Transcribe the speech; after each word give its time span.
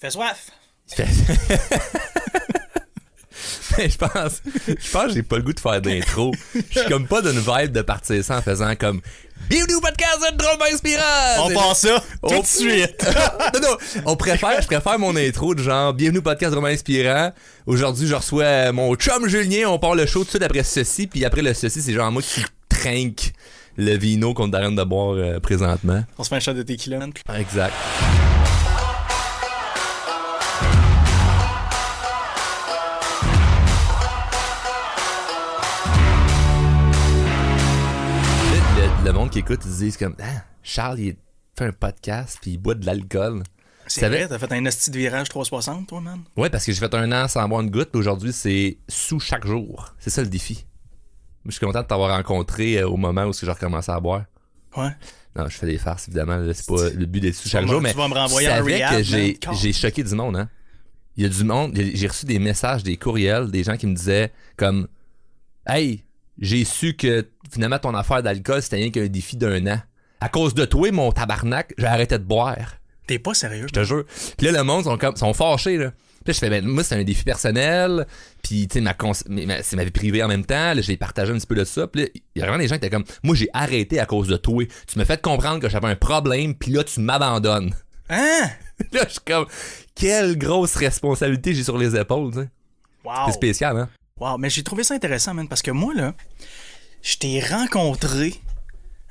Fait 0.00 0.10
soif. 0.10 0.50
Mais 3.76 3.88
je 3.90 3.96
pense, 3.98 4.42
je 4.66 4.90
pense 4.90 5.04
que 5.06 5.12
j'ai 5.12 5.22
pas 5.22 5.36
le 5.36 5.42
goût 5.42 5.52
de 5.52 5.60
faire 5.60 5.80
d'intro. 5.80 6.32
Je 6.54 6.80
suis 6.80 6.88
comme 6.88 7.06
pas 7.06 7.22
d'une 7.22 7.38
vibe 7.38 7.70
de 7.72 7.82
partir 7.82 8.24
ça 8.24 8.38
en 8.38 8.42
faisant 8.42 8.74
comme 8.74 9.00
Bienvenue 9.48 9.74
au 9.76 9.80
podcast 9.80 10.18
de 10.32 10.36
drôle 10.36 10.56
inspirant! 10.72 11.02
On 11.44 11.50
passe 11.54 11.80
ça 11.82 12.00
tout 12.22 12.34
On- 12.34 12.40
de 12.40 12.46
suite. 12.46 13.06
non, 13.54 13.60
non, 13.60 13.76
on 14.06 14.16
préfère, 14.16 14.60
je 14.60 14.66
préfère 14.66 14.98
mon 14.98 15.14
intro 15.14 15.54
de 15.54 15.62
genre 15.62 15.92
Bienvenue 15.94 16.18
au 16.18 16.22
podcast 16.22 16.52
drôle 16.52 16.66
inspirant. 16.70 17.32
Aujourd'hui, 17.66 18.08
je 18.08 18.14
reçois 18.16 18.72
mon 18.72 18.94
chum 18.96 19.28
Julien, 19.28 19.68
on 19.68 19.78
part 19.78 19.94
le 19.94 20.06
show 20.06 20.20
tout 20.20 20.24
de 20.24 20.30
suite 20.30 20.42
après 20.42 20.64
ceci, 20.64 21.06
puis 21.06 21.24
après 21.24 21.42
le 21.42 21.54
ceci, 21.54 21.80
c'est 21.82 21.92
genre 21.92 22.10
moi 22.10 22.22
qui 22.22 22.42
trinque 22.68 23.32
le 23.76 23.96
vino 23.96 24.34
qu'on 24.34 24.50
est 24.50 24.56
en 24.56 24.60
train 24.60 24.72
de 24.72 24.82
boire 24.84 25.14
euh, 25.16 25.38
présentement. 25.38 26.02
On 26.18 26.24
se 26.24 26.28
fait 26.30 26.36
un 26.36 26.40
shot 26.40 26.54
de 26.54 26.62
tequila. 26.64 26.98
Exact. 27.36 27.72
Qui 39.38 39.52
écoute, 39.52 39.64
ils 39.66 39.72
se 39.72 39.78
disent 39.78 39.96
comme 39.96 40.16
ah, 40.20 40.42
Charles, 40.62 40.98
il 40.98 41.16
fait 41.56 41.66
un 41.66 41.72
podcast 41.72 42.38
puis 42.40 42.52
il 42.52 42.58
boit 42.58 42.74
de 42.74 42.84
l'alcool. 42.84 43.42
C'est 43.86 44.08
vrai, 44.08 44.26
t'as 44.28 44.38
fait 44.38 44.52
un 44.52 44.66
hostie 44.66 44.90
de 44.90 44.98
virage 44.98 45.28
360, 45.28 45.86
toi, 45.86 46.00
man? 46.00 46.20
Ouais, 46.36 46.50
parce 46.50 46.66
que 46.66 46.72
j'ai 46.72 46.78
fait 46.78 46.92
un 46.94 47.10
an 47.12 47.28
sans 47.28 47.48
boire 47.48 47.60
une 47.62 47.70
goutte, 47.70 47.90
puis 47.90 48.00
aujourd'hui 48.00 48.32
c'est 48.32 48.78
sous 48.88 49.20
chaque 49.20 49.46
jour. 49.46 49.94
C'est 49.98 50.10
ça 50.10 50.22
le 50.22 50.28
défi. 50.28 50.66
Je 51.46 51.52
suis 51.52 51.64
content 51.64 51.82
de 51.82 51.86
t'avoir 51.86 52.16
rencontré 52.16 52.78
euh, 52.78 52.88
au 52.88 52.96
moment 52.96 53.24
où 53.24 53.32
j'ai 53.32 53.48
recommencé 53.48 53.90
à 53.92 54.00
boire. 54.00 54.24
Ouais. 54.76 54.90
Non, 55.36 55.48
je 55.48 55.56
fais 55.56 55.66
des 55.66 55.78
farces, 55.78 56.08
évidemment. 56.08 56.42
C'est 56.52 56.66
pas 56.66 56.90
le 56.90 57.06
but 57.06 57.20
d'être 57.20 57.34
sous 57.34 57.48
chaque 57.48 57.66
jour, 57.66 57.80
mais 57.80 57.92
tu 57.92 57.96
vas 57.96 58.08
me 58.08 58.14
renvoyer 58.14 58.48
rehab, 58.48 58.96
que 58.96 59.02
j'ai, 59.02 59.38
j'ai 59.52 59.72
choqué 59.72 60.02
du 60.02 60.14
monde, 60.14 60.36
hein. 60.36 60.48
Il 61.16 61.22
y 61.22 61.26
a 61.26 61.28
du 61.28 61.44
monde, 61.44 61.76
j'ai 61.76 62.06
reçu 62.06 62.26
des 62.26 62.38
messages, 62.38 62.82
des 62.82 62.96
courriels, 62.96 63.50
des 63.50 63.62
gens 63.62 63.76
qui 63.76 63.86
me 63.86 63.94
disaient 63.94 64.32
comme 64.56 64.88
Hey, 65.66 66.04
j'ai 66.38 66.64
su 66.64 66.94
que 66.94 67.26
finalement 67.50 67.78
ton 67.78 67.94
affaire 67.94 68.22
d'alcool, 68.22 68.62
c'était 68.62 68.76
rien 68.76 68.90
qu'un 68.90 69.06
défi 69.06 69.36
d'un 69.36 69.66
an. 69.66 69.80
À 70.20 70.28
cause 70.28 70.54
de 70.54 70.64
toi, 70.64 70.90
mon 70.90 71.12
tabarnak, 71.12 71.74
j'ai 71.78 71.86
arrêté 71.86 72.18
de 72.18 72.24
boire. 72.24 72.76
T'es 73.06 73.18
pas 73.18 73.34
sérieux? 73.34 73.66
Je 73.68 73.72
te 73.72 73.84
jure. 73.84 74.04
Puis 74.36 74.46
là, 74.46 74.52
le 74.52 74.64
monde 74.64 74.84
sont 74.84 74.98
comme 74.98 75.16
sont 75.16 75.32
fâchés, 75.32 75.78
là. 75.78 75.92
Puis 76.24 76.26
là, 76.26 76.32
je 76.34 76.38
fais, 76.38 76.50
ben, 76.50 76.66
moi, 76.66 76.82
c'est 76.82 76.96
un 76.96 77.04
défi 77.04 77.24
personnel. 77.24 78.06
Puis, 78.42 78.68
tu 78.68 78.74
sais, 78.74 78.80
ma, 78.80 78.94
c'est 79.62 79.76
ma 79.76 79.84
vie 79.84 79.90
privée 79.90 80.22
en 80.22 80.28
même 80.28 80.44
temps. 80.44 80.74
Là, 80.74 80.80
j'ai 80.80 80.96
partagé 80.96 81.32
un 81.32 81.36
petit 81.36 81.46
peu 81.46 81.54
de 81.54 81.64
ça. 81.64 81.86
Puis 81.86 82.02
là, 82.02 82.08
il 82.34 82.40
y 82.40 82.42
a 82.42 82.46
vraiment 82.46 82.58
des 82.58 82.68
gens 82.68 82.74
qui 82.74 82.84
étaient 82.84 82.90
comme, 82.90 83.04
moi, 83.22 83.34
j'ai 83.34 83.48
arrêté 83.54 83.98
à 84.00 84.04
cause 84.04 84.28
de 84.28 84.36
toi. 84.36 84.64
Tu 84.86 84.98
me 84.98 85.04
fais 85.04 85.16
comprendre 85.16 85.60
que 85.60 85.68
j'avais 85.68 85.86
un 85.86 85.96
problème, 85.96 86.54
puis 86.54 86.72
là, 86.72 86.84
tu 86.84 87.00
m'abandonnes. 87.00 87.72
Hein? 88.10 88.50
là, 88.92 89.04
je 89.06 89.12
suis 89.12 89.20
comme, 89.26 89.46
quelle 89.94 90.36
grosse 90.36 90.74
responsabilité 90.74 91.54
j'ai 91.54 91.64
sur 91.64 91.78
les 91.78 91.96
épaules, 91.96 92.32
tu 92.32 92.40
sais. 92.40 92.48
Wow. 93.04 93.14
C'est 93.26 93.32
spécial, 93.32 93.76
hein? 93.78 93.88
Wow, 94.20 94.36
mais 94.36 94.50
j'ai 94.50 94.62
trouvé 94.62 94.82
ça 94.82 94.94
intéressant, 94.94 95.32
man, 95.32 95.48
parce 95.48 95.62
que 95.62 95.70
moi, 95.70 95.94
là, 95.94 96.14
je 97.02 97.16
t'ai 97.16 97.40
rencontré 97.40 98.34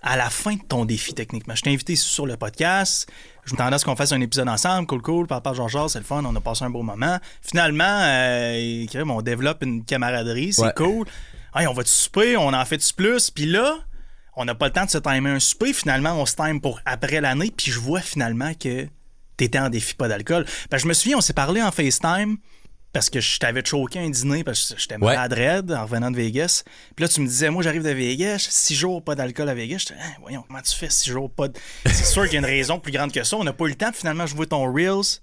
à 0.01 0.15
la 0.15 0.29
fin 0.29 0.53
de 0.55 0.61
ton 0.61 0.85
défi, 0.85 1.13
techniquement. 1.13 1.55
Je 1.55 1.63
t'ai 1.63 1.71
invité 1.71 1.95
sur 1.95 2.25
le 2.25 2.37
podcast. 2.37 3.09
Je 3.45 3.53
m'attendais 3.53 3.75
à 3.75 3.79
ce 3.79 3.85
qu'on 3.85 3.95
fasse 3.95 4.11
un 4.11 4.21
épisode 4.21 4.47
ensemble. 4.47 4.87
Cool, 4.87 5.01
cool. 5.01 5.27
Papa 5.27 5.53
Jean-Jean, 5.53 5.87
c'est 5.87 5.99
le 5.99 6.05
fun. 6.05 6.23
On 6.25 6.35
a 6.35 6.41
passé 6.41 6.63
un 6.63 6.69
beau 6.69 6.83
moment. 6.83 7.17
Finalement, 7.41 7.83
euh, 8.01 8.85
on 9.07 9.21
développe 9.21 9.63
une 9.63 9.83
camaraderie. 9.83 10.53
C'est 10.53 10.61
Ouais. 10.63 10.73
cool. 10.75 11.05
Hey, 11.55 11.67
on 11.67 11.73
va-tu 11.73 11.89
souper? 11.89 12.37
On 12.37 12.53
en 12.53 12.65
fait-tu 12.65 12.93
plus? 12.93 13.31
Puis 13.31 13.45
là, 13.47 13.77
on 14.35 14.45
n'a 14.45 14.53
pas 14.53 14.67
le 14.67 14.73
temps 14.73 14.85
de 14.85 14.89
se 14.89 14.97
timer 14.99 15.31
un 15.31 15.39
souper. 15.39 15.73
Finalement, 15.73 16.13
on 16.13 16.25
se 16.25 16.35
time 16.35 16.61
pour 16.61 16.79
après 16.85 17.19
l'année. 17.19 17.51
Puis 17.55 17.71
je 17.71 17.79
vois 17.79 18.01
finalement 18.01 18.53
que 18.53 18.87
t'étais 19.37 19.59
en 19.59 19.69
défi 19.69 19.95
pas 19.95 20.07
d'alcool. 20.07 20.45
Ben, 20.69 20.77
je 20.77 20.87
me 20.87 20.93
souviens, 20.93 21.17
on 21.17 21.21
s'est 21.21 21.33
parlé 21.33 21.61
en 21.61 21.71
FaceTime 21.71 22.37
parce 22.93 23.09
que 23.09 23.19
je 23.19 23.37
t'avais 23.39 23.63
choqué 23.63 23.99
un 23.99 24.09
dîner 24.09 24.43
parce 24.43 24.73
que 24.73 24.79
j'étais 24.79 24.95
Ouais. 24.95 25.15
malade 25.15 25.33
raide 25.33 25.71
en 25.71 25.83
revenant 25.83 26.09
de 26.09 26.15
Vegas. 26.17 26.63
Puis 26.95 27.03
là, 27.03 27.09
tu 27.09 27.21
me 27.21 27.27
disais, 27.27 27.49
moi, 27.49 27.61
j'arrive 27.61 27.83
de 27.83 27.89
Vegas, 27.91 28.47
six 28.49 28.75
jours 28.75 29.03
pas 29.03 29.13
d'alcool 29.15 29.49
à 29.49 29.53
Vegas. 29.53 29.79
J'étais, 29.87 29.93
Hein, 29.99 30.13
voyons, 30.21 30.43
comment 30.47 30.61
tu 30.61 30.75
fais 30.75 30.89
six 30.89 31.09
jours 31.11 31.29
pas 31.29 31.47
de. 31.47 31.53
C'est 31.85 32.05
sûr 32.05 32.23
qu'il 32.23 32.33
y 32.33 32.35
a 32.37 32.39
une 32.39 32.45
raison 32.45 32.79
plus 32.79 32.91
grande 32.91 33.11
que 33.11 33.23
ça. 33.23 33.37
On 33.37 33.43
n'a 33.43 33.53
pas 33.53 33.65
eu 33.65 33.69
le 33.69 33.75
temps. 33.75 33.91
Puis 33.91 33.99
finalement, 33.99 34.25
je 34.25 34.35
vois 34.35 34.45
ton 34.47 34.63
Reels 34.71 35.19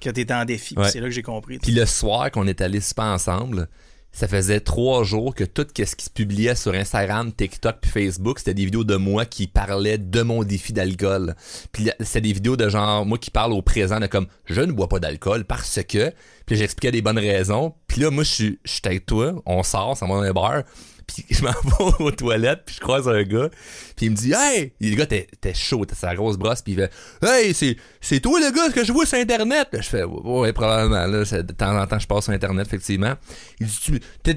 que 0.00 0.10
t'étais 0.10 0.34
en 0.34 0.44
défi. 0.44 0.74
Ouais. 0.76 0.90
C'est 0.90 1.00
là 1.00 1.06
que 1.06 1.12
j'ai 1.12 1.22
compris. 1.22 1.58
Puis 1.58 1.72
le 1.72 1.86
soir 1.86 2.30
qu'on 2.30 2.46
est 2.46 2.60
allé 2.60 2.80
super 2.80 3.04
ensemble, 3.06 3.68
ça 4.14 4.28
faisait 4.28 4.60
trois 4.60 5.02
jours 5.02 5.34
que 5.34 5.42
tout 5.42 5.66
ce 5.76 5.96
qui 5.96 6.04
se 6.04 6.10
publiait 6.10 6.54
sur 6.54 6.72
Instagram, 6.72 7.32
TikTok 7.32 7.76
puis 7.80 7.90
Facebook, 7.90 8.38
c'était 8.38 8.54
des 8.54 8.64
vidéos 8.64 8.84
de 8.84 8.94
moi 8.94 9.26
qui 9.26 9.48
parlaient 9.48 9.98
de 9.98 10.22
mon 10.22 10.44
défi 10.44 10.72
d'alcool. 10.72 11.34
Puis 11.72 11.90
c'était 12.00 12.20
des 12.20 12.32
vidéos 12.32 12.56
de 12.56 12.68
genre 12.68 13.04
moi 13.04 13.18
qui 13.18 13.32
parle 13.32 13.52
au 13.52 13.60
présent 13.60 13.98
de 13.98 14.06
comme 14.06 14.28
je 14.46 14.60
ne 14.60 14.72
bois 14.72 14.88
pas 14.88 15.00
d'alcool 15.00 15.44
parce 15.44 15.80
que 15.82 16.12
puis 16.46 16.56
j'expliquais 16.56 16.92
des 16.92 17.02
bonnes 17.02 17.18
raisons. 17.18 17.74
Puis 17.88 18.00
là 18.00 18.10
moi 18.10 18.22
je 18.22 18.30
suis 18.30 18.58
je 18.64 18.72
suis 18.72 19.00
toi, 19.00 19.34
on 19.46 19.64
sort, 19.64 19.96
ça 19.96 20.06
va 20.06 20.14
dans 20.14 20.22
un 20.22 20.32
bar. 20.32 20.62
Puis 21.06 21.24
je 21.30 21.42
m'en 21.42 21.50
vais 21.98 22.04
aux 22.04 22.10
toilettes, 22.10 22.62
puis 22.66 22.76
je 22.76 22.80
croise 22.80 23.08
un 23.08 23.22
gars, 23.22 23.48
puis 23.96 24.06
il 24.06 24.10
me 24.10 24.16
dit 24.16 24.32
Hey! 24.34 24.72
Le 24.80 24.96
gars, 24.96 25.06
t'es 25.06 25.28
chaud, 25.54 25.84
t'as 25.84 25.94
sa 25.94 26.14
grosse 26.14 26.36
brosse, 26.36 26.62
puis 26.62 26.72
il 26.72 26.76
fait 26.76 26.92
Hey, 27.22 27.54
c'est, 27.54 28.20
toi 28.20 28.40
le 28.40 28.50
gars 28.54 28.70
que 28.72 28.84
je 28.84 28.92
vois 28.92 29.06
sur 29.06 29.18
Internet! 29.18 29.68
Je 29.72 29.88
fais 29.88 30.04
Ouais, 30.04 30.52
probablement, 30.52 31.06
là, 31.06 31.24
de 31.24 31.52
temps 31.52 31.78
en 31.78 31.86
temps, 31.86 31.98
je 31.98 32.06
passe 32.06 32.24
sur 32.24 32.32
Internet, 32.32 32.66
effectivement. 32.66 33.14
Il 33.60 33.66
dit 33.66 33.78
tu, 33.82 34.00
tu 34.24 34.34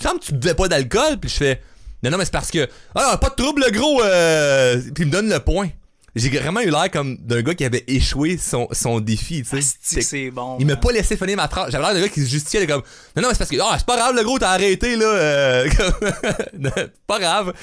sembles 0.00 0.20
que 0.20 0.26
tu 0.26 0.34
buvais 0.34 0.54
pas 0.54 0.68
d'alcool, 0.68 1.18
puis 1.20 1.30
je 1.30 1.36
fais 1.36 1.62
Non, 2.02 2.10
non, 2.10 2.18
mais 2.18 2.24
c'est 2.24 2.32
parce 2.32 2.50
que 2.50 2.68
Ah, 2.94 3.18
pas 3.20 3.30
de 3.30 3.34
trouble, 3.34 3.64
le 3.66 3.72
gros, 3.72 4.02
euh... 4.02 4.80
Puis 4.94 5.04
il 5.04 5.06
me 5.06 5.12
donne 5.12 5.28
le 5.28 5.40
point. 5.40 5.68
J'ai 6.14 6.28
vraiment 6.28 6.60
eu 6.60 6.66
l'air 6.70 6.90
comme 6.90 7.16
d'un 7.18 7.40
gars 7.42 7.54
qui 7.54 7.64
avait 7.64 7.84
échoué 7.86 8.36
son, 8.36 8.68
son 8.72 9.00
défi, 9.00 9.42
tu 9.48 9.62
sais. 9.62 10.02
C'est 10.02 10.30
bon. 10.30 10.58
Il 10.60 10.66
m'a 10.66 10.76
pas 10.76 10.92
laissé 10.92 11.16
finir 11.16 11.36
ma 11.36 11.48
phrase. 11.48 11.70
J'avais 11.72 11.84
l'air 11.84 11.94
d'un 11.94 12.00
gars 12.02 12.08
qui 12.08 12.20
se 12.20 12.28
justifiait 12.28 12.66
comme 12.66 12.82
Non, 13.16 13.22
non, 13.22 13.28
mais 13.28 13.34
c'est 13.34 13.38
parce 13.38 13.50
que 13.50 13.56
Ah, 13.62 13.76
c'est 13.78 13.86
pas 13.86 13.96
grave, 13.96 14.14
le 14.14 14.22
gros, 14.22 14.38
t'as 14.38 14.50
arrêté 14.50 14.96
là. 14.96 15.06
euh, 15.06 15.68
comme- 15.76 16.70
pas 17.06 17.18
grave. 17.18 17.54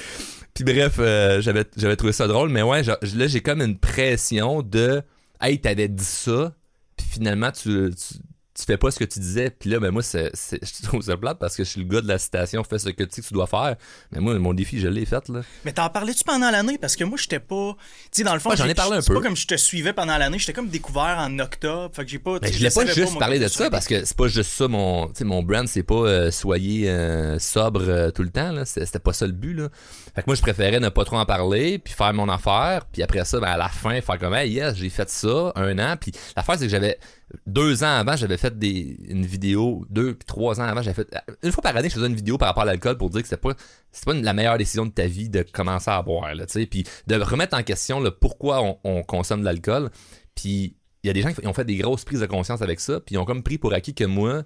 Puis 0.52 0.64
bref, 0.64 0.94
euh, 0.98 1.40
j'avais, 1.40 1.64
j'avais 1.76 1.94
trouvé 1.94 2.12
ça 2.12 2.26
drôle, 2.26 2.48
mais 2.48 2.62
ouais, 2.62 2.82
là, 2.82 2.98
j'ai 3.26 3.40
comme 3.40 3.62
une 3.62 3.78
pression 3.78 4.62
de 4.62 5.00
Hey, 5.40 5.60
t'avais 5.60 5.86
dit 5.88 6.04
ça, 6.04 6.52
puis 6.96 7.06
finalement, 7.08 7.52
tu, 7.52 7.90
tu, 7.94 8.14
tu 8.54 8.64
fais 8.64 8.76
pas 8.76 8.90
ce 8.90 8.98
que 8.98 9.04
tu 9.04 9.18
disais. 9.20 9.50
Puis 9.50 9.70
là, 9.70 9.78
ben 9.80 9.90
moi, 9.90 10.02
c'est, 10.02 10.30
je 10.52 10.82
trouve 10.82 11.02
ça 11.02 11.16
plate 11.16 11.38
parce 11.38 11.56
que 11.56 11.64
je 11.64 11.70
suis 11.70 11.80
le 11.80 11.88
gars 11.88 12.00
de 12.00 12.08
la 12.08 12.18
citation, 12.18 12.62
fais 12.64 12.78
ce 12.78 12.88
que 12.90 13.04
tu 13.04 13.08
sais 13.10 13.22
que 13.22 13.26
tu 13.26 13.34
dois 13.34 13.46
faire. 13.46 13.76
Mais 14.12 14.20
moi, 14.20 14.38
mon 14.38 14.54
défi, 14.54 14.80
je 14.80 14.88
l'ai 14.88 15.06
fait, 15.06 15.28
là. 15.28 15.40
Mais 15.64 15.72
t'en 15.72 15.88
parlais-tu 15.88 16.24
pendant 16.24 16.50
l'année? 16.50 16.78
Parce 16.78 16.96
que 16.96 17.04
moi, 17.04 17.18
j'étais 17.20 17.40
pas. 17.40 17.76
Tu 18.04 18.08
sais, 18.12 18.24
dans 18.24 18.34
le 18.34 18.40
fond, 18.40 18.50
Ouais, 18.50 18.56
j'en 18.56 18.66
ai 18.66 18.74
parlé 18.74 18.96
un 18.96 19.00
c'est 19.00 19.08
peu. 19.08 19.14
pas 19.14 19.22
comme 19.26 19.36
je 19.36 19.46
te 19.46 19.56
suivais 19.56 19.92
pendant 19.92 20.18
l'année. 20.18 20.38
J'étais 20.38 20.52
comme 20.52 20.68
découvert 20.68 21.18
en 21.18 21.38
octobre. 21.38 21.94
Fait 21.94 22.04
que 22.04 22.10
j'ai 22.10 22.18
pas. 22.18 22.38
Mais 22.42 22.48
sais, 22.48 22.54
je 22.54 22.58
voulais 22.58 22.70
pas 22.70 22.86
juste 22.86 23.18
que 23.18 23.38
de 23.38 23.48
ça 23.48 23.70
parce 23.70 23.86
que 23.86 24.04
c'est 24.04 24.16
pas 24.16 24.28
juste 24.28 24.50
ça 24.50 24.68
mon 24.68 25.10
mon 25.22 25.42
brand 25.42 25.66
c'est 25.66 25.82
pas 25.82 25.94
euh, 25.94 26.30
soyez 26.30 26.90
euh, 26.90 27.38
sobre 27.38 27.82
euh, 27.88 28.10
tout 28.10 28.22
le 28.22 28.30
temps 28.30 28.52
là 28.52 28.64
c'était 28.64 28.98
pas 28.98 29.12
ça 29.12 29.26
le 29.26 29.32
but 29.32 29.54
là 29.54 29.68
fait 30.14 30.22
que 30.22 30.26
moi 30.26 30.34
je 30.34 30.42
préférais 30.42 30.80
ne 30.80 30.88
pas 30.88 31.04
trop 31.04 31.16
en 31.16 31.26
parler 31.26 31.78
puis 31.78 31.94
faire 31.94 32.12
mon 32.12 32.28
affaire 32.28 32.86
puis 32.92 33.02
après 33.02 33.24
ça 33.24 33.38
ben, 33.40 33.48
à 33.48 33.56
la 33.56 33.68
fin 33.68 34.00
faire 34.00 34.18
comme 34.18 34.34
hey, 34.34 34.50
yes 34.50 34.76
j'ai 34.76 34.90
fait 34.90 35.08
ça 35.08 35.52
un 35.54 35.78
an 35.78 35.96
puis 35.98 36.12
l'affaire 36.36 36.56
c'est 36.58 36.64
que 36.64 36.70
j'avais 36.70 36.98
deux 37.46 37.84
ans 37.84 37.96
avant 37.98 38.16
j'avais 38.16 38.36
fait 38.36 38.58
des 38.58 38.96
une 39.08 39.24
vidéo 39.24 39.86
deux 39.88 40.16
trois 40.26 40.60
ans 40.60 40.64
avant 40.64 40.82
j'avais 40.82 40.94
fait 41.04 41.08
une 41.42 41.52
fois 41.52 41.62
par 41.62 41.76
année 41.76 41.88
je 41.88 41.94
faisais 41.94 42.06
une 42.06 42.14
vidéo 42.14 42.38
par 42.38 42.48
rapport 42.48 42.64
à 42.64 42.66
l'alcool 42.66 42.96
pour 42.98 43.08
dire 43.10 43.22
que 43.22 43.28
c'était 43.28 43.40
pas 43.40 43.54
c'est 43.92 44.04
pas 44.04 44.14
une- 44.14 44.24
la 44.24 44.32
meilleure 44.32 44.58
décision 44.58 44.84
de 44.86 44.90
ta 44.90 45.06
vie 45.06 45.28
de 45.28 45.42
commencer 45.42 45.90
à 45.90 46.02
boire 46.02 46.34
là 46.34 46.46
tu 46.46 46.54
sais 46.54 46.66
puis 46.66 46.84
de 47.06 47.14
remettre 47.16 47.56
en 47.56 47.62
question 47.62 48.00
le 48.00 48.10
pourquoi 48.10 48.62
on, 48.62 48.78
on 48.84 49.02
consomme 49.02 49.40
de 49.40 49.44
l'alcool 49.44 49.90
puis 50.34 50.76
il 51.02 51.06
y 51.06 51.10
a 51.10 51.12
des 51.12 51.22
gens 51.22 51.32
qui 51.32 51.46
ont 51.46 51.54
fait 51.54 51.64
des 51.64 51.76
grosses 51.76 52.04
prises 52.04 52.20
de 52.20 52.26
conscience 52.26 52.60
avec 52.60 52.78
ça, 52.78 53.00
puis 53.00 53.14
ils 53.14 53.18
ont 53.18 53.24
comme 53.24 53.42
pris 53.42 53.56
pour 53.56 53.72
acquis 53.72 53.94
que 53.94 54.04
moi, 54.04 54.42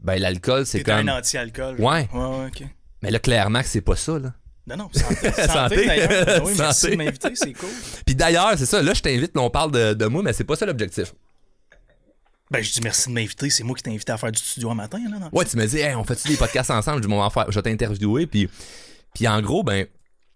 ben 0.00 0.20
l'alcool, 0.20 0.66
c'est 0.66 0.82
comme. 0.82 1.08
un 1.08 1.18
anti-alcool. 1.18 1.76
Ouais. 1.78 2.08
Ouais, 2.12 2.18
ouais, 2.20 2.46
ok. 2.48 2.64
Mais 3.02 3.12
là, 3.12 3.20
clairement 3.20 3.60
que 3.62 3.68
c'est 3.68 3.82
pas 3.82 3.94
ça, 3.94 4.18
là. 4.18 4.32
Non, 4.66 4.76
non, 4.78 4.88
santé. 4.92 5.30
Santé. 5.30 5.42
santé, 5.46 5.86
d'ailleurs. 5.86 6.42
Oui, 6.44 6.54
merci 6.58 6.80
Santé. 6.80 6.96
de 6.96 6.96
m'inviter, 7.04 7.30
c'est 7.36 7.52
cool. 7.52 7.68
Puis 8.04 8.16
d'ailleurs, 8.16 8.54
c'est 8.56 8.66
ça, 8.66 8.82
là, 8.82 8.94
je 8.94 9.00
t'invite, 9.00 9.32
là, 9.36 9.42
on 9.42 9.50
parle 9.50 9.70
de, 9.70 9.94
de 9.94 10.06
moi, 10.06 10.24
mais 10.24 10.32
c'est 10.32 10.42
pas 10.42 10.56
ça 10.56 10.66
l'objectif. 10.66 11.14
Ben, 12.52 12.62
je 12.62 12.70
dis 12.72 12.80
merci 12.82 13.08
de 13.08 13.14
m'inviter. 13.14 13.50
C'est 13.50 13.64
moi 13.64 13.74
qui 13.74 13.82
t'ai 13.82 13.90
invité 13.90 14.12
à 14.12 14.18
faire 14.18 14.30
du 14.32 14.38
studio 14.42 14.70
un 14.70 14.74
matin, 14.74 14.98
là. 15.10 15.28
Ouais, 15.32 15.44
tu 15.44 15.56
me 15.56 15.66
dis, 15.66 15.78
hey, 15.78 15.94
on 15.94 16.04
fait-tu 16.04 16.28
des 16.28 16.36
podcasts 16.36 16.70
ensemble? 16.70 16.98
Je 16.98 17.02
dis, 17.02 17.08
Bon, 17.08 17.20
on 17.20 17.24
va 17.24 17.30
faire, 17.30 17.46
je 17.50 17.58
vais 17.58 17.62
t'interviewer, 17.62 18.26
puis, 18.26 18.48
puis 19.14 19.26
en 19.26 19.40
gros, 19.40 19.62
ben, 19.64 19.86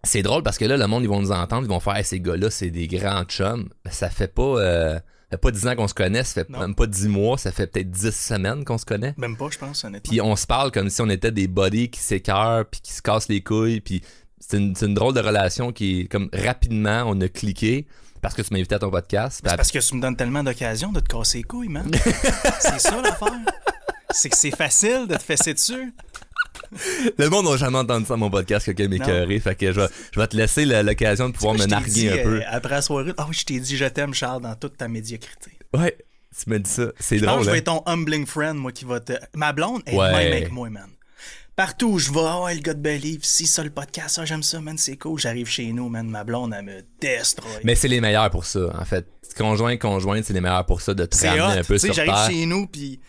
c'est 0.03 0.23
drôle 0.23 0.43
parce 0.43 0.57
que 0.59 0.65
là, 0.65 0.77
le 0.77 0.87
monde, 0.87 1.03
ils 1.03 1.09
vont 1.09 1.21
nous 1.21 1.33
entendre, 1.33 1.65
ils 1.67 1.69
vont 1.69 1.81
faire, 1.81 1.97
hey, 1.97 2.05
ces 2.05 2.21
gars-là, 2.21 2.51
c'est 2.51 2.71
des 2.71 2.87
grands 2.89 3.25
chums. 3.25 3.69
Ça 3.91 4.09
fait 4.09 4.33
pas, 4.33 4.43
euh, 4.43 4.95
ça 4.95 5.01
fait 5.33 5.37
pas 5.39 5.51
10 5.51 5.67
ans 5.67 5.75
qu'on 5.77 5.89
se 5.89 5.95
connaît, 5.95 6.23
ça 6.25 6.45
fait 6.45 6.49
Non. 6.51 6.61
même 6.61 6.75
pas 6.75 6.87
10 6.87 7.09
mois, 7.09 7.37
ça 7.39 7.51
fait 7.53 7.67
peut-être 7.67 7.91
10 7.91 8.11
semaines 8.15 8.65
qu'on 8.65 8.79
se 8.79 8.85
connaît. 8.87 9.15
Même 9.17 9.37
pas, 9.37 9.49
je 9.51 9.59
pense, 9.59 9.83
honnêtement. 9.85 10.09
Puis 10.09 10.21
on 10.21 10.37
se 10.37 10.47
parle 10.47 10.71
comme 10.71 10.89
si 10.91 11.01
on 11.03 11.09
était 11.11 11.33
des 11.33 11.49
buddies 11.49 11.91
qui 11.91 12.01
s'écœurent 12.01 12.65
puis 12.71 12.81
qui 12.81 12.93
se 12.93 13.03
cassent 13.03 13.29
les 13.29 13.43
couilles 13.43 13.81
puis 13.81 14.03
c'est 14.39 14.59
une, 14.59 14.95
drôle 14.95 15.15
de 15.15 15.21
relation 15.21 15.73
qui 15.73 16.01
est 16.01 16.05
comme 16.07 16.29
rapidement 16.33 17.05
on 17.07 17.21
a 17.21 17.29
cliqué 17.29 17.87
parce 18.23 18.35
que 18.35 18.43
tu 18.43 18.49
m'as 18.53 18.59
invité 18.59 18.75
à 18.75 18.79
ton 18.79 18.91
podcast. 18.91 19.41
C'est 19.45 19.57
parce 19.57 19.71
que 19.71 19.79
tu 19.79 19.95
me 19.95 20.01
donnes 20.01 20.17
tellement 20.17 20.43
d'occasions 20.43 20.93
de 20.93 21.01
te 21.01 21.07
casser 21.07 21.39
les 21.39 21.45
couilles, 21.45 21.69
man. 21.69 21.91
c'est 22.61 22.81
ça 22.81 23.01
l'affaire. 23.01 23.29
C'est 24.11 24.31
que 24.31 24.37
c'est 24.37 24.55
facile 24.55 25.07
de 25.09 25.15
te 25.17 25.23
fesser 25.23 25.55
dessus. 25.55 25.93
Le 27.19 27.29
monde 27.29 27.47
n'a 27.47 27.57
jamais 27.57 27.79
entendu 27.79 28.07
ça 28.07 28.17
mon 28.17 28.31
podcast, 28.31 28.65
quelqu'un 28.65 28.89
m'écœurer. 28.89 29.39
Fait 29.41 29.55
que 29.55 29.73
je 29.73 29.81
vais, 29.81 29.89
je 30.13 30.19
vais 30.19 30.27
te 30.27 30.37
laisser 30.37 30.65
la- 30.65 30.83
l'occasion 30.83 31.29
de 31.29 31.35
pouvoir 31.35 31.55
me 31.55 31.67
narguer 31.67 31.91
dit, 31.91 32.09
un 32.09 32.23
peu. 32.23 32.41
euh, 32.41 32.43
après 32.49 32.75
la 32.77 32.83
soirée, 32.83 33.13
oui, 33.19 33.25
je 33.35 33.45
t'ai 33.45 33.61
dit 33.61 33.77
je 33.77 33.85
t'aime, 33.85 34.15
Charles, 34.15 34.43
dans 34.43 34.55
toute 34.55 34.77
ta 34.77 34.89
médiocrité. 34.89 35.53
Ouais. 35.75 35.97
Tu 36.43 36.51
me 36.51 36.59
dis 36.59 36.71
ça. 36.71 36.87
C'est 36.99 37.19
pense 37.19 37.27
drôle. 37.27 37.45
je 37.45 37.51
vais 37.51 37.57
hein? 37.57 37.59
être 37.59 37.65
ton 37.65 37.83
humbling 37.87 38.27
friend, 38.27 38.57
moi, 38.57 38.73
qui 38.73 38.85
va 38.85 39.01
te. 39.01 39.13
Ma 39.35 39.53
blonde 39.53 39.83
est 39.87 39.95
Ouais. 39.95 40.13
même 40.13 40.33
avec 40.33 40.53
moi, 40.53 40.69
man. 40.69 40.89
Partout 41.57 41.87
où 41.93 41.99
je 41.99 42.13
vais, 42.13 42.21
oh, 42.21 42.47
le 42.49 42.61
gars 42.61 42.75
de 42.75 42.81
Believe, 42.81 43.21
si 43.23 43.47
ça, 43.47 43.65
le 43.65 43.71
podcast, 43.71 44.19
ah, 44.21 44.27
j'aime 44.27 44.43
ça, 44.43 44.61
man, 44.61 44.77
c'est 44.77 44.99
cool. 44.99 45.19
J'arrive 45.19 45.49
chez 45.49 45.73
nous, 45.73 45.89
man, 45.89 46.07
ma 46.07 46.23
blonde, 46.23 46.55
elle 46.55 46.67
me 46.67 46.83
destroy. 47.01 47.51
Mais 47.65 47.75
c'est 47.75 47.89
les 47.89 48.03
meilleurs 48.03 48.29
pour 48.29 48.45
ça, 48.45 48.79
en 48.79 48.85
fait. 48.85 49.07
Conjoint, 49.39 49.79
conjointe, 49.79 50.25
c'est 50.25 50.35
les 50.35 50.43
meilleurs 50.43 50.67
pour 50.67 50.83
ça, 50.83 50.93
de 50.93 51.07
te 51.07 51.17
ramener 51.17 51.41
hot. 51.41 51.61
un 51.61 51.65
peu 51.65 51.79
sur 51.79 51.95
j'arrive 51.95 52.31
chez 52.31 52.45
nous, 52.45 52.67
puis 52.67 53.01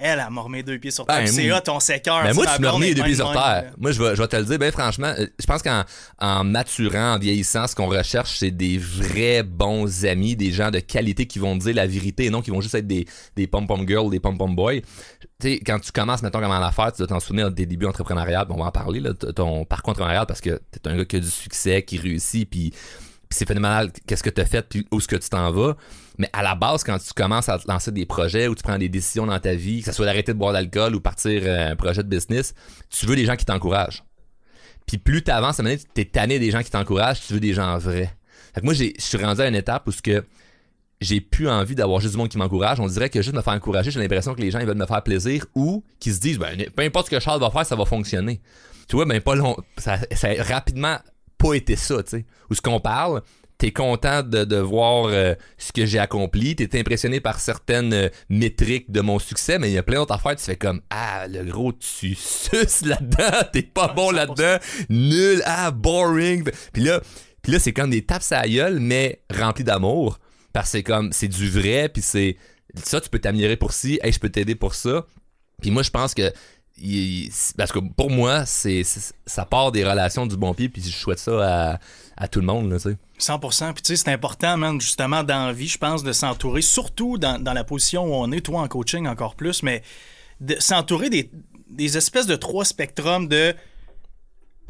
elle, 0.00 0.22
elle 0.26 0.32
m'a 0.32 0.40
remis 0.40 0.62
deux 0.62 0.78
pieds 0.78 0.90
sur 0.90 1.04
Ben, 1.04 1.14
terre. 1.14 1.24
Puis 1.24 1.32
c'est 1.34 1.48
moi- 1.48 1.58
hot, 1.66 1.70
on 1.70 1.80
s'écœure. 1.80 2.22
Mais 2.24 2.30
tu 2.30 2.36
moi, 2.36 2.46
tu 2.46 2.62
me 2.62 2.84
est 2.86 2.94
deux 2.94 3.02
pieds 3.02 3.14
sur 3.14 3.30
terre. 3.32 3.40
là. 3.40 3.64
Moi, 3.78 3.92
je 3.92 4.02
vais, 4.02 4.16
je 4.16 4.22
vais 4.22 4.28
te 4.28 4.36
le 4.36 4.44
dire, 4.44 4.58
ben 4.58 4.72
franchement, 4.72 5.12
euh, 5.18 5.26
je 5.38 5.46
pense 5.46 5.62
qu'en 5.62 5.84
en 6.18 6.44
maturant, 6.44 7.14
en 7.14 7.18
vieillissant, 7.18 7.66
ce 7.66 7.74
qu'on 7.74 7.88
recherche, 7.88 8.38
c'est 8.38 8.50
des 8.50 8.78
vrais 8.78 9.42
bons 9.42 10.04
amis, 10.04 10.36
des 10.36 10.52
gens 10.52 10.70
de 10.70 10.80
qualité 10.80 11.26
qui 11.26 11.38
vont 11.38 11.56
dire 11.56 11.74
la 11.74 11.86
vérité 11.86 12.24
et 12.26 12.30
non 12.30 12.42
qui 12.42 12.50
vont 12.50 12.60
juste 12.60 12.74
être 12.74 12.86
des, 12.86 13.06
des 13.36 13.46
pom-pom 13.46 13.86
girls, 13.86 14.10
des 14.10 14.20
pom-pom 14.20 14.54
boys. 14.54 14.80
Tu 14.80 15.52
sais, 15.54 15.60
quand 15.64 15.78
tu 15.78 15.92
commences, 15.92 16.22
mettons, 16.22 16.40
comment 16.40 16.58
la 16.58 16.72
faire, 16.72 16.92
tu 16.92 16.98
dois 16.98 17.06
t'en 17.06 17.20
souvenir 17.20 17.50
de 17.50 17.54
tes 17.54 17.66
débuts 17.66 17.86
entrepreneuriales, 17.86 18.46
on 18.50 18.56
va 18.58 18.66
en 18.66 18.70
parler, 18.70 19.00
là, 19.00 19.14
ton 19.14 19.64
parcours 19.64 19.90
entrepreneurial, 19.92 20.26
parce 20.26 20.40
que 20.40 20.60
t'es 20.70 20.88
un 20.88 20.96
gars 20.96 21.04
qui 21.04 21.16
a 21.16 21.20
du 21.20 21.30
succès, 21.30 21.82
qui 21.82 21.98
réussit, 21.98 22.48
puis 22.48 22.72
puis 23.28 23.38
c'est 23.38 23.46
phénoménal 23.46 23.92
qu'est-ce 24.08 24.24
que 24.24 24.30
tu 24.30 24.40
as 24.40 24.44
fait 24.44 24.68
puis 24.68 24.84
où 24.90 24.98
est-ce 24.98 25.06
que 25.06 25.14
tu 25.14 25.28
t'en 25.28 25.52
vas 25.52 25.76
mais 26.20 26.28
à 26.34 26.42
la 26.42 26.54
base 26.54 26.84
quand 26.84 26.98
tu 26.98 27.14
commences 27.14 27.48
à 27.48 27.58
lancer 27.66 27.90
des 27.90 28.04
projets 28.04 28.46
ou 28.46 28.54
tu 28.54 28.62
prends 28.62 28.76
des 28.76 28.90
décisions 28.90 29.26
dans 29.26 29.38
ta 29.40 29.54
vie 29.54 29.80
que 29.80 29.86
ce 29.86 29.92
soit 29.92 30.04
d'arrêter 30.04 30.34
de 30.34 30.38
boire 30.38 30.52
d'alcool 30.52 30.94
ou 30.94 31.00
partir 31.00 31.42
euh, 31.44 31.72
un 31.72 31.76
projet 31.76 32.02
de 32.02 32.08
business 32.08 32.54
tu 32.90 33.06
veux 33.06 33.16
des 33.16 33.24
gens 33.24 33.36
qui 33.36 33.46
t'encouragent. 33.46 34.04
Puis 34.86 34.98
plus 34.98 35.22
tu 35.22 35.30
avances 35.30 35.56
donné, 35.56 35.78
t'es 35.94 36.04
tanné 36.04 36.38
des 36.38 36.50
gens 36.50 36.62
qui 36.62 36.70
t'encouragent 36.70 37.22
tu 37.26 37.32
veux 37.32 37.40
des 37.40 37.54
gens 37.54 37.78
vrais. 37.78 38.14
Fait 38.54 38.60
que 38.60 38.66
moi 38.66 38.74
je 38.74 38.92
suis 38.98 39.16
rendu 39.16 39.40
à 39.40 39.48
une 39.48 39.54
étape 39.54 39.86
où 39.86 39.92
ce 39.92 40.02
que 40.02 40.22
j'ai 41.00 41.22
plus 41.22 41.48
envie 41.48 41.74
d'avoir 41.74 42.00
juste 42.00 42.12
du 42.12 42.18
monde 42.18 42.28
qui 42.28 42.36
m'encourage. 42.36 42.78
On 42.80 42.86
dirait 42.86 43.08
que 43.08 43.22
juste 43.22 43.34
me 43.34 43.40
faire 43.40 43.54
encourager 43.54 43.90
j'ai 43.90 44.00
l'impression 44.00 44.34
que 44.34 44.42
les 44.42 44.50
gens 44.50 44.58
ils 44.58 44.66
veulent 44.66 44.76
me 44.76 44.86
faire 44.86 45.02
plaisir 45.02 45.46
ou 45.54 45.82
qu'ils 46.00 46.12
se 46.12 46.20
disent 46.20 46.38
ben 46.38 46.54
peu 46.76 46.82
importe 46.82 47.06
ce 47.06 47.12
que 47.12 47.20
Charles 47.20 47.40
va 47.40 47.50
faire 47.50 47.64
ça 47.64 47.76
va 47.76 47.86
fonctionner. 47.86 48.42
Tu 48.88 48.96
vois 48.96 49.06
ben 49.06 49.22
pas 49.22 49.36
long 49.36 49.56
ça, 49.78 49.96
ça 50.12 50.28
a 50.28 50.42
rapidement 50.42 50.98
pas 51.38 51.54
été 51.54 51.76
ça 51.76 52.02
tu 52.02 52.10
sais. 52.10 52.26
Où 52.50 52.54
ce 52.54 52.60
qu'on 52.60 52.80
parle 52.80 53.22
t'es 53.60 53.72
content 53.72 54.22
de, 54.22 54.44
de 54.44 54.56
voir 54.56 55.04
euh, 55.08 55.34
ce 55.58 55.70
que 55.72 55.84
j'ai 55.84 55.98
accompli 55.98 56.56
t'es 56.56 56.80
impressionné 56.80 57.20
par 57.20 57.38
certaines 57.40 57.92
euh, 57.92 58.08
métriques 58.30 58.90
de 58.90 59.02
mon 59.02 59.18
succès 59.18 59.58
mais 59.58 59.70
il 59.70 59.74
y 59.74 59.78
a 59.78 59.82
plein 59.82 59.98
d'autres 60.00 60.14
affaires 60.14 60.34
tu 60.34 60.42
fais 60.44 60.56
comme 60.56 60.80
ah 60.88 61.26
le 61.28 61.44
gros 61.44 61.72
tu 61.74 62.14
suces 62.14 62.86
là-dedans 62.86 63.42
t'es 63.52 63.62
pas 63.62 63.88
bon 63.88 64.12
100%. 64.12 64.14
là-dedans 64.14 64.56
nul 64.88 65.42
ah 65.44 65.70
boring 65.70 66.48
puis 66.72 66.82
là 66.82 67.02
puis 67.42 67.52
là 67.52 67.58
c'est 67.58 67.72
comme 67.72 67.90
des 67.90 68.02
tapes 68.02 68.22
à 68.30 68.40
la 68.42 68.48
gueule 68.48 68.80
mais 68.80 69.20
remplis 69.30 69.62
d'amour 69.64 70.18
parce 70.54 70.66
que 70.66 70.70
c'est 70.78 70.82
comme 70.82 71.12
c'est 71.12 71.28
du 71.28 71.50
vrai 71.50 71.90
puis 71.90 72.02
c'est 72.02 72.38
ça 72.82 72.98
tu 73.00 73.10
peux 73.10 73.18
t'améliorer 73.18 73.56
pour 73.56 73.74
ci 73.74 74.00
hey 74.02 74.10
je 74.10 74.18
peux 74.18 74.30
t'aider 74.30 74.54
pour 74.54 74.74
ça 74.74 75.04
puis 75.60 75.70
moi 75.70 75.82
je 75.82 75.90
pense 75.90 76.14
que 76.14 76.32
parce 77.58 77.72
que 77.72 77.78
pour 77.94 78.10
moi 78.10 78.46
c'est- 78.46 78.84
ça 79.26 79.44
part 79.44 79.70
des 79.70 79.84
relations 79.84 80.26
du 80.26 80.36
bon 80.38 80.54
pied 80.54 80.70
puis 80.70 80.82
je 80.82 80.88
souhaite 80.96 81.18
ça 81.18 81.72
à, 81.74 81.78
à 82.20 82.28
tout 82.28 82.40
le 82.40 82.46
monde 82.46 82.70
là 82.70 82.76
tu 82.78 82.90
sais 82.90 82.96
100%. 83.20 83.72
Puis 83.74 83.82
tu 83.82 83.88
sais, 83.88 83.96
c'est 83.96 84.12
important, 84.12 84.56
man, 84.56 84.80
justement, 84.80 85.22
dans 85.22 85.46
la 85.46 85.52
vie, 85.52 85.68
je 85.68 85.78
pense, 85.78 86.02
de 86.02 86.12
s'entourer, 86.12 86.62
surtout 86.62 87.18
dans, 87.18 87.42
dans 87.42 87.52
la 87.52 87.64
position 87.64 88.04
où 88.04 88.14
on 88.14 88.32
est, 88.32 88.40
toi 88.40 88.60
en 88.60 88.68
coaching 88.68 89.06
encore 89.06 89.34
plus, 89.34 89.62
mais 89.62 89.82
de 90.40 90.56
s'entourer 90.58 91.10
des, 91.10 91.30
des 91.68 91.96
espèces 91.98 92.26
de 92.26 92.36
trois 92.36 92.64
spectrums 92.64 93.28
de 93.28 93.54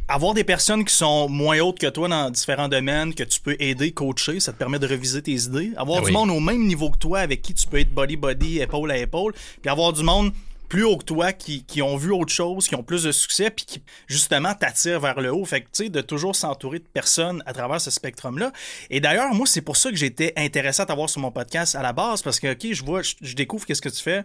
avoir 0.08 0.34
des 0.34 0.42
personnes 0.42 0.84
qui 0.84 0.94
sont 0.94 1.28
moins 1.28 1.60
hautes 1.60 1.78
que 1.78 1.86
toi 1.86 2.08
dans 2.08 2.30
différents 2.30 2.68
domaines, 2.68 3.14
que 3.14 3.22
tu 3.22 3.40
peux 3.40 3.56
aider, 3.60 3.92
coacher, 3.92 4.40
ça 4.40 4.52
te 4.52 4.58
permet 4.58 4.80
de 4.80 4.88
reviser 4.88 5.22
tes 5.22 5.34
idées. 5.34 5.70
Avoir 5.76 6.00
Ah 6.02 6.06
du 6.06 6.10
monde 6.10 6.30
au 6.30 6.40
même 6.40 6.66
niveau 6.66 6.90
que 6.90 6.98
toi, 6.98 7.20
avec 7.20 7.42
qui 7.42 7.54
tu 7.54 7.68
peux 7.68 7.78
être 7.78 7.94
body-body, 7.94 8.60
épaule 8.60 8.90
à 8.90 8.98
épaule, 8.98 9.34
puis 9.62 9.70
avoir 9.70 9.92
du 9.92 10.02
monde 10.02 10.32
plus 10.70 10.84
haut 10.84 10.96
que 10.96 11.04
toi, 11.04 11.32
qui, 11.34 11.64
qui 11.64 11.82
ont 11.82 11.96
vu 11.96 12.12
autre 12.12 12.32
chose, 12.32 12.66
qui 12.68 12.74
ont 12.76 12.82
plus 12.82 13.02
de 13.02 13.12
succès, 13.12 13.50
puis 13.50 13.64
qui, 13.66 13.82
justement, 14.06 14.54
t'attirent 14.54 15.00
vers 15.00 15.20
le 15.20 15.30
haut. 15.32 15.44
Fait 15.44 15.60
que, 15.60 15.66
tu 15.66 15.84
sais, 15.84 15.88
de 15.90 16.00
toujours 16.00 16.34
s'entourer 16.34 16.78
de 16.78 16.84
personnes 16.86 17.42
à 17.44 17.52
travers 17.52 17.80
ce 17.80 17.90
spectrum-là. 17.90 18.52
Et 18.88 19.00
d'ailleurs, 19.00 19.34
moi, 19.34 19.46
c'est 19.46 19.60
pour 19.60 19.76
ça 19.76 19.90
que 19.90 19.96
j'étais 19.96 20.32
intéressé 20.36 20.80
à 20.80 20.86
t'avoir 20.86 21.10
sur 21.10 21.20
mon 21.20 21.30
podcast 21.32 21.74
à 21.74 21.82
la 21.82 21.92
base, 21.92 22.22
parce 22.22 22.40
que, 22.40 22.52
OK, 22.52 22.72
je 22.72 22.84
vois, 22.84 23.02
je, 23.02 23.14
je 23.20 23.34
découvre 23.34 23.66
qu'est-ce 23.66 23.82
que 23.82 23.88
tu 23.90 24.00
fais. 24.02 24.24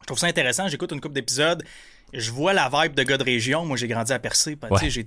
Je 0.00 0.06
trouve 0.06 0.18
ça 0.18 0.28
intéressant. 0.28 0.66
J'écoute 0.68 0.92
une 0.92 1.00
couple 1.00 1.14
d'épisodes. 1.14 1.62
Je 2.14 2.30
vois 2.30 2.52
la 2.52 2.70
vibe 2.72 2.94
de 2.94 3.02
gars 3.02 3.18
de 3.18 3.24
région. 3.24 3.64
Moi, 3.66 3.76
j'ai 3.76 3.88
grandi 3.88 4.12
à 4.12 4.18
Percé. 4.18 4.56
Tu 4.56 4.60
sais, 4.90 5.00
Ouais. 5.00 5.06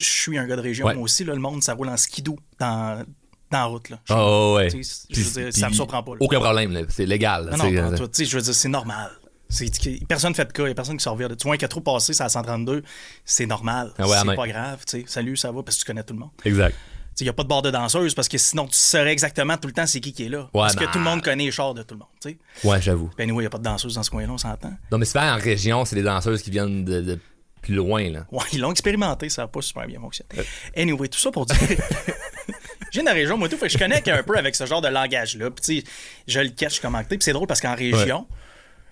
je 0.00 0.06
suis 0.06 0.36
un 0.38 0.46
gars 0.46 0.56
de 0.56 0.60
région, 0.60 0.86
Ouais. 0.86 0.94
moi 0.94 1.04
aussi. 1.04 1.24
Là, 1.24 1.34
le 1.34 1.40
monde, 1.40 1.62
ça 1.62 1.74
roule 1.74 1.88
en 1.88 1.96
skidoo 1.96 2.36
dans, 2.58 3.04
dans 3.50 3.58
la 3.58 3.64
route. 3.64 3.88
Là. 3.90 4.00
oh 4.10 4.54
ouais 4.56 4.70
Tu 4.70 4.82
sais, 4.84 5.06
je 5.10 5.20
veux 5.22 5.42
dire, 5.50 5.52
ça 5.60 5.68
me 5.68 5.74
surprend 5.74 6.02
pas. 6.02 6.12
là. 6.12 6.18
aucun 6.20 6.40
problème 6.40 6.86
c'est 6.88 7.06
légal 7.06 7.46
là, 7.50 7.56
Non, 7.56 7.70
non, 7.70 7.76
euh, 7.92 7.96
tout. 7.96 8.08
Tu 8.08 8.14
sais, 8.14 8.24
je 8.24 8.36
veux 8.36 8.42
dire, 8.42 8.54
c'est 8.54 8.68
normal. 8.68 9.10
C'est, 9.48 9.70
personne 10.08 10.34
fait 10.34 10.44
de 10.46 10.52
cas, 10.52 10.62
il 10.64 10.66
n'y 10.66 10.72
a 10.72 10.74
personne 10.74 10.96
qui 10.96 11.04
s'en 11.04 11.12
revient. 11.14 11.28
de- 11.28 11.34
Tu 11.34 11.44
vois 11.46 11.54
un 11.54 11.58
4 11.58 11.72
roues 11.74 11.80
passer, 11.80 12.12
c'est 12.12 12.22
à 12.24 12.28
132, 12.28 12.82
c'est 13.24 13.46
normal. 13.46 13.92
Ah 13.98 14.06
ouais, 14.08 14.16
c'est 14.20 14.34
pas 14.36 14.48
grave. 14.48 14.84
tu 14.86 15.00
sais. 15.00 15.04
Salut, 15.06 15.36
ça 15.36 15.52
va, 15.52 15.62
parce 15.62 15.76
que 15.76 15.82
tu 15.82 15.86
connais 15.86 16.02
tout 16.02 16.14
le 16.14 16.20
monde. 16.20 16.30
exact 16.44 16.74
Il 17.20 17.22
n'y 17.24 17.28
a 17.28 17.32
pas 17.32 17.44
de 17.44 17.48
bord 17.48 17.62
de 17.62 17.70
danseuse 17.70 18.14
parce 18.14 18.28
que 18.28 18.38
sinon, 18.38 18.66
tu 18.66 18.74
saurais 18.76 19.12
exactement 19.12 19.56
tout 19.56 19.68
le 19.68 19.72
temps 19.72 19.86
c'est 19.86 20.00
qui 20.00 20.12
qui 20.12 20.24
est 20.24 20.28
là. 20.28 20.48
parce 20.52 20.74
que 20.74 20.84
tout 20.84 20.98
le 20.98 21.04
monde 21.04 21.22
connaît 21.22 21.44
les 21.44 21.50
chars 21.52 21.74
de 21.74 21.82
tout 21.82 21.94
le 21.94 22.00
monde. 22.00 22.08
tu 22.20 22.30
sais. 22.30 22.68
ouais 22.68 22.82
j'avoue 22.82 23.10
Ben, 23.16 23.22
anyway, 23.24 23.42
il 23.42 23.44
n'y 23.44 23.46
a 23.46 23.50
pas 23.50 23.58
de 23.58 23.62
danseuse 23.62 23.94
dans 23.94 24.02
ce 24.02 24.10
coin-là, 24.10 24.32
on 24.32 24.38
s'entend. 24.38 24.72
non 24.90 24.98
mais 24.98 25.04
souvent 25.06 25.30
en 25.32 25.36
région 25.38 25.84
c'est 25.84 25.96
des 25.96 26.02
danseuses 26.02 26.42
qui 26.42 26.50
viennent 26.50 26.84
de, 26.84 27.00
de 27.00 27.18
plus 27.62 27.74
loin 27.74 28.10
là 28.10 28.26
Ouais, 28.32 28.44
ils 28.52 28.60
l'ont 28.60 28.70
expérimenté, 28.72 29.28
ça 29.28 29.42
n'a 29.42 29.48
pas 29.48 29.62
super 29.62 29.86
bien 29.86 29.98
fonctionné. 30.00 30.30
Anyway, 30.76 31.08
tout 31.08 31.18
ça 31.18 31.30
pour 31.30 31.46
dire. 31.46 31.56
J'ai 32.92 33.00
une 33.00 33.08
région, 33.08 33.36
moi, 33.36 33.48
tout, 33.48 33.56
fait 33.56 33.66
que 33.66 33.72
je 33.72 33.78
connecte 33.78 34.06
un 34.08 34.22
peu 34.22 34.38
avec 34.38 34.54
ce 34.54 34.64
genre 34.64 34.80
de 34.80 34.88
langage-là. 34.88 35.50
Puis, 35.50 35.64
tu 35.64 35.80
sais, 35.80 35.84
je 36.28 36.40
le 36.40 36.50
catch 36.50 36.80
comme 36.80 36.94
acté. 36.94 37.18
Puis, 37.18 37.24
c'est 37.24 37.32
drôle 37.32 37.48
parce 37.48 37.60
qu'en 37.60 37.74
région, 37.74 38.26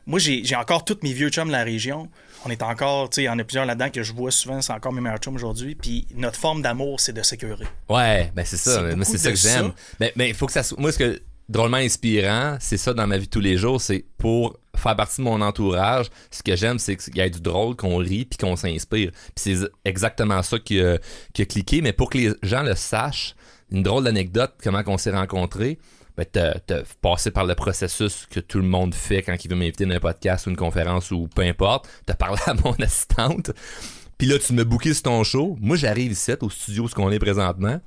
moi, 0.06 0.18
j'ai 0.18 0.56
encore 0.56 0.84
tous 0.84 0.98
mes 1.02 1.12
vieux 1.12 1.30
chums 1.30 1.48
de 1.48 1.52
la 1.52 1.64
région. 1.64 2.08
On 2.44 2.50
est 2.50 2.62
encore, 2.62 3.08
tu 3.08 3.16
sais, 3.16 3.22
il 3.22 3.26
y 3.26 3.28
en 3.28 3.38
a 3.38 3.44
plusieurs 3.44 3.64
là-dedans 3.64 3.88
que 3.88 4.02
je 4.02 4.12
vois 4.12 4.30
souvent, 4.30 4.60
c'est 4.60 4.72
encore 4.72 4.92
mes 4.92 5.00
meilleurs 5.00 5.18
chums 5.18 5.34
aujourd'hui. 5.34 5.74
Puis, 5.74 6.06
notre 6.14 6.38
forme 6.38 6.60
d'amour, 6.60 7.00
c'est 7.00 7.14
de 7.14 7.22
sécuriser. 7.22 7.64
Ouais, 7.88 8.30
ben 8.34 8.44
c'est 8.44 8.58
ça. 8.58 8.82
C'est 8.90 8.96
Moi, 8.96 9.04
c'est 9.04 9.18
ça 9.18 9.30
que 9.30 9.36
j'aime. 9.36 9.72
Mais 10.00 10.12
mais 10.16 10.28
il 10.28 10.34
faut 10.34 10.46
que 10.46 10.52
ça 10.52 10.62
soit. 10.62 10.78
Moi, 10.78 10.92
ce 10.92 10.98
que 10.98 11.22
drôlement 11.48 11.78
inspirant, 11.78 12.56
c'est 12.60 12.76
ça 12.76 12.92
dans 12.92 13.06
ma 13.06 13.18
vie 13.18 13.26
de 13.26 13.30
tous 13.30 13.40
les 13.40 13.56
jours. 13.56 13.80
C'est 13.80 14.04
pour 14.18 14.58
faire 14.76 14.96
partie 14.96 15.18
de 15.18 15.24
mon 15.24 15.40
entourage. 15.40 16.06
Ce 16.30 16.42
que 16.42 16.56
j'aime, 16.56 16.78
c'est 16.78 16.96
qu'il 16.96 17.16
y 17.16 17.20
ait 17.20 17.30
du 17.30 17.40
drôle, 17.40 17.76
qu'on 17.76 17.96
rit, 17.96 18.24
puis 18.24 18.38
qu'on 18.38 18.56
s'inspire. 18.56 19.10
Puis 19.34 19.56
c'est 19.56 19.68
exactement 19.84 20.42
ça 20.42 20.58
qui 20.58 20.80
a, 20.80 20.98
qui 21.32 21.42
a 21.42 21.46
cliqué. 21.46 21.80
Mais 21.80 21.92
pour 21.92 22.10
que 22.10 22.18
les 22.18 22.32
gens 22.42 22.62
le 22.62 22.74
sachent, 22.74 23.34
une 23.70 23.82
drôle 23.82 24.04
d'anecdote, 24.04 24.54
comment 24.62 24.82
on 24.86 24.98
s'est 24.98 25.12
rencontrés. 25.12 25.78
Ben, 26.16 26.24
t'as, 26.30 26.82
passé 27.00 27.32
par 27.32 27.44
le 27.44 27.54
processus 27.56 28.26
que 28.26 28.38
tout 28.38 28.58
le 28.58 28.68
monde 28.68 28.94
fait 28.94 29.22
quand 29.22 29.36
il 29.44 29.50
veut 29.50 29.56
m'inviter 29.56 29.84
dans 29.84 29.96
un 29.96 30.00
podcast 30.00 30.46
ou 30.46 30.50
une 30.50 30.56
conférence 30.56 31.10
ou 31.10 31.26
peu 31.26 31.42
importe. 31.42 31.88
T'as 32.06 32.14
parlé 32.14 32.40
à 32.46 32.54
mon 32.54 32.72
assistante. 32.80 33.50
Puis 34.16 34.28
là, 34.28 34.38
tu 34.38 34.52
me 34.52 34.64
booké 34.64 34.94
sur 34.94 35.04
ton 35.04 35.24
show. 35.24 35.56
Moi, 35.60 35.76
j'arrive 35.76 36.12
ici, 36.12 36.32
au 36.40 36.48
studio, 36.48 36.86
ce 36.86 36.94
qu'on 36.94 37.10
est 37.10 37.18
présentement. 37.18 37.80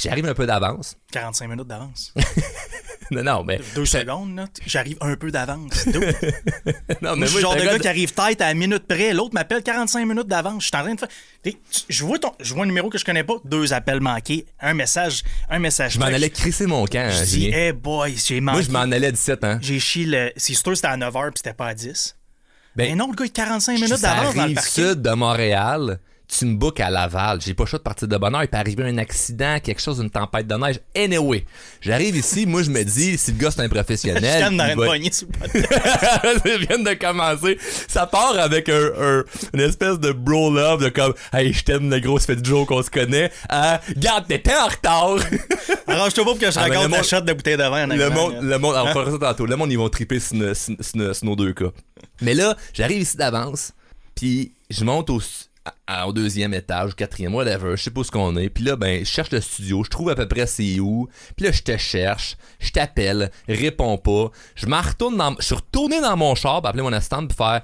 Puis 0.00 0.08
j'arrive 0.08 0.26
un 0.26 0.34
peu 0.34 0.46
d'avance. 0.46 0.96
45 1.12 1.48
minutes 1.48 1.66
d'avance. 1.66 2.14
non, 3.10 3.22
non, 3.22 3.44
mais. 3.44 3.60
Deux 3.74 3.84
secondes. 3.84 4.46
J'arrive 4.66 4.96
un 5.02 5.14
peu 5.16 5.30
d'avance. 5.30 5.86
Non, 7.02 7.16
Moi, 7.16 7.26
je 7.26 7.30
suis 7.32 7.36
le 7.36 7.40
genre 7.42 7.56
de 7.56 7.62
gars 7.64 7.78
qui 7.78 7.88
arrive 7.88 8.12
tête 8.12 8.40
à 8.40 8.48
la 8.48 8.54
minute 8.54 8.86
près. 8.86 9.12
L'autre 9.14 9.32
m'appelle 9.34 9.62
45 9.62 10.06
minutes 10.06 10.26
d'avance. 10.26 10.62
Je 10.64 10.68
suis 10.68 10.76
en 10.76 10.82
train 10.82 10.94
de 10.94 11.00
faire. 11.00 11.08
Tu- 11.42 11.56
Je 11.88 12.04
vois, 12.04 12.18
ton... 12.18 12.32
je 12.40 12.52
vois 12.54 12.64
un 12.64 12.66
numéro 12.66 12.88
que 12.90 12.98
je 12.98 13.04
connais 13.04 13.24
pas. 13.24 13.34
Deux 13.44 13.72
appels 13.72 14.00
manqués. 14.00 14.46
Un 14.60 14.74
message. 14.74 15.22
Un 15.48 15.58
message. 15.58 15.94
Je 15.94 15.98
m'en 15.98 16.06
allais 16.06 16.30
crisser 16.30 16.66
mon 16.66 16.84
camp, 16.86 17.10
Je 17.10 17.24
dis, 17.24 17.46
hey 17.48 17.72
boy, 17.72 18.16
j'ai 18.16 18.40
manqué. 18.40 18.56
Moi, 18.56 18.62
je 18.62 18.70
m'en 18.70 18.80
allais 18.80 19.06
à 19.08 19.12
17 19.12 19.44
ans. 19.44 19.58
J'ai 19.60 19.78
chié 19.80 20.04
le. 20.06 20.32
C'est 20.36 20.54
sûr, 20.54 20.74
c'était 20.76 20.88
à 20.88 20.96
9h 20.96 21.26
puis 21.30 21.32
c'était 21.36 21.52
pas 21.54 21.68
à 21.68 21.74
10. 21.74 22.16
Ben, 22.76 22.90
Mais 22.90 22.94
non, 22.94 23.08
le 23.10 23.16
gars, 23.16 23.24
il 23.24 23.28
a 23.28 23.32
45 23.32 23.76
Je 23.78 23.84
minutes 23.84 24.00
d'avance 24.00 24.34
dans 24.34 24.46
le 24.46 24.54
parking. 24.54 24.72
sud 24.72 25.02
de 25.02 25.10
Montréal. 25.10 25.98
Tu 26.32 26.46
me 26.46 26.54
bookes 26.54 26.78
à 26.78 26.90
Laval. 26.90 27.40
J'ai 27.40 27.54
pas 27.54 27.66
choix 27.66 27.80
de 27.80 27.82
partir 27.82 28.06
de 28.06 28.16
bonne 28.16 28.32
heure. 28.36 28.44
Il 28.44 28.48
peut 28.48 28.56
arriver 28.56 28.84
un 28.84 28.98
accident, 28.98 29.58
quelque 29.58 29.80
chose, 29.82 29.98
une 29.98 30.10
tempête 30.10 30.46
de 30.46 30.54
neige. 30.54 30.78
Anyway, 30.96 31.44
j'arrive 31.80 32.14
ici. 32.16 32.46
Moi, 32.46 32.62
je 32.62 32.70
me 32.70 32.84
dis, 32.84 33.18
si 33.18 33.32
le 33.32 33.38
gars, 33.38 33.50
c'est 33.50 33.60
un 33.62 33.64
Je 33.68 33.68
professionnel. 33.70 34.22
t'aime 34.44 34.56
dans 34.56 34.66
il 34.66 34.72
une 34.74 34.78
va- 34.78 34.86
poignée 34.86 35.10
sur 35.12 35.26
le 35.26 35.48
je 35.52 36.66
viens 36.66 36.78
de 36.78 36.94
commencer. 36.94 37.58
Ça 37.88 38.06
part 38.06 38.38
avec 38.38 38.68
un, 38.68 38.90
un- 39.00 39.24
une 39.54 39.60
espèce 39.60 39.98
de 39.98 40.12
bro 40.12 40.52
love 40.52 40.84
de 40.84 40.88
comme 40.90 41.14
Hey, 41.32 41.52
je 41.52 41.64
t'aime 41.64 41.90
le 41.90 41.98
gros, 41.98 42.20
ça 42.20 42.26
fait 42.26 42.36
du 42.36 42.48
jour 42.48 42.64
qu'on 42.64 42.82
se 42.84 42.90
connaît. 42.90 43.32
À 43.48 43.80
Garde, 43.96 44.28
t'étais 44.28 44.54
en 44.54 44.68
retard. 44.68 45.16
Arrange-toi 45.88 46.24
pas 46.24 46.30
pour 46.30 46.38
que 46.38 46.50
je 46.50 46.58
Ah, 46.58 46.62
raconte 46.62 46.90
la 46.92 47.02
shot 47.02 47.22
de 47.22 47.32
bouteille 47.32 47.56
de 47.56 47.64
vin 47.64 47.88
le 47.88 48.08
monde, 48.10 48.36
le 48.40 48.56
monde, 48.58 48.76
on 48.76 48.86
fera 48.92 49.10
ça 49.10 49.18
tantôt. 49.18 49.46
Le 49.46 49.56
monde, 49.56 49.72
ils 49.72 49.78
vont 49.78 49.88
triper 49.88 50.20
sur 50.20 50.36
nos 51.24 51.34
deux 51.36 51.52
cas. 51.54 51.70
Mais 52.22 52.34
là, 52.34 52.56
j'arrive 52.72 53.02
ici 53.02 53.16
d'avance, 53.16 53.72
puis 54.14 54.52
je 54.70 54.84
monte 54.84 55.10
au, 55.10 55.20
au 56.06 56.12
deuxième 56.12 56.54
étage, 56.54 56.92
au 56.92 56.94
quatrième, 56.94 57.34
whatever, 57.34 57.76
je 57.76 57.82
sais 57.82 57.90
pas 57.90 58.00
où 58.00 58.04
ce 58.04 58.10
qu'on 58.10 58.36
est. 58.36 58.48
Puis 58.48 58.64
là, 58.64 58.76
ben, 58.76 59.00
je 59.00 59.10
cherche 59.10 59.30
le 59.30 59.40
studio, 59.40 59.84
je 59.84 59.90
trouve 59.90 60.10
à 60.10 60.14
peu 60.14 60.26
près 60.26 60.46
c'est 60.46 60.80
où. 60.80 61.08
Puis 61.36 61.46
là, 61.46 61.52
je 61.52 61.62
te 61.62 61.76
cherche, 61.76 62.36
je 62.58 62.70
t'appelle, 62.70 63.30
réponds 63.48 63.98
pas. 63.98 64.30
Je 64.54 64.66
m'en 64.66 64.80
retourne 64.80 65.16
dans, 65.16 65.34
je 65.38 65.44
suis 65.44 65.54
retourné 65.54 66.00
dans 66.00 66.16
mon 66.16 66.34
char, 66.34 66.64
appeler 66.64 66.82
mon 66.82 66.92
assistante, 66.92 67.28
pour 67.28 67.46
faire. 67.46 67.62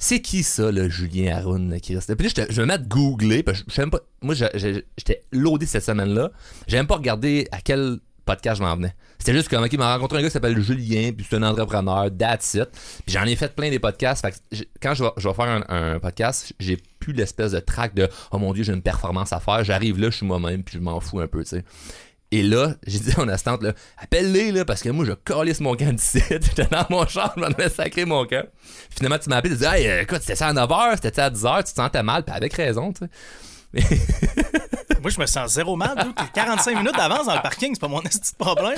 C'est 0.00 0.20
qui 0.20 0.44
ça, 0.44 0.70
le 0.70 0.88
Julien 0.88 1.36
Haroun 1.36 1.72
reste 1.72 2.08
là? 2.08 2.14
Puis 2.14 2.28
là, 2.28 2.46
je, 2.48 2.54
vais 2.54 2.62
me 2.62 2.66
mettre 2.66 2.86
googler, 2.86 3.42
parce 3.42 3.62
que 3.62 3.70
je 3.70 3.74
sais 3.74 3.82
même 3.82 3.90
pas. 3.90 4.00
Moi, 4.22 4.34
j'étais 4.34 5.24
loadé 5.32 5.66
cette 5.66 5.84
semaine-là. 5.84 6.30
J'ai 6.68 6.76
même 6.76 6.86
pas 6.86 6.96
regardé 6.96 7.48
à 7.50 7.60
quelle 7.60 7.98
podcast, 8.28 8.58
je 8.58 8.62
m'en 8.62 8.76
venais. 8.76 8.94
C'était 9.18 9.32
juste 9.32 9.48
comme, 9.48 9.64
ok, 9.64 9.72
m'a 9.78 9.94
rencontré 9.94 10.18
un 10.18 10.22
gars 10.22 10.28
qui 10.28 10.32
s'appelle 10.32 10.60
Julien, 10.60 11.12
puis 11.12 11.26
c'est 11.28 11.36
un 11.36 11.42
entrepreneur, 11.42 12.08
that's 12.16 12.54
it. 12.54 12.68
Puis 13.06 13.14
j'en 13.14 13.24
ai 13.24 13.34
fait 13.36 13.54
plein 13.54 13.70
des 13.70 13.78
podcasts. 13.78 14.24
Fait 14.24 14.68
quand 14.80 14.94
je 14.94 15.04
vais, 15.04 15.34
faire 15.34 15.64
un, 15.68 15.98
podcast, 15.98 16.52
j'ai 16.60 16.76
plus 16.98 17.12
l'espèce 17.12 17.52
de 17.52 17.60
trac 17.60 17.94
de, 17.94 18.08
oh 18.30 18.38
mon 18.38 18.52
dieu, 18.52 18.64
j'ai 18.64 18.74
une 18.74 18.82
performance 18.82 19.32
à 19.32 19.40
faire. 19.40 19.64
J'arrive 19.64 19.98
là, 19.98 20.10
je 20.10 20.16
suis 20.16 20.26
moi-même, 20.26 20.62
puis 20.62 20.74
je 20.74 20.80
m'en 20.80 21.00
fous 21.00 21.20
un 21.20 21.26
peu, 21.26 21.42
tu 21.42 21.50
sais. 21.50 21.64
Et 22.30 22.42
là, 22.42 22.74
j'ai 22.86 22.98
dit 22.98 23.12
à 23.16 23.20
mon 23.20 23.28
assistante, 23.28 23.62
là, 23.62 23.72
appelle-les, 23.96 24.52
là, 24.52 24.66
parce 24.66 24.82
que 24.82 24.90
moi, 24.90 25.06
je 25.06 25.12
calisse 25.12 25.60
mon 25.60 25.74
camp 25.74 25.94
d'ici. 25.94 26.22
J'étais 26.30 26.66
dans 26.66 26.84
mon 26.90 27.06
char, 27.06 27.32
je 27.34 27.40
m'en 27.40 27.46
avais 27.46 27.70
sacré 27.70 28.04
mon 28.04 28.26
camp. 28.26 28.46
Finalement, 28.90 29.18
tu 29.18 29.30
m'as 29.30 29.36
appelé, 29.36 29.54
tu 29.54 29.60
dis, 29.60 29.66
hey, 29.66 29.88
euh, 29.88 30.02
écoute, 30.02 30.20
c'était 30.20 30.36
ça 30.36 30.48
à 30.48 30.52
9h, 30.52 30.96
c'était 30.96 31.14
ça 31.14 31.24
à 31.24 31.30
10h, 31.30 31.58
tu 31.64 31.72
te 31.72 31.76
sentais 31.76 32.02
mal, 32.02 32.24
puis 32.24 32.34
avec 32.34 32.52
raison, 32.52 32.92
tu 32.92 33.06
sais. 33.06 33.10
Moi, 35.02 35.10
je 35.10 35.20
me 35.20 35.26
sens 35.26 35.52
zéro 35.52 35.76
mal. 35.76 35.96
T'es 36.16 36.24
45 36.34 36.76
minutes 36.76 36.96
d'avance 36.96 37.26
dans 37.26 37.34
le 37.34 37.42
parking, 37.42 37.74
c'est 37.74 37.80
pas 37.80 37.88
mon 37.88 38.00
de 38.02 38.08
problème. 38.38 38.76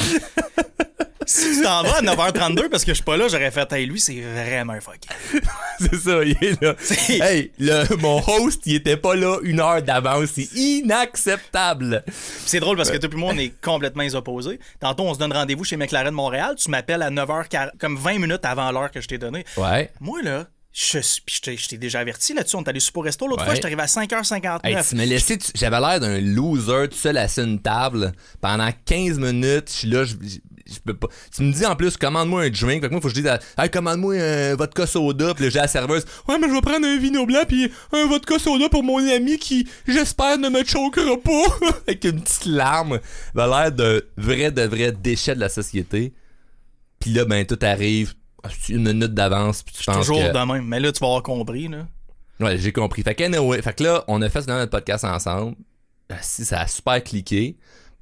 si 1.26 1.56
tu 1.56 1.62
t'en 1.62 1.82
vas 1.82 1.96
à 1.98 2.02
9h32 2.02 2.68
parce 2.68 2.84
que 2.84 2.90
je 2.90 2.96
suis 2.96 3.04
pas 3.04 3.16
là, 3.16 3.28
j'aurais 3.28 3.50
fait, 3.50 3.72
hey, 3.72 3.86
lui, 3.86 4.00
c'est 4.00 4.20
vraiment 4.20 4.72
un 4.72 4.80
fuck. 4.80 4.98
C'est 5.80 5.96
ça, 5.96 6.22
il 6.22 6.36
est 6.42 6.60
là. 6.60 6.74
Hey, 7.08 7.52
le, 7.58 7.96
mon 7.96 8.18
host, 8.26 8.60
il 8.66 8.74
était 8.74 8.98
pas 8.98 9.14
là 9.14 9.38
une 9.42 9.60
heure 9.60 9.80
d'avance. 9.80 10.28
C'est 10.34 10.52
inacceptable. 10.54 12.04
C'est 12.44 12.60
drôle 12.60 12.76
parce 12.76 12.90
que 12.90 12.98
toi 12.98 13.08
et 13.10 13.16
moi, 13.16 13.32
on 13.34 13.38
est 13.38 13.58
complètement 13.62 14.02
les 14.02 14.14
opposés. 14.14 14.60
Tantôt, 14.78 15.04
on 15.04 15.14
se 15.14 15.18
donne 15.18 15.32
rendez-vous 15.32 15.64
chez 15.64 15.76
McLaren 15.78 16.12
Montréal. 16.12 16.54
Tu 16.58 16.70
m'appelles 16.70 17.02
à 17.02 17.10
9h, 17.10 17.70
comme 17.78 17.96
20 17.96 18.18
minutes 18.18 18.44
avant 18.44 18.70
l'heure 18.72 18.90
que 18.90 19.00
je 19.00 19.08
t'ai 19.08 19.16
donnée. 19.16 19.44
Ouais. 19.56 19.90
Moi, 20.00 20.20
là, 20.22 20.46
je 20.72 20.98
je 21.26 21.40
t'ai- 21.40 21.56
je 21.56 21.68
t'ai 21.68 21.78
déjà 21.78 21.98
averti 22.00 22.32
là-dessus. 22.32 22.56
On 22.56 22.62
est 22.62 22.68
allé 22.68 22.80
super 22.80 23.02
resto. 23.02 23.26
L'autre 23.26 23.40
Ouais. 23.42 23.46
fois, 23.46 23.54
je 23.54 23.66
arrivé 23.66 23.82
à 23.82 23.86
5h59. 23.86 24.60
Hey, 24.64 24.84
tu 24.84 24.94
tu- 25.38 25.50
j'avais 25.54 25.80
l'air 25.80 25.98
d'un 26.00 26.20
loser 26.20 26.88
tout 26.88 26.96
seul 26.96 27.16
assis 27.18 27.40
à 27.40 27.42
une 27.44 27.60
table 27.60 28.12
pendant 28.40 28.70
15 28.84 29.18
minutes. 29.18 29.64
Je 29.68 29.72
suis 29.72 29.88
là, 29.88 30.04
je, 30.04 30.14
je- 30.14 30.38
peux 30.84 30.94
pas. 30.94 31.08
Tu 31.34 31.42
me 31.42 31.52
dis 31.52 31.66
en 31.66 31.74
plus, 31.74 31.96
commande-moi 31.96 32.42
un 32.42 32.50
drink. 32.50 32.82
Fait 32.82 32.88
que 32.88 32.92
moi, 32.92 33.00
faut 33.00 33.08
que 33.08 33.14
je 33.16 33.20
dise, 33.20 33.26
à- 33.26 33.40
hey, 33.58 33.68
commande-moi 33.68 34.14
un 34.14 34.54
vodka 34.54 34.86
soda. 34.86 35.34
Puis 35.34 35.44
là, 35.46 35.50
j'ai 35.50 35.58
la 35.58 35.66
serveuse. 35.66 36.04
Ouais, 36.28 36.38
mais 36.38 36.46
je 36.48 36.52
vais 36.52 36.60
prendre 36.60 36.86
un 36.86 36.96
vino 36.98 37.26
blanc 37.26 37.42
puis 37.48 37.72
un 37.92 38.06
vodka 38.06 38.38
soda 38.38 38.68
pour 38.68 38.84
mon 38.84 38.98
ami 39.08 39.38
qui, 39.38 39.68
j'espère, 39.88 40.38
ne 40.38 40.48
me 40.48 40.64
choquera 40.64 41.16
pas. 41.16 41.68
Avec 41.88 42.04
une 42.04 42.22
petite 42.22 42.46
larme. 42.46 43.00
Il 43.34 43.40
avait 43.40 43.50
l'air 43.50 43.72
de 43.72 44.06
vrai, 44.16 44.52
de 44.52 44.62
vrai 44.62 44.92
déchet 44.92 45.34
de 45.34 45.40
la 45.40 45.48
société. 45.48 46.12
Puis 47.00 47.10
là, 47.10 47.24
ben, 47.24 47.44
tout 47.44 47.58
arrive. 47.62 48.14
Une 48.68 48.84
minute 48.84 49.14
d'avance. 49.14 49.62
Puis 49.62 49.74
tu 49.74 49.84
penses 49.84 50.06
Toujours 50.06 50.22
que... 50.22 50.32
de 50.32 50.52
même. 50.52 50.66
Mais 50.66 50.80
là, 50.80 50.92
tu 50.92 51.00
vas 51.00 51.06
avoir 51.06 51.22
compris. 51.22 51.68
Là. 51.68 51.86
Ouais, 52.40 52.58
j'ai 52.58 52.72
compris. 52.72 53.02
Fait 53.02 53.14
que, 53.14 53.24
anyway, 53.24 53.60
fait 53.62 53.74
que 53.74 53.84
là, 53.84 54.04
on 54.08 54.22
a 54.22 54.28
fait 54.28 54.46
notre 54.46 54.70
podcast 54.70 55.04
ensemble. 55.04 55.56
Euh, 56.10 56.16
Si 56.20 56.44
ça 56.44 56.60
a 56.60 56.66
super 56.66 57.02
cliqué. 57.02 57.56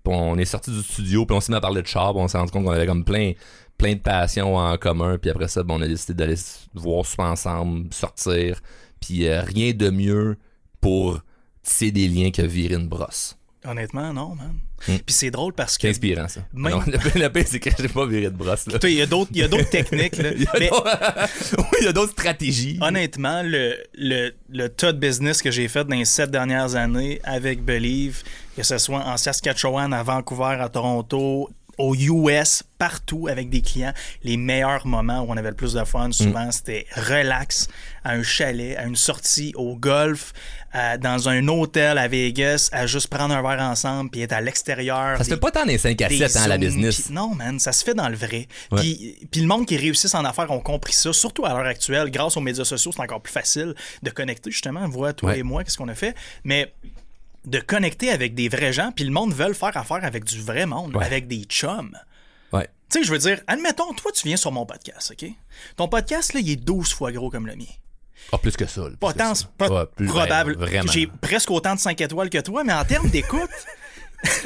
Puis 0.05 0.15
on 0.15 0.39
est 0.39 0.45
sorti 0.45 0.71
du 0.71 0.83
studio, 0.83 1.27
puis 1.27 1.37
on 1.37 1.41
s'est 1.41 1.53
mis 1.53 1.59
à 1.59 1.61
parler 1.61 1.83
de 1.83 1.87
char, 1.87 2.13
puis 2.13 2.23
on 2.23 2.29
s'est 2.29 2.39
rendu 2.39 2.53
compte 2.53 2.65
qu'on 2.65 2.71
avait 2.71 2.87
comme 2.87 3.05
plein 3.05 3.33
plein 3.79 3.95
de 3.95 4.01
passions 4.01 4.57
en 4.57 4.77
commun, 4.77 5.19
puis 5.19 5.31
après 5.31 5.49
ça, 5.49 5.63
ben, 5.63 5.75
on 5.75 5.81
a 5.81 5.87
décidé 5.87 6.13
d'aller 6.13 6.35
voir 6.75 7.07
super 7.07 7.27
ensemble, 7.27 7.95
sortir, 7.95 8.61
puis 9.01 9.27
euh, 9.27 9.41
rien 9.41 9.73
de 9.73 9.89
mieux 9.89 10.37
pour 10.81 11.21
tisser 11.63 11.93
des 11.93 12.09
liens 12.09 12.31
que 12.31 12.43
virer 12.43 12.75
une 12.75 12.89
brosse. 12.89 13.39
Honnêtement, 13.65 14.13
non, 14.13 14.35
man. 14.35 14.59
Hmm. 14.87 14.97
Puis 15.05 15.15
c'est 15.15 15.31
drôle 15.31 15.53
parce 15.53 15.73
C'est 15.75 15.81
que. 15.81 15.89
inspirant, 15.89 16.29
ça. 16.29 16.41
Même- 16.53 16.73
Non, 16.73 16.81
le, 16.87 17.29
pire- 17.29 17.45
c'est 17.47 17.59
que 17.59 17.71
j'ai 17.79 17.89
pas 17.89 18.07
viré 18.07 18.27
de 18.27 18.37
brosse, 18.37 18.67
Il 18.85 18.91
y 18.91 19.03
a 19.03 19.07
d'autres 19.07 19.31
il 19.35 19.39
y 19.41 19.43
a 19.43 19.49
d'autres 19.49 19.69
techniques. 19.71 20.17
Là. 20.19 20.31
Il 20.37 20.43
y 20.43 20.47
a 20.47 20.53
Mais 20.59 20.69
d'autres- 20.69 20.89
oui, 21.59 21.65
il 21.81 21.85
y 21.85 21.89
a 21.89 21.93
d'autres 21.93 22.13
stratégies. 22.13 22.79
honnêtement, 22.81 23.43
le, 23.43 23.77
le, 23.95 24.31
le 24.51 24.69
tas 24.69 24.93
de 24.93 24.99
business 24.99 25.43
que 25.43 25.51
j'ai 25.51 25.67
fait 25.69 25.85
dans 25.85 25.97
les 25.97 26.05
sept 26.05 26.31
dernières 26.31 26.77
années 26.77 27.21
avec 27.25 27.65
Believe, 27.65 28.23
que 28.57 28.63
ce 28.63 28.79
soit 28.79 29.01
en 29.05 29.17
Saskatchewan, 29.17 29.93
à 29.93 30.03
Vancouver, 30.03 30.57
à 30.61 30.69
Toronto, 30.69 31.51
aux 31.79 31.95
US, 31.95 32.63
partout 32.79 33.29
avec 33.29 33.49
des 33.51 33.61
clients, 33.63 33.93
les 34.23 34.37
meilleurs 34.37 34.87
moments 34.87 35.21
où 35.23 35.27
on 35.31 35.37
avait 35.37 35.51
le 35.51 35.57
plus 35.57 35.73
de 35.75 35.85
fun, 35.85 36.11
souvent, 36.13 36.47
Mm. 36.47 36.53
c'était 36.53 36.87
relax, 36.97 37.69
à 38.05 38.13
un 38.13 38.23
chalet, 38.23 38.77
à 38.77 38.85
une 38.85 38.97
sortie 38.97 39.53
au 39.57 39.77
golf, 39.77 40.33
à- 40.73 40.99
dans 40.99 41.29
un 41.29 41.47
hôtel 41.49 41.99
à 41.99 42.09
Vegas, 42.09 42.69
à 42.73 42.87
juste 42.87 43.09
prendre 43.09 43.35
un 43.35 43.43
verre 43.43 43.61
ensemble 43.63 44.11
puis 44.11 44.21
être 44.23 44.33
à 44.33 44.41
l'extérieur. 44.41 45.17
Ça 45.19 45.25
se 45.25 45.31
fait 45.31 45.37
pas 45.37 45.51
tant 45.51 45.67
des 45.67 45.79
5 45.79 46.01
à 46.03 46.09
des 46.09 46.19
7 46.19 46.37
hein, 46.37 46.47
la 46.49 46.59
business. 46.59 47.11
non, 47.11 47.35
man, 47.35 47.59
ça 47.59 47.73
se 47.73 47.85
fait 47.85 47.95
dans 47.95 48.09
le 48.09 48.17
vrai. 48.17 48.47
Puis, 48.77 49.17
le 49.35 49.47
monde 49.47 49.67
qui 49.67 49.77
réussit 49.77 50.15
en 50.15 50.25
affaires 50.25 50.51
ont 50.51 50.61
compris 50.61 50.93
ça, 50.93 51.13
surtout 51.13 51.45
à 51.47 51.51
l'heure 51.51 51.67
actuelle. 51.67 52.11
Grâce 52.11 52.37
aux 52.37 52.41
médias 52.41 52.65
sociaux, 52.65 52.93
c'est 52.95 53.03
encore 53.03 53.21
plus 53.23 53.33
facile 53.33 53.75
de 54.03 54.11
connecter, 54.11 54.51
justement. 54.51 54.89
Vois, 54.89 55.13
toi 55.13 55.31
Ouais. 55.31 55.39
et 55.41 55.43
moi, 55.43 55.65
qu'est-ce 55.65 55.77
qu'on 55.79 55.89
a 55.89 55.95
fait. 55.95 56.15
Mais 56.45 56.73
de 57.51 57.61
connecter 57.61 58.11
avec 58.11 58.35
des 58.35 58.49
vrais 58.49 58.73
gens, 58.73 58.93
puis 58.95 59.05
le 59.05 59.11
monde 59.11 59.33
veut 59.35 59.53
faire 59.53 59.77
affaire 59.77 60.05
avec 60.05 60.25
du 60.25 60.41
vrai 60.41 60.67
monde, 60.67 60.97
Ouais. 60.97 61.05
avec 61.05 61.27
des 61.29 61.45
chums. 61.45 61.97
Ouais. 62.53 62.69
Tu 62.91 62.99
sais, 63.01 63.05
je 63.05 63.11
veux 63.13 63.19
dire, 63.19 63.41
admettons, 63.47 63.93
toi, 63.95 64.11
tu 64.13 64.27
viens 64.27 64.37
sur 64.37 64.51
mon 64.53 64.65
podcast, 64.67 65.13
OK? 65.13 65.29
Ton 65.77 65.89
podcast, 65.89 66.33
là, 66.33 66.41
il 66.41 66.51
est 66.51 66.57
12 66.57 66.93
fois 66.93 67.13
gros 67.13 67.31
comme 67.31 67.47
le 67.47 67.57
mien. 67.57 67.65
Ah, 68.33 68.39
plus 68.39 68.57
que 68.57 68.67
ça. 68.67 68.83
plus 68.83 68.97
que 69.13 69.19
ça. 69.35 69.49
Ouais, 69.71 69.87
plus- 69.97 70.07
probable. 70.07 70.51
ouais, 70.53 70.57
vraiment. 70.67 70.91
J'ai 70.93 71.07
presque 71.07 71.51
autant 71.51 71.75
de 71.75 71.81
5 71.81 72.01
étoiles 72.01 72.31
que 72.31 72.39
toi, 72.39 72.65
mais 72.65 72.73
en 72.73 72.85
termes 72.85 73.09
d'écoute. 73.11 73.51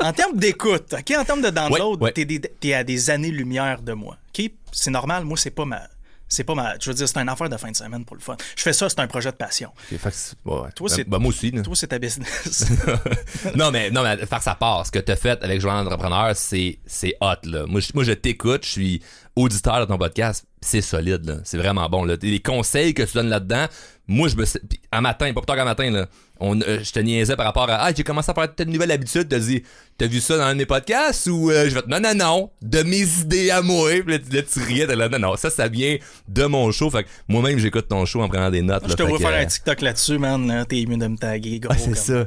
en 0.00 0.12
termes 0.12 0.36
d'écoute, 0.36 0.92
OK? 0.94 1.14
En 1.16 1.24
termes 1.24 1.42
de 1.42 1.50
download, 1.50 2.02
Ouais, 2.02 2.12
ouais. 2.18 2.50
t'es 2.60 2.74
à 2.74 2.84
des 2.84 3.10
années-lumière 3.10 3.82
de 3.82 3.92
moi. 3.92 4.16
OK? 4.36 4.50
C'est 4.72 4.90
normal, 4.90 5.24
moi, 5.24 5.36
c'est 5.36 5.50
pas 5.50 5.64
ma. 5.64 5.82
C'est 6.32 6.44
pas 6.44 6.54
ma. 6.54 6.74
Je 6.80 6.88
veux 6.90 6.94
dire, 6.94 7.06
c'est 7.06 7.18
une 7.18 7.28
affaire 7.28 7.50
de 7.50 7.56
fin 7.58 7.70
de 7.70 7.76
semaine 7.76 8.06
pour 8.06 8.16
le 8.16 8.22
fun. 8.22 8.36
Je 8.56 8.62
fais 8.62 8.72
ça, 8.72 8.88
c'est 8.88 9.00
un 9.00 9.06
projet 9.06 9.30
de 9.30 9.36
passion. 9.36 9.70
Fait 9.90 9.98
ouais. 9.98 10.70
Toi, 10.74 10.88
Ben- 10.88 10.88
c'est- 10.88 11.04
ben, 11.04 11.18
moi 11.18 11.28
aussi. 11.28 11.50
là. 11.50 11.60
Toi, 11.60 11.76
c'est 11.76 11.88
ta 11.88 11.98
business. 11.98 12.64
non, 13.54 13.70
mais, 13.70 13.90
non, 13.90 14.02
mais 14.02 14.16
faire 14.24 14.42
sa 14.42 14.54
part. 14.54 14.86
Ce 14.86 14.90
que 14.90 14.98
t'as 14.98 15.16
fait 15.16 15.42
avec 15.44 15.60
Joël 15.60 15.76
Entrepreneur, 15.76 16.32
c'est, 16.34 16.78
c'est 16.86 17.14
hot, 17.20 17.34
là. 17.44 17.66
Moi, 17.66 17.80
je, 17.80 17.90
moi, 17.94 18.02
je 18.04 18.12
t'écoute, 18.12 18.64
je 18.64 18.70
suis 18.70 19.02
auditeur 19.36 19.80
de 19.80 19.84
ton 19.84 19.98
podcast. 19.98 20.46
C'est 20.62 20.80
solide, 20.80 21.24
là. 21.26 21.34
C'est 21.44 21.58
vraiment 21.58 21.88
bon, 21.90 22.04
là. 22.04 22.14
Les 22.22 22.40
conseils 22.40 22.94
que 22.94 23.02
tu 23.02 23.12
donnes 23.14 23.28
là-dedans, 23.28 23.66
moi, 24.08 24.28
je 24.28 24.36
me, 24.36 24.44
un 24.90 25.00
matin, 25.00 25.32
pas 25.32 25.40
plus 25.40 25.46
tard 25.46 25.56
qu'un 25.56 25.64
matin, 25.64 25.90
là. 25.90 26.06
On, 26.44 26.60
euh, 26.60 26.80
je 26.82 26.90
te 26.90 26.98
niaisais 26.98 27.36
par 27.36 27.46
rapport 27.46 27.70
à, 27.70 27.84
ah, 27.84 27.92
j'ai 27.96 28.02
commencé 28.02 28.28
à 28.30 28.34
faire 28.34 28.52
telle 28.52 28.68
nouvelle 28.68 28.90
habitude. 28.90 29.28
T'as 29.28 29.38
dit, 29.38 29.62
t'as 29.96 30.06
vu 30.08 30.20
ça 30.20 30.36
dans 30.36 30.42
un 30.42 30.54
de 30.54 30.58
mes 30.58 30.66
podcasts? 30.66 31.28
Ou, 31.28 31.50
euh, 31.52 31.68
je 31.70 31.74
vais 31.74 31.82
te, 31.82 31.88
non, 31.88 32.00
non, 32.00 32.14
non, 32.16 32.50
de 32.62 32.82
mes 32.82 33.02
idées 33.20 33.50
à 33.50 33.62
moi. 33.62 33.90
Puis 34.04 34.12
là, 34.14 34.18
tu- 34.18 34.34
là, 34.36 34.42
tu 34.42 34.58
riais, 34.58 34.86
là, 34.86 35.08
non, 35.08 35.18
non, 35.20 35.36
ça, 35.36 35.50
ça 35.50 35.68
vient 35.68 35.96
de 36.28 36.44
mon 36.46 36.72
show. 36.72 36.90
Fait 36.90 37.04
que 37.04 37.08
moi-même, 37.28 37.58
j'écoute 37.60 37.86
ton 37.88 38.04
show 38.04 38.22
en 38.22 38.28
prenant 38.28 38.50
des 38.50 38.60
notes, 38.62 38.82
je 38.84 38.88
là. 38.88 38.94
te 38.96 39.02
Fait 39.04 39.08
vois 39.08 39.18
faire 39.20 39.28
euh, 39.38 39.42
un 39.42 39.46
TikTok 39.46 39.80
là-dessus, 39.82 40.18
man. 40.18 40.48
là. 40.48 40.64
T'es 40.64 40.84
mieux 40.84 40.96
de 40.96 41.06
me 41.06 41.16
taguer, 41.16 41.60
gros. 41.60 41.72
ah, 41.72 41.78
c'est 41.78 41.94
ça. 41.96 42.26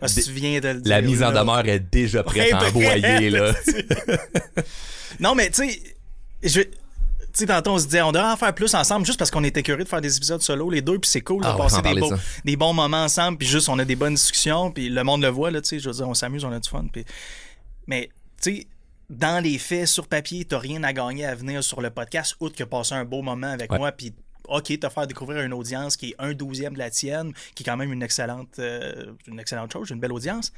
Parce 0.00 0.14
que 0.14 0.20
tu 0.22 0.32
viens 0.32 0.60
de 0.60 0.68
le 0.68 0.80
dire. 0.80 0.90
la 0.90 1.02
mise 1.02 1.22
en 1.22 1.30
demeure 1.32 1.66
est 1.68 1.80
déjà 1.80 2.22
prête 2.22 2.54
à 2.54 2.64
envoyer, 2.68 3.28
là. 3.28 3.52
Non, 5.20 5.34
mais 5.34 5.50
tu 5.50 5.68
sais, 5.68 5.80
je. 6.42 6.60
Tu 7.34 7.40
sais, 7.40 7.46
tantôt, 7.46 7.72
on 7.72 7.78
se 7.78 7.84
disait, 7.86 8.00
on 8.02 8.12
devrait 8.12 8.30
en 8.30 8.36
faire 8.36 8.54
plus 8.54 8.72
ensemble 8.74 9.04
juste 9.04 9.18
parce 9.18 9.30
qu'on 9.30 9.42
était 9.42 9.62
curieux 9.64 9.82
de 9.82 9.88
faire 9.88 10.00
des 10.00 10.16
épisodes 10.16 10.40
solo, 10.40 10.70
les 10.70 10.82
deux, 10.82 10.98
puis 11.00 11.10
c'est 11.10 11.20
cool 11.20 11.42
Ah, 11.44 11.52
de 11.52 11.58
va 11.58 11.64
passer 11.64 11.82
des, 11.82 11.98
beaux- 11.98 12.12
des 12.44 12.56
bons 12.56 12.72
moments 12.72 13.02
ensemble, 13.04 13.38
puis 13.38 13.46
juste, 13.48 13.68
on 13.68 13.78
a 13.80 13.84
des 13.84 13.96
bonnes 13.96 14.14
discussions, 14.14 14.70
puis 14.70 14.88
le 14.88 15.02
monde 15.02 15.22
le 15.22 15.28
voit, 15.28 15.50
là, 15.50 15.60
tu 15.60 15.68
sais, 15.70 15.78
je 15.80 15.88
veux 15.88 15.94
dire, 15.96 16.08
on 16.08 16.14
s'amuse, 16.14 16.44
on 16.44 16.52
a 16.52 16.60
du 16.60 16.68
fun, 16.70 16.86
puis... 16.92 17.04
Mais, 17.88 18.08
tu 18.40 18.56
sais, 18.58 18.66
dans 19.10 19.42
les 19.42 19.58
faits, 19.58 19.88
sur 19.88 20.06
papier, 20.06 20.44
t'as 20.44 20.58
rien 20.58 20.82
à 20.84 20.92
gagner 20.92 21.26
à 21.26 21.34
venir 21.34 21.62
sur 21.64 21.80
le 21.80 21.90
podcast, 21.90 22.36
outre 22.40 22.54
que 22.56 22.64
passer 22.64 22.94
un 22.94 23.04
beau 23.04 23.20
moment 23.20 23.48
avec 23.48 23.70
Ouais. 23.72 23.78
moi, 23.78 23.90
puis 23.92 24.14
OK, 24.48 24.78
te 24.78 24.88
faire 24.88 25.06
découvrir 25.06 25.42
une 25.42 25.54
audience 25.54 25.96
qui 25.96 26.10
est 26.10 26.14
un 26.18 26.34
douzième 26.34 26.74
de 26.74 26.78
la 26.78 26.90
tienne, 26.90 27.32
qui 27.54 27.62
est 27.62 27.66
quand 27.66 27.76
même 27.76 27.92
une 27.92 28.02
excellente, 28.02 28.58
euh, 28.58 29.06
une 29.26 29.40
excellente 29.40 29.72
chose, 29.72 29.90
une 29.90 29.98
belle 30.00 30.12
audience, 30.12 30.52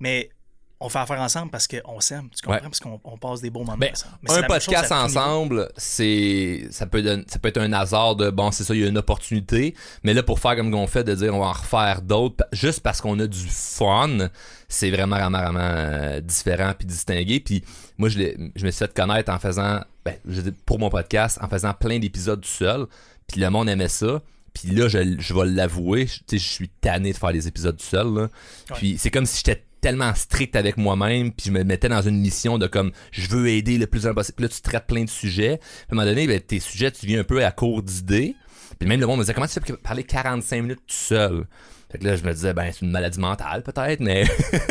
mais 0.00 0.30
on 0.78 0.88
fait 0.90 0.98
affaire 0.98 1.20
ensemble 1.20 1.50
parce 1.50 1.66
qu'on 1.66 2.00
s'aime, 2.00 2.28
tu 2.34 2.42
comprends? 2.42 2.56
Ouais. 2.56 2.62
Parce 2.62 2.80
qu'on 2.80 3.00
on 3.04 3.16
passe 3.16 3.40
des 3.40 3.48
beaux 3.48 3.60
moments 3.64 3.78
Ben, 3.78 3.92
ensemble. 3.92 4.14
Mais 4.22 4.30
un 4.30 4.34
chose 4.36 4.46
podcast 4.46 4.92
ensemble, 4.92 5.68
c'est 5.76 6.68
ça 6.70 6.86
peut 6.86 7.02
don- 7.02 7.24
ça 7.26 7.38
peut 7.38 7.48
être 7.48 7.60
un 7.60 7.72
hasard 7.72 8.14
de 8.16 8.28
bon 8.30 8.50
c'est 8.50 8.64
ça 8.64 8.74
il 8.74 8.82
y 8.82 8.84
a 8.84 8.88
une 8.88 8.98
opportunité, 8.98 9.74
mais 10.02 10.12
là 10.12 10.22
pour 10.22 10.38
faire 10.38 10.54
comme 10.56 10.74
on 10.74 10.86
fait 10.86 11.04
de 11.04 11.14
dire 11.14 11.34
on 11.34 11.40
va 11.40 11.46
en 11.46 11.52
refaire 11.52 12.02
d'autres 12.02 12.44
juste 12.52 12.80
parce 12.80 13.00
qu'on 13.00 13.18
a 13.20 13.26
du 13.26 13.46
fun, 13.48 14.28
c'est 14.68 14.90
vraiment 14.90 15.16
vraiment 15.16 15.42
vraiment 15.42 15.60
euh, 15.60 16.20
différent 16.20 16.72
puis 16.76 16.86
distingué 16.86 17.40
puis 17.40 17.64
moi 17.96 18.10
je 18.10 18.18
je 18.54 18.66
me 18.66 18.70
suis 18.70 18.78
fait 18.78 18.92
connaître 18.92 19.32
en 19.32 19.38
faisant 19.38 19.80
ben 20.04 20.16
je 20.28 20.42
pour 20.66 20.78
mon 20.78 20.90
podcast 20.90 21.38
en 21.40 21.48
faisant 21.48 21.72
plein 21.72 21.98
d'épisodes 21.98 22.40
tout 22.40 22.48
seul, 22.48 22.86
puis 23.26 23.40
le 23.40 23.48
monde 23.50 23.68
aimait 23.68 23.88
ça. 23.88 24.22
Puis 24.52 24.70
là, 24.70 24.88
je, 24.88 25.16
je 25.18 25.34
vais 25.34 25.44
l'avouer, 25.44 26.08
je, 26.30 26.38
suis 26.38 26.70
tanné 26.80 27.12
de 27.12 27.18
faire 27.18 27.32
des 27.32 27.46
épisodes 27.46 27.76
tout 27.76 27.84
seul. 27.84 28.14
Là. 28.14 28.28
Puis 28.76 28.96
c'est 28.96 29.10
comme 29.10 29.26
si 29.26 29.42
j'étais 29.44 29.62
tellement 29.80 30.14
strict 30.14 30.56
avec 30.56 30.76
moi-même, 30.76 31.32
puis 31.32 31.46
je 31.46 31.52
me 31.52 31.62
mettais 31.62 31.88
dans 31.88 32.02
une 32.02 32.18
mission 32.20 32.58
de 32.58 32.66
comme, 32.66 32.92
je 33.12 33.28
veux 33.28 33.48
aider 33.48 33.78
le 33.78 33.86
plus 33.86 34.02
possible. 34.02 34.36
Puis 34.36 34.42
là, 34.44 34.48
tu 34.48 34.60
traites 34.60 34.86
plein 34.86 35.04
de 35.04 35.10
sujets. 35.10 35.58
Puis 35.58 35.86
à 35.88 35.92
un 35.92 35.96
moment 35.96 36.08
donné, 36.08 36.26
ben, 36.26 36.40
tes 36.40 36.60
sujets, 36.60 36.90
tu 36.90 37.06
viens 37.06 37.20
un 37.20 37.24
peu 37.24 37.44
à 37.44 37.52
court 37.52 37.82
d'idées. 37.82 38.34
Puis 38.78 38.88
même 38.88 39.00
le 39.00 39.06
monde 39.06 39.18
me 39.18 39.22
disait, 39.22 39.34
comment 39.34 39.46
tu 39.46 39.54
fais 39.54 39.60
pour 39.60 39.78
parler 39.78 40.04
45 40.04 40.62
minutes 40.62 40.80
tout 40.86 40.94
seul? 40.94 41.46
Fait 41.90 41.98
que 41.98 42.04
là, 42.04 42.16
je 42.16 42.24
me 42.24 42.32
disais, 42.32 42.52
ben, 42.52 42.70
c'est 42.72 42.84
une 42.84 42.90
maladie 42.90 43.20
mentale, 43.20 43.62
peut-être, 43.62 44.00
mais... 44.00 44.24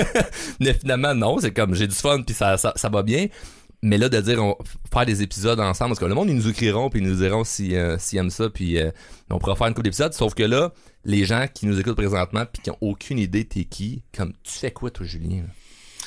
mais 0.60 0.74
finalement, 0.74 1.16
non. 1.16 1.40
C'est 1.40 1.52
comme, 1.52 1.74
j'ai 1.74 1.88
du 1.88 1.96
fun, 1.96 2.22
puis 2.22 2.36
ça, 2.36 2.58
ça, 2.58 2.74
ça 2.76 2.90
va 2.90 3.04
bien. 3.04 3.28
Mais 3.88 4.00
là, 4.00 4.10
de 4.10 4.20
dire, 4.20 4.44
on 4.44 4.58
faire 4.92 5.06
des 5.06 5.22
épisodes 5.22 5.60
ensemble, 5.60 5.90
parce 5.92 6.00
que 6.00 6.06
le 6.06 6.16
monde, 6.16 6.28
ils 6.30 6.36
nous 6.36 6.50
écriront, 6.50 6.90
puis 6.90 7.02
ils 7.02 7.08
nous 7.08 7.16
diront 7.18 7.44
si, 7.44 7.76
euh, 7.76 7.98
s'ils 8.00 8.18
aiment 8.18 8.32
ça, 8.32 8.50
puis 8.50 8.80
euh, 8.80 8.90
on 9.30 9.38
pourra 9.38 9.56
faire 9.56 9.68
une 9.68 9.74
couple 9.74 9.84
d'épisodes. 9.86 10.12
Sauf 10.14 10.34
que 10.34 10.42
là, 10.44 10.74
les 11.04 11.24
gens 11.24 11.46
qui 11.54 11.68
nous 11.68 11.80
écoutent 11.80 11.96
présentement, 11.96 12.46
puis 12.52 12.64
qui 12.64 12.72
ont 12.72 12.78
aucune 12.82 13.20
idée 13.20 13.46
t'es 13.46 13.66
qui, 13.66 14.02
comme, 14.16 14.34
tu 14.44 14.54
fais 14.54 14.72
quoi, 14.72 14.90
toi, 14.90 15.06
Julien? 15.06 15.44
là? 15.44 15.48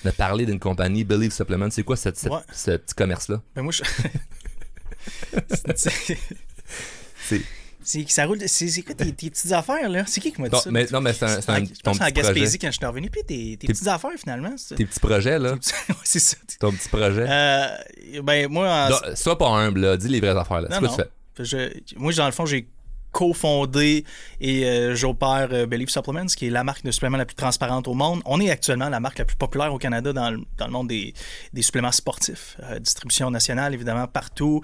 de 0.04 0.10
parler 0.10 0.46
d'une 0.46 0.60
compagnie, 0.60 1.02
Believe 1.04 1.32
Supplement. 1.32 1.70
C'est 1.70 1.82
quoi 1.82 1.96
cette, 1.96 2.16
cette- 2.16 2.30
Ouais. 2.32 2.38
ce 2.52 2.72
petit 2.72 2.94
commerce-là? 2.94 3.42
Ben 3.56 3.62
moi, 3.62 3.72
je... 3.72 3.82
c'est- 5.76 7.42
C'est- 7.90 8.10
ça 8.10 8.26
roule. 8.26 8.38
C'est 8.46 8.82
quoi 8.82 8.94
tes, 8.94 9.12
tes 9.12 9.30
petites 9.30 9.50
affaires 9.52 9.88
là? 9.88 10.04
C'est 10.06 10.20
qui 10.20 10.30
qui 10.30 10.42
m'a 10.42 10.48
dit 10.50 10.54
Non, 10.54 10.60
ça? 10.60 10.70
mais, 10.70 10.86
non, 10.92 11.00
mais 11.00 11.14
c'est 11.14 11.24
un, 11.24 11.28
un- 11.28 11.64
Je 11.64 11.80
ton 11.82 11.92
pense 11.92 12.00
en. 12.02 12.10
Gaspésie 12.10 12.58
quand 12.58 12.66
je 12.70 12.76
suis 12.76 12.84
revenu. 12.84 13.08
Puis 13.08 13.22
tes, 13.24 13.56
tes 13.56 13.66
petites 13.66 13.86
affaires 13.88 14.10
finalement. 14.18 14.52
c'est- 14.58 14.74
Tes 14.74 14.84
petits 14.84 15.00
projets, 15.00 15.38
là. 15.38 15.52
Ouais, 15.88 15.94
c'est 16.04 16.18
ça. 16.18 16.36
Ton 16.60 16.70
petit 16.72 16.88
projet. 16.90 17.24
Euh, 17.26 17.66
ben 18.22 18.46
moi, 18.50 18.68
en- 18.68 18.90
Non, 18.90 19.16
sois 19.16 19.38
pas 19.38 19.48
humble, 19.48 19.80
là. 19.80 19.96
Dis 19.96 20.08
les 20.08 20.20
vraies 20.20 20.36
affaires, 20.36 20.60
là. 20.60 20.68
C'est 20.70 20.80
Non, 20.82 20.88
quoi 20.88 21.04
tu 21.36 21.44
fais? 21.44 21.44
je- 21.44 21.94
moi 21.98 22.12
dans 22.12 22.26
le 22.26 22.32
fond 22.32 22.44
j'ai 22.44 22.68
cofondé 23.10 24.04
et 24.40 24.64
euh, 24.66 24.94
j'opère 24.94 25.48
euh, 25.52 25.64
Believe 25.66 25.88
Supplements, 25.88 26.26
qui 26.26 26.46
est 26.48 26.50
la 26.50 26.62
marque 26.64 26.84
de 26.84 26.90
suppléments 26.90 27.16
la 27.16 27.24
plus 27.24 27.34
transparente 27.36 27.88
au 27.88 27.94
monde. 27.94 28.20
On 28.26 28.38
est 28.40 28.50
actuellement 28.50 28.88
la 28.90 29.00
marque 29.00 29.18
la 29.18 29.24
plus 29.24 29.36
populaire 29.36 29.72
au 29.72 29.78
Canada 29.78 30.12
dans 30.12 30.30
le, 30.30 30.40
dans 30.58 30.66
le 30.66 30.72
monde 30.72 30.88
des, 30.88 31.14
des 31.54 31.62
suppléments 31.62 31.90
sportifs. 31.92 32.56
Euh, 32.64 32.78
distribution 32.78 33.30
nationale, 33.30 33.72
évidemment, 33.72 34.06
partout. 34.06 34.60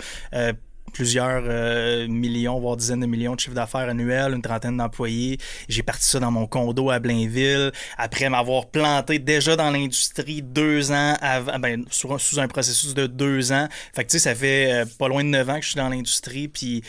Plusieurs 0.94 1.42
euh, 1.48 2.06
millions, 2.06 2.60
voire 2.60 2.76
dizaines 2.76 3.00
de 3.00 3.06
millions 3.06 3.34
de 3.34 3.40
chiffres 3.40 3.54
d'affaires 3.54 3.88
annuels, 3.88 4.32
une 4.32 4.42
trentaine 4.42 4.76
d'employés. 4.76 5.38
J'ai 5.68 5.82
parti 5.82 6.06
ça 6.06 6.20
dans 6.20 6.30
mon 6.30 6.46
condo 6.46 6.88
à 6.88 7.00
Blainville, 7.00 7.72
après 7.98 8.30
m'avoir 8.30 8.66
planté 8.66 9.18
déjà 9.18 9.56
dans 9.56 9.70
l'industrie 9.70 10.40
deux 10.40 10.92
ans, 10.92 11.16
avant, 11.20 11.58
ben, 11.58 11.84
sous, 11.90 12.40
un- 12.40 12.46
processus 12.46 12.94
de 12.94 13.08
deux 13.08 13.50
ans. 13.50 13.68
Fait 13.92 14.04
que 14.04 14.10
tu 14.10 14.18
sais, 14.18 14.30
ça 14.30 14.36
fait 14.36 14.72
euh, 14.72 14.84
pas 14.98 15.08
loin 15.08 15.24
de 15.24 15.30
neuf 15.30 15.48
ans 15.48 15.56
que 15.56 15.62
je 15.64 15.70
suis 15.70 15.76
dans 15.76 15.88
l'industrie, 15.88 16.46
puis 16.46 16.82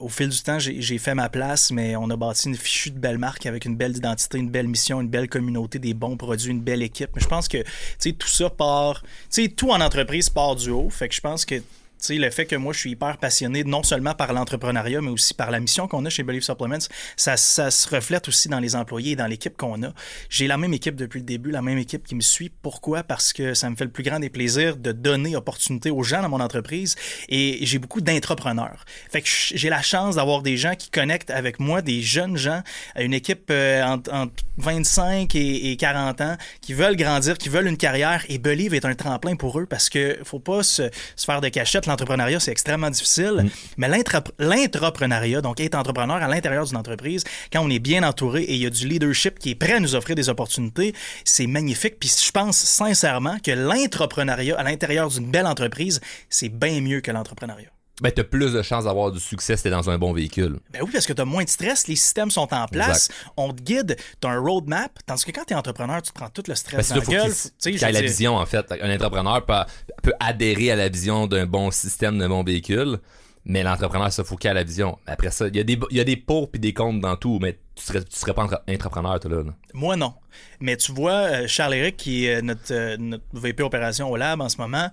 au 0.00 0.08
fil 0.08 0.28
du 0.28 0.42
temps, 0.42 0.58
j'ai 0.58 0.98
fait 0.98 1.14
ma 1.14 1.28
place, 1.28 1.70
mais 1.70 1.94
on 1.94 2.10
a 2.10 2.16
bâti 2.16 2.48
une 2.48 2.56
fichue 2.56 2.90
de 2.90 2.98
belle 2.98 3.18
marque 3.18 3.46
avec 3.46 3.66
une 3.66 3.76
belle 3.76 3.96
identité, 3.96 4.36
une 4.38 4.50
belle 4.50 4.66
mission, 4.66 5.00
une 5.00 5.08
belle 5.08 5.28
communauté, 5.28 5.78
des 5.78 5.94
bons 5.94 6.16
produits, 6.16 6.50
une 6.50 6.60
belle 6.60 6.82
équipe. 6.82 7.10
Mais 7.14 7.22
je 7.22 7.28
pense 7.28 7.46
que, 7.46 7.58
tu 7.58 7.68
sais, 8.00 8.12
tout 8.12 8.26
ça 8.26 8.50
part, 8.50 9.02
tu 9.02 9.08
sais, 9.44 9.48
tout 9.48 9.70
en 9.70 9.80
entreprise 9.80 10.28
part 10.28 10.56
du 10.56 10.70
haut. 10.70 10.90
Fait 10.90 11.08
que 11.08 11.14
je 11.14 11.20
pense 11.20 11.44
que 11.44 11.62
le 12.10 12.30
fait 12.30 12.46
que 12.46 12.56
moi, 12.56 12.72
je 12.72 12.78
suis 12.80 12.90
hyper 12.90 13.18
passionné 13.18 13.64
non 13.64 13.82
seulement 13.82 14.14
par 14.14 14.32
l'entrepreneuriat, 14.32 15.00
mais 15.00 15.10
aussi 15.10 15.34
par 15.34 15.50
la 15.50 15.60
mission 15.60 15.88
qu'on 15.88 16.04
a 16.04 16.10
chez 16.10 16.22
Believe 16.22 16.42
Supplements, 16.42 16.86
ça, 17.16 17.36
ça 17.36 17.70
se 17.70 17.88
reflète 17.88 18.28
aussi 18.28 18.48
dans 18.48 18.60
les 18.60 18.76
employés 18.76 19.12
et 19.12 19.16
dans 19.16 19.26
l'équipe 19.26 19.56
qu'on 19.56 19.82
a. 19.82 19.92
J'ai 20.28 20.46
la 20.46 20.58
même 20.58 20.74
équipe 20.74 20.96
depuis 20.96 21.20
le 21.20 21.24
début, 21.24 21.50
la 21.50 21.62
même 21.62 21.78
équipe 21.78 22.06
qui 22.06 22.14
me 22.14 22.20
suit. 22.20 22.50
Pourquoi? 22.62 23.02
Parce 23.02 23.32
que 23.32 23.54
ça 23.54 23.70
me 23.70 23.76
fait 23.76 23.84
le 23.84 23.90
plus 23.90 24.02
grand 24.02 24.20
des 24.20 24.30
plaisirs 24.30 24.76
de 24.76 24.92
donner 24.92 25.36
opportunité 25.36 25.90
aux 25.90 26.02
gens 26.02 26.22
dans 26.22 26.28
mon 26.28 26.40
entreprise 26.40 26.96
et 27.28 27.58
j'ai 27.62 27.78
beaucoup 27.78 28.00
d'entrepreneurs. 28.00 28.84
Fait 29.10 29.22
que 29.22 29.28
j'ai 29.28 29.68
la 29.68 29.82
chance 29.82 30.16
d'avoir 30.16 30.42
des 30.42 30.56
gens 30.56 30.74
qui 30.74 30.90
connectent 30.90 31.30
avec 31.30 31.60
moi, 31.60 31.82
des 31.82 32.02
jeunes 32.02 32.36
gens, 32.36 32.62
une 32.96 33.14
équipe 33.14 33.48
euh, 33.50 33.82
entre, 33.82 34.12
entre 34.12 34.44
25 34.58 35.34
et, 35.34 35.70
et 35.70 35.76
40 35.76 36.20
ans 36.20 36.36
qui 36.60 36.74
veulent 36.74 36.96
grandir, 36.96 37.38
qui 37.38 37.48
veulent 37.48 37.66
une 37.66 37.76
carrière 37.76 38.24
et 38.28 38.38
Believe 38.38 38.74
est 38.74 38.84
un 38.84 38.94
tremplin 38.94 39.36
pour 39.36 39.58
eux 39.58 39.66
parce 39.66 39.88
que 39.88 40.18
faut 40.24 40.38
pas 40.38 40.62
se, 40.62 40.90
se 41.16 41.24
faire 41.24 41.40
de 41.40 41.48
cachette. 41.48 41.86
L'entrepreneuriat, 41.94 42.40
c'est 42.40 42.50
extrêmement 42.50 42.90
difficile, 42.90 43.48
mais 43.76 43.88
l'intra- 43.88 44.24
l'entrepreneuriat, 44.40 45.40
donc 45.40 45.60
être 45.60 45.76
entrepreneur 45.76 46.16
à 46.16 46.26
l'intérieur 46.26 46.66
d'une 46.66 46.76
entreprise, 46.76 47.22
quand 47.52 47.60
on 47.64 47.70
est 47.70 47.78
bien 47.78 48.02
entouré 48.02 48.42
et 48.42 48.54
il 48.54 48.62
y 48.62 48.66
a 48.66 48.70
du 48.70 48.88
leadership 48.88 49.38
qui 49.38 49.50
est 49.50 49.54
prêt 49.54 49.74
à 49.74 49.80
nous 49.80 49.94
offrir 49.94 50.16
des 50.16 50.28
opportunités, 50.28 50.92
c'est 51.24 51.46
magnifique. 51.46 52.00
Puis 52.00 52.10
je 52.10 52.32
pense 52.32 52.56
sincèrement 52.56 53.36
que 53.38 53.52
l'entrepreneuriat 53.52 54.58
à 54.58 54.64
l'intérieur 54.64 55.08
d'une 55.08 55.30
belle 55.30 55.46
entreprise, 55.46 56.00
c'est 56.28 56.48
bien 56.48 56.80
mieux 56.80 57.00
que 57.00 57.12
l'entrepreneuriat. 57.12 57.73
Ben, 58.02 58.10
t'as 58.10 58.24
plus 58.24 58.52
de 58.52 58.60
chances 58.62 58.84
d'avoir 58.84 59.12
du 59.12 59.20
succès 59.20 59.56
si 59.56 59.62
t'es 59.62 59.70
dans 59.70 59.88
un 59.88 59.98
bon 59.98 60.12
véhicule. 60.12 60.58
Ben 60.72 60.82
oui, 60.82 60.90
parce 60.92 61.06
que 61.06 61.12
tu 61.12 61.22
as 61.22 61.24
moins 61.24 61.44
de 61.44 61.48
stress, 61.48 61.86
les 61.86 61.94
systèmes 61.94 62.30
sont 62.30 62.52
en 62.52 62.66
place, 62.66 63.08
on 63.36 63.52
te 63.52 63.62
guide, 63.62 63.96
tu 64.20 64.26
as 64.26 64.32
un 64.32 64.40
roadmap, 64.40 64.98
tandis 65.06 65.24
que 65.24 65.30
quand 65.30 65.44
tu 65.44 65.54
es 65.54 65.56
entrepreneur, 65.56 66.02
tu 66.02 66.10
te 66.10 66.14
prends 66.18 66.28
tout 66.28 66.42
le 66.48 66.52
Ben, 66.52 66.56
stress 66.56 66.86
c'est 66.88 66.94
dans 66.94 67.00
la 67.00 67.06
gueule. 67.06 67.32
Tu 67.62 67.78
je 67.78 67.84
ait 67.84 67.86
veux 67.88 67.92
la 67.92 68.00
vision, 68.02 68.36
en 68.36 68.46
fait. 68.46 68.66
Un 68.82 68.92
entrepreneur 68.94 69.44
peut, 69.46 69.54
peut 70.02 70.12
adhérer 70.18 70.72
à 70.72 70.76
la 70.76 70.88
vision 70.88 71.28
d'un 71.28 71.46
bon 71.46 71.70
système, 71.70 72.18
d'un 72.18 72.28
bon 72.28 72.42
véhicule, 72.42 72.98
mais 73.44 73.62
l'entrepreneur, 73.62 74.10
faut 74.12 74.36
qu'il 74.36 74.50
ait 74.50 74.54
la 74.54 74.64
vision. 74.64 74.98
Après 75.06 75.30
ça, 75.30 75.46
il 75.46 75.54
y 75.56 75.60
a 75.60 75.64
des, 75.64 75.78
il 75.90 75.96
y 75.96 76.00
a 76.00 76.04
des 76.04 76.16
pour 76.16 76.50
puis 76.50 76.58
des 76.58 76.72
contre 76.74 77.00
dans 77.00 77.14
tout, 77.16 77.38
mais 77.40 77.58
tu 77.76 77.84
serais, 77.84 78.02
tu 78.02 78.16
serais 78.18 78.34
pas 78.34 78.42
entre- 78.42 78.62
entrepreneur, 78.68 79.20
toi, 79.20 79.30
là. 79.30 79.42
là. 79.44 79.54
Moi, 79.72 79.94
non. 79.94 80.14
Mais 80.58 80.76
tu 80.76 80.90
vois, 80.90 81.12
euh, 81.12 81.46
Charles-Éric, 81.46 81.96
qui 81.96 82.26
est 82.26 82.42
notre, 82.42 82.72
euh, 82.72 82.96
notre 82.98 83.24
VP 83.34 83.62
opération 83.62 84.10
au 84.10 84.16
lab 84.16 84.40
en 84.40 84.48
ce 84.48 84.56
moment, 84.56 84.90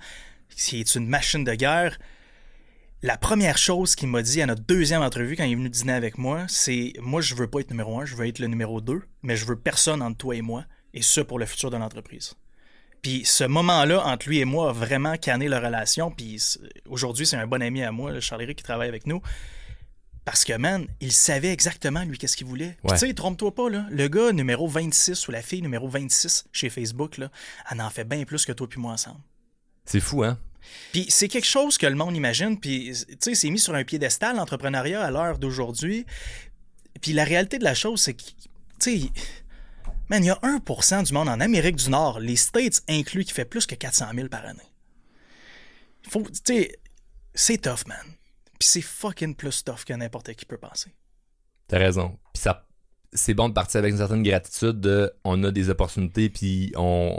qui 0.56 0.82
est 0.82 0.96
une 0.96 1.08
machine 1.08 1.44
de 1.44 1.54
guerre, 1.56 1.98
la 3.04 3.18
première 3.18 3.58
chose 3.58 3.96
qu'il 3.96 4.10
m'a 4.10 4.22
dit 4.22 4.42
à 4.42 4.46
notre 4.46 4.62
deuxième 4.64 5.02
entrevue 5.02 5.36
quand 5.36 5.44
il 5.44 5.54
est 5.54 5.56
venu 5.56 5.70
dîner 5.70 5.94
avec 5.94 6.18
moi, 6.18 6.46
c'est 6.48 6.94
moi, 7.00 7.22
je 7.22 7.34
veux 7.36 7.48
pas 7.48 7.60
être 7.62 7.72
numéro 7.72 8.00
un, 8.00 8.06
je 8.06 8.16
veux 8.16 8.28
être 8.28 8.40
le 8.40 8.48
numéro 8.48 8.80
deux, 8.82 9.02
mais 9.24 9.36
je 9.36 9.46
veux 9.46 9.56
personne 9.56 10.02
entre 10.02 10.18
toi 10.18 10.36
et 10.36 10.42
moi, 10.42 10.66
et 10.94 11.02
ça 11.02 11.24
pour 11.24 11.40
le 11.40 11.46
futur 11.46 11.70
de 11.72 11.78
l'entreprise. 11.78 12.36
Puis 13.02 13.24
ce 13.26 13.44
moment-là, 13.44 14.06
entre 14.06 14.28
lui 14.28 14.38
et 14.40 14.46
moi, 14.46 14.70
a 14.70 14.74
vraiment 14.74 15.18
canné 15.18 15.48
la 15.48 15.60
relation. 15.60 16.12
Puis 16.12 16.40
aujourd'hui, 16.88 17.26
c'est 17.26 17.36
un 17.38 17.48
bon 17.48 17.62
ami 17.64 17.82
à 17.82 17.92
moi, 17.92 18.20
Charles-Éric, 18.20 18.60
qui 18.60 18.64
travaille 18.64 18.90
avec 18.90 19.08
nous. 19.08 19.22
Parce 20.24 20.46
que, 20.46 20.54
man, 20.56 20.86
il 21.00 21.12
savait 21.12 21.52
exactement, 21.52 22.04
lui, 22.04 22.20
qu'est-ce 22.20 22.38
qu'il 22.38 22.46
voulait. 22.46 22.78
Puis 22.84 22.92
Ouais. 22.92 23.00
tu 23.00 23.08
sais, 23.08 23.14
trompe-toi 23.16 23.56
pas, 23.56 23.72
là. 23.72 23.88
Le 23.90 24.08
gars 24.08 24.32
numéro 24.34 24.68
26 24.68 25.28
ou 25.28 25.32
la 25.32 25.42
fille 25.42 25.64
numéro 25.64 25.88
26 25.90 26.46
chez 26.52 26.70
Facebook, 26.70 27.18
là, 27.18 27.32
elle 27.72 27.82
en 27.82 27.90
fait 27.90 28.04
bien 28.04 28.24
plus 28.24 28.46
que 28.46 28.52
toi 28.52 28.70
puis 28.70 28.80
moi 28.80 28.94
ensemble. 28.94 29.20
C'est 29.86 30.00
fou, 30.00 30.24
hein? 30.24 30.38
Puis 30.92 31.06
c'est 31.10 31.28
quelque 31.28 31.48
chose 31.48 31.78
que 31.78 31.86
le 31.88 31.96
monde 31.96 32.16
imagine, 32.16 32.60
puis 32.60 32.92
tu 33.08 33.16
sais, 33.20 33.36
c'est 33.36 33.50
mis 33.50 33.60
sur 33.60 33.76
un 33.76 33.84
piédestal, 33.84 34.36
l'entrepreneuriat, 34.36 35.04
à 35.04 35.12
l'heure 35.12 35.40
d'aujourd'hui. 35.40 36.06
Puis 37.02 37.14
la 37.14 37.24
réalité 37.24 37.58
de 37.58 37.64
la 37.64 37.74
chose, 37.74 38.02
c'est 38.02 38.14
que, 38.14 38.24
tu 38.24 38.32
sais, 38.80 39.10
man, 40.10 40.24
il 40.24 40.28
y 40.28 40.30
a 40.30 40.40
1% 40.44 41.04
du 41.06 41.14
monde 41.14 41.30
en 41.30 41.40
Amérique 41.40 41.78
du 41.78 41.90
Nord, 41.90 42.20
les 42.20 42.36
States 42.36 42.82
inclus, 42.88 43.26
qui 43.26 43.34
fait 43.34 43.46
plus 43.46 43.66
que 43.66 43.76
400 43.76 44.08
000 44.14 44.28
par 44.28 44.46
année. 44.46 44.60
Faut, 46.10 46.24
tu 46.24 46.40
sais, 46.46 46.80
c'est 47.34 47.62
tough, 47.62 47.88
man. 47.88 48.06
Puis 48.60 48.70
c'est 48.70 48.82
fucking 48.82 49.36
plus 49.36 49.64
tough 49.64 49.84
que 49.86 49.94
n'importe 49.94 50.34
qui 50.34 50.46
peut 50.46 50.58
penser. 50.58 50.92
T'as 51.68 51.80
raison. 51.80 52.20
Puis 52.34 52.44
ça, 52.44 52.68
c'est 53.14 53.34
bon 53.34 53.50
de 53.50 53.54
partir 53.54 53.80
avec 53.80 53.92
une 53.92 53.98
certaine 53.98 54.24
gratitude 54.24 54.80
de 54.80 55.12
on 55.24 55.44
a 55.44 55.52
des 55.52 55.70
opportunités 55.70 56.30
puis 56.30 56.72
on, 56.76 57.16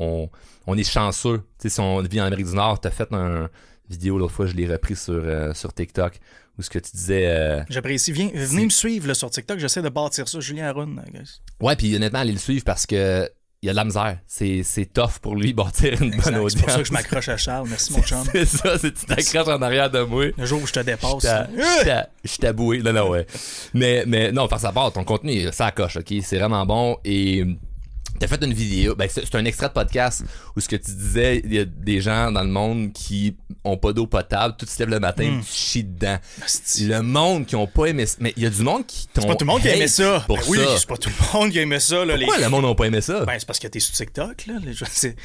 on, 0.66 0.72
on 0.72 0.76
est 0.78 0.88
chanceux. 0.90 1.38
Tu 1.58 1.68
sais, 1.68 1.68
si 1.68 1.80
on 1.80 2.00
vit 2.02 2.20
en 2.20 2.24
Amérique 2.24 2.46
du 2.46 2.54
Nord, 2.54 2.80
t'as 2.80 2.90
fait 2.90 3.12
un 3.12 3.48
vidéo 3.90 4.18
l'autre 4.18 4.32
fois, 4.32 4.46
je 4.46 4.54
l'ai 4.54 4.66
repris 4.66 4.96
sur, 4.96 5.12
euh, 5.14 5.52
sur 5.52 5.74
TikTok, 5.74 6.18
où 6.58 6.62
ce 6.62 6.70
que 6.70 6.78
tu 6.78 6.92
disais. 6.96 7.26
euh, 7.26 7.62
J'apprécie. 7.68 8.12
Venez 8.12 8.64
me 8.64 8.70
suivre 8.70 9.06
là, 9.08 9.14
sur 9.14 9.28
TikTok, 9.30 9.58
j'essaie 9.58 9.82
de 9.82 9.88
bâtir 9.90 10.28
ça. 10.28 10.40
Julien 10.40 10.68
Arun. 10.68 10.96
Ouais, 11.60 11.76
puis 11.76 11.94
honnêtement, 11.94 12.20
allez 12.20 12.32
le 12.32 12.38
suivre 12.38 12.64
parce 12.64 12.86
que 12.86 13.28
il 13.62 13.66
y 13.66 13.68
a 13.70 13.72
de 13.72 13.76
la 13.76 13.84
misère. 13.84 14.18
C'est, 14.26 14.62
c'est 14.64 14.86
tough 14.86 15.18
pour 15.22 15.36
lui 15.36 15.52
bâtir 15.52 15.92
une 16.02 16.10
bonne 16.16 16.34
audience. 16.36 16.52
C'est 16.54 16.60
pour 16.62 16.70
ça 16.70 16.78
que 16.78 16.84
je 16.84 16.92
m'accroche 16.92 17.28
à 17.28 17.36
Charles. 17.36 17.68
Merci, 17.68 17.92
mon 17.92 18.02
chum. 18.02 18.24
C'est 18.32 18.44
ça, 18.44 18.76
c'est 18.76 18.92
tu 18.92 19.06
t'accroches 19.06 19.46
en 19.54 19.62
arrière 19.62 19.88
de 19.88 20.00
moi. 20.00 20.26
Le 20.36 20.46
jour 20.46 20.60
où 20.60 20.66
je 20.66 20.72
te 20.72 20.80
dépasse. 20.80 21.22
Je 21.22 21.26
là. 21.28 21.46
t'ai- 21.84 22.28
je 22.28 22.36
t'ai 22.38 22.48
aboué. 22.48 22.82
Non, 22.82 22.92
non, 22.92 23.08
ouais. 23.10 23.24
Mais, 23.72 24.02
mais 24.06 24.32
non, 24.32 24.48
faire 24.48 24.58
sa 24.60 24.72
part, 24.72 24.92
ton 24.92 25.04
contenu, 25.04 25.46
ça 25.52 25.70
coche, 25.70 25.96
ok? 25.96 26.12
C'est 26.22 26.38
vraiment 26.38 26.66
bon. 26.66 26.96
Et 27.04 27.44
t'as 28.22 28.36
fait 28.36 28.44
une 28.44 28.52
vidéo, 28.52 28.94
ben, 28.94 29.08
c'est 29.10 29.34
un 29.34 29.44
extrait 29.44 29.68
de 29.68 29.72
podcast 29.72 30.24
où 30.56 30.60
ce 30.60 30.68
que 30.68 30.76
tu 30.76 30.92
disais, 30.92 31.42
il 31.44 31.52
y 31.54 31.58
a 31.58 31.64
des 31.64 32.00
gens 32.00 32.30
dans 32.30 32.42
le 32.42 32.48
monde 32.48 32.92
qui 32.92 33.36
ont 33.64 33.76
pas 33.76 33.92
d'eau 33.92 34.06
potable, 34.06 34.54
tout 34.58 34.66
se 34.66 34.78
lève 34.78 34.88
le 34.90 35.00
matin, 35.00 35.28
Mm. 35.30 35.40
tu 35.42 35.52
chies 35.52 35.84
dedans. 35.84 36.18
Le 36.80 37.00
monde 37.00 37.46
qui 37.46 37.56
ont 37.56 37.66
pas 37.66 37.86
aimé 37.86 38.06
ça. 38.06 38.16
Mais 38.20 38.32
il 38.36 38.42
y 38.42 38.46
a 38.46 38.50
du 38.50 38.62
monde 38.62 38.86
qui 38.86 39.06
t'ont. 39.08 39.22
C'est 39.22 39.26
pas 39.28 39.34
tout 39.36 39.44
le 39.44 39.50
monde 39.52 39.60
qui 39.62 39.68
a 39.68 39.74
aimé 39.76 39.88
ça. 39.88 40.22
Pour 40.26 40.36
Ben 40.38 40.44
oui, 40.48 40.58
c'est 40.78 40.86
pas 40.88 40.96
tout 40.96 41.10
le 41.10 41.38
monde 41.38 41.50
qui 41.52 41.58
a 41.58 41.62
aimé 41.62 41.80
ça. 41.80 42.04
Là, 42.04 42.16
les- 42.16 42.24
Pourquoi 42.26 42.42
le 42.42 42.48
monde 42.48 42.64
n'a 42.64 42.74
pas 42.74 42.84
aimé 42.84 43.00
ça? 43.00 43.24
Ben, 43.24 43.34
c'est 43.38 43.46
parce 43.46 43.58
que 43.58 43.66
t'es 43.68 43.80
sur 43.80 43.94
TikTok, 43.94 44.46
là. 44.46 44.54
Les 44.64 44.72
gens, 44.72 44.86
c'est, 44.90 45.16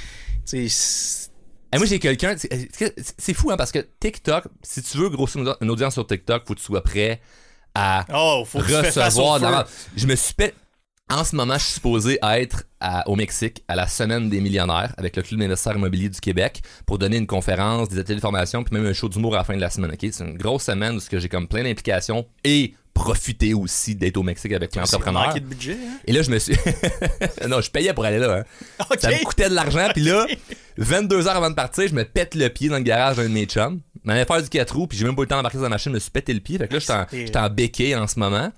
Et 0.54 1.78
moi, 1.78 1.86
j'ai 1.86 2.00
quelqu'un. 2.00 2.36
c'est- 2.38 3.34
fou, 3.34 3.52
hein, 3.52 3.58
parce 3.58 3.72
que 3.72 3.86
TikTok, 4.00 4.46
si 4.64 4.82
tu 4.82 4.98
veux 4.98 5.10
grossir 5.10 5.42
une 5.42 5.48
audi- 5.50 5.58
une 5.62 5.70
audience 5.70 5.94
sur 5.94 6.08
TikTok, 6.08 6.44
faut 6.48 6.54
que 6.54 6.60
tu 6.60 6.66
sois 6.66 6.82
prêt 6.84 7.22
à 7.76 8.06
Oh, 8.14 8.44
faut 8.46 8.60
que 8.60 8.66
tu 8.68 8.76
recevoir. 9.00 9.40
dans 9.40 9.50
la- 9.50 9.68
Je 9.96 10.08
me 10.08 10.16
suis 10.16 10.34
fait. 10.38 10.56
En 11.10 11.24
ce 11.24 11.36
moment, 11.38 11.54
je 11.58 11.64
suis 11.64 11.74
supposé 11.76 12.20
être 12.22 12.64
à- 12.82 13.08
au 13.10 13.16
Mexique 13.16 13.64
à 13.70 13.76
la 13.76 13.88
semaine 13.88 14.30
des 14.30 14.42
millionnaires 14.42 14.94
avec 14.98 15.16
le 15.16 15.22
Club 15.22 15.40
d'investisseurs 15.40 15.78
immobiliers 15.78 16.10
du 16.10 16.20
Québec 16.20 16.62
pour 16.86 16.98
donner 17.00 17.16
une 17.18 17.28
conférence, 17.28 17.88
des 17.88 17.98
ateliers 18.00 18.18
de 18.18 18.22
formation, 18.22 18.64
puis 18.64 18.76
même 18.76 18.86
un 18.86 18.92
show 18.94 19.08
d'humour 19.08 19.34
à 19.36 19.38
la 19.40 19.44
fin 19.46 19.56
de 19.56 19.62
la 19.62 19.70
semaine. 19.70 19.92
C'est 20.00 20.20
une 20.20 20.38
grosse 20.38 20.64
semaine 20.64 20.98
où 20.98 21.00
j'ai 21.20 21.30
comme 21.30 21.48
plein 21.48 21.64
d'implications 21.64 22.26
et 22.44 22.74
profiter 22.94 23.54
aussi 23.54 23.96
d'être 23.96 24.18
au 24.18 24.24
Mexique 24.24 24.52
avec 24.52 24.72
plein 24.72 24.84
C'est 24.86 24.98
d'entrepreneurs. 24.98 25.34
de 25.36 25.40
budget, 25.40 25.74
hein? 25.82 25.98
Et 26.06 26.12
là, 26.12 26.24
je 26.24 26.32
me 26.32 26.40
suis. 26.40 26.56
non, 27.48 27.62
je 27.62 27.70
payais 27.72 27.94
pour 27.94 28.04
aller 28.04 28.18
là. 28.20 28.40
Hein. 28.80 28.86
Ça 29.00 29.10
me 29.10 29.24
coûtait 29.24 29.50
de 29.50 29.54
l'argent. 29.56 29.88
Puis 29.94 30.04
là, 30.04 30.26
22 30.78 31.28
heures 31.28 31.38
avant 31.38 31.50
de 31.52 31.56
partir, 31.56 31.88
je 31.88 31.94
me 31.94 32.04
pète 32.04 32.36
le 32.36 32.50
pied 32.50 32.68
dans 32.70 32.78
le 32.78 32.84
garage 32.84 33.16
d'un 33.18 33.24
de 33.24 33.28
mes 33.30 33.46
chums. 33.46 33.80
Je 34.04 34.08
m'en 34.10 34.14
allais 34.14 34.26
faire 34.26 34.42
du 34.42 34.50
4 34.50 34.76
roues, 34.76 34.88
puis 34.88 34.98
j'ai 34.98 35.06
même 35.06 35.16
pas 35.16 35.22
eu 35.22 35.26
le 35.26 35.30
temps 35.30 35.36
d'embarquer 35.38 35.58
dans 35.58 35.64
la 35.64 35.70
machine, 35.70 35.92
je 35.92 35.96
me 35.96 36.00
suis 36.00 36.12
pété 36.12 36.34
le 36.34 36.40
pied. 36.40 36.58
Fait 36.58 36.68
que 36.68 36.74
là, 36.76 37.06
j'étais 37.14 37.38
en, 37.38 37.46
en 37.46 37.50
béquille 37.50 37.96
en 37.96 38.08
ce 38.08 38.20
moment. 38.20 38.52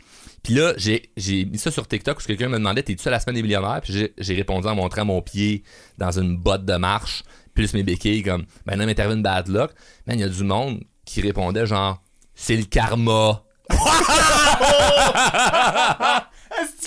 Puis 0.43 0.53
là, 0.53 0.73
j'ai, 0.77 1.11
j'ai 1.17 1.45
mis 1.45 1.57
ça 1.57 1.71
sur 1.71 1.87
TikTok 1.87 2.15
parce 2.15 2.25
que 2.25 2.33
quelqu'un 2.33 2.49
me 2.49 2.57
demandait 2.57 2.83
T'es-tu 2.83 3.07
à 3.07 3.11
la 3.11 3.19
semaine 3.19 3.35
des 3.35 3.43
millionnaires? 3.43 3.81
Puis 3.83 3.93
j'ai, 3.93 4.13
j'ai 4.17 4.35
répondu 4.35 4.67
en 4.67 4.75
montrant 4.75 5.05
mon 5.05 5.21
pied 5.21 5.63
dans 5.97 6.17
une 6.17 6.37
botte 6.37 6.65
de 6.65 6.75
marche, 6.75 7.23
plus 7.53 7.73
mes 7.73 7.83
béquilles, 7.83 8.23
comme 8.23 8.45
Ben 8.65 8.77
non, 8.77 8.85
m'est 8.85 8.99
arrivé 8.99 9.15
une 9.15 9.23
bad 9.23 9.47
luck. 9.47 9.71
Man, 10.07 10.17
il 10.17 10.21
y 10.21 10.23
a 10.23 10.29
du 10.29 10.43
monde 10.43 10.83
qui 11.05 11.21
répondait 11.21 11.65
genre 11.65 12.01
C'est 12.35 12.55
le 12.55 12.63
karma. 12.63 13.43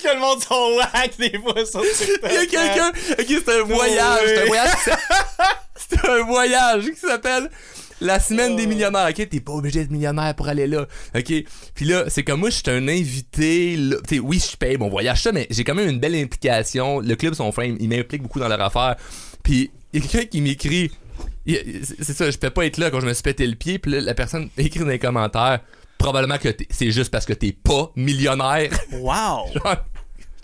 que 0.03 0.13
le 0.13 0.19
monde 0.19 0.43
sont 0.43 0.75
whack 0.77 1.17
des 1.17 1.39
fois 1.39 1.65
sur 1.65 1.81
TikTok? 1.81 2.29
Il 2.29 2.33
y 2.33 2.37
a 2.37 2.45
quelqu'un. 2.45 2.91
Ok, 3.11 3.25
c'est 3.27 3.59
un 3.59 3.63
voyage. 3.63 4.19
C'est 4.25 4.41
un 4.41 4.45
voyage. 4.45 4.75
C'est 5.75 6.09
un 6.09 6.23
voyage 6.23 6.85
qui 6.85 6.99
s'appelle. 6.99 7.49
La 8.03 8.19
semaine 8.19 8.55
des 8.57 8.67
millionnaires, 8.67 9.07
ok? 9.09 9.29
T'es 9.29 9.39
pas 9.39 9.53
obligé 9.53 9.79
d'être 9.79 9.91
millionnaire 9.91 10.35
pour 10.35 10.47
aller 10.49 10.67
là, 10.67 10.85
ok? 11.15 11.33
Puis 11.73 11.85
là, 11.85 12.03
c'est 12.09 12.23
comme 12.23 12.41
moi, 12.41 12.49
je 12.49 12.55
suis 12.57 12.63
un 12.67 12.87
invité, 12.89 13.77
là. 13.77 13.95
T'sais, 14.05 14.19
oui, 14.19 14.43
je 14.51 14.57
paye 14.57 14.77
mon 14.77 14.89
voyage, 14.89 15.21
ça, 15.21 15.31
mais 15.31 15.47
j'ai 15.49 15.63
quand 15.63 15.73
même 15.73 15.89
une 15.89 15.99
belle 15.99 16.15
implication. 16.15 16.99
Le 16.99 17.15
club, 17.15 17.33
son 17.33 17.51
frame, 17.53 17.77
il 17.79 17.87
m'implique 17.87 18.21
beaucoup 18.21 18.39
dans 18.39 18.49
leur 18.49 18.61
affaire. 18.61 18.97
Puis, 19.41 19.71
il 19.93 20.01
y 20.01 20.05
a 20.05 20.07
quelqu'un 20.09 20.27
qui 20.27 20.41
m'écrit, 20.41 20.91
c'est 21.45 22.13
ça, 22.13 22.29
je 22.29 22.37
peux 22.37 22.49
pas 22.49 22.65
être 22.65 22.77
là 22.77 22.91
quand 22.91 22.99
je 22.99 23.05
me 23.05 23.13
suis 23.13 23.23
pété 23.23 23.47
le 23.47 23.55
pied, 23.55 23.79
puis 23.79 23.91
là, 23.91 24.01
la 24.01 24.13
personne 24.13 24.49
écrit 24.57 24.81
dans 24.81 24.87
les 24.87 24.99
commentaires, 24.99 25.59
probablement 25.97 26.37
que 26.37 26.49
c'est 26.69 26.91
juste 26.91 27.09
parce 27.09 27.25
que 27.25 27.33
t'es 27.33 27.53
pas 27.53 27.91
millionnaire. 27.95 28.69
Wow! 28.91 29.47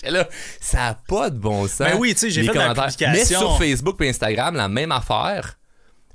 J'étais 0.02 0.12
là, 0.12 0.30
ça 0.62 0.88
a 0.88 0.94
pas 0.94 1.30
de 1.30 1.38
bon 1.38 1.68
sens. 1.68 1.80
Ben 1.80 1.98
oui, 2.00 2.14
tu 2.14 2.22
sais, 2.22 2.30
j'ai 2.30 2.42
fait 2.44 2.54
la 2.54 2.74
commentaires. 2.74 2.86
publication. 2.86 3.40
Mais 3.42 3.46
sur 3.46 3.58
Facebook 3.58 4.02
et 4.02 4.08
Instagram, 4.08 4.56
la 4.56 4.70
même 4.70 4.94
affaire. 4.94 5.59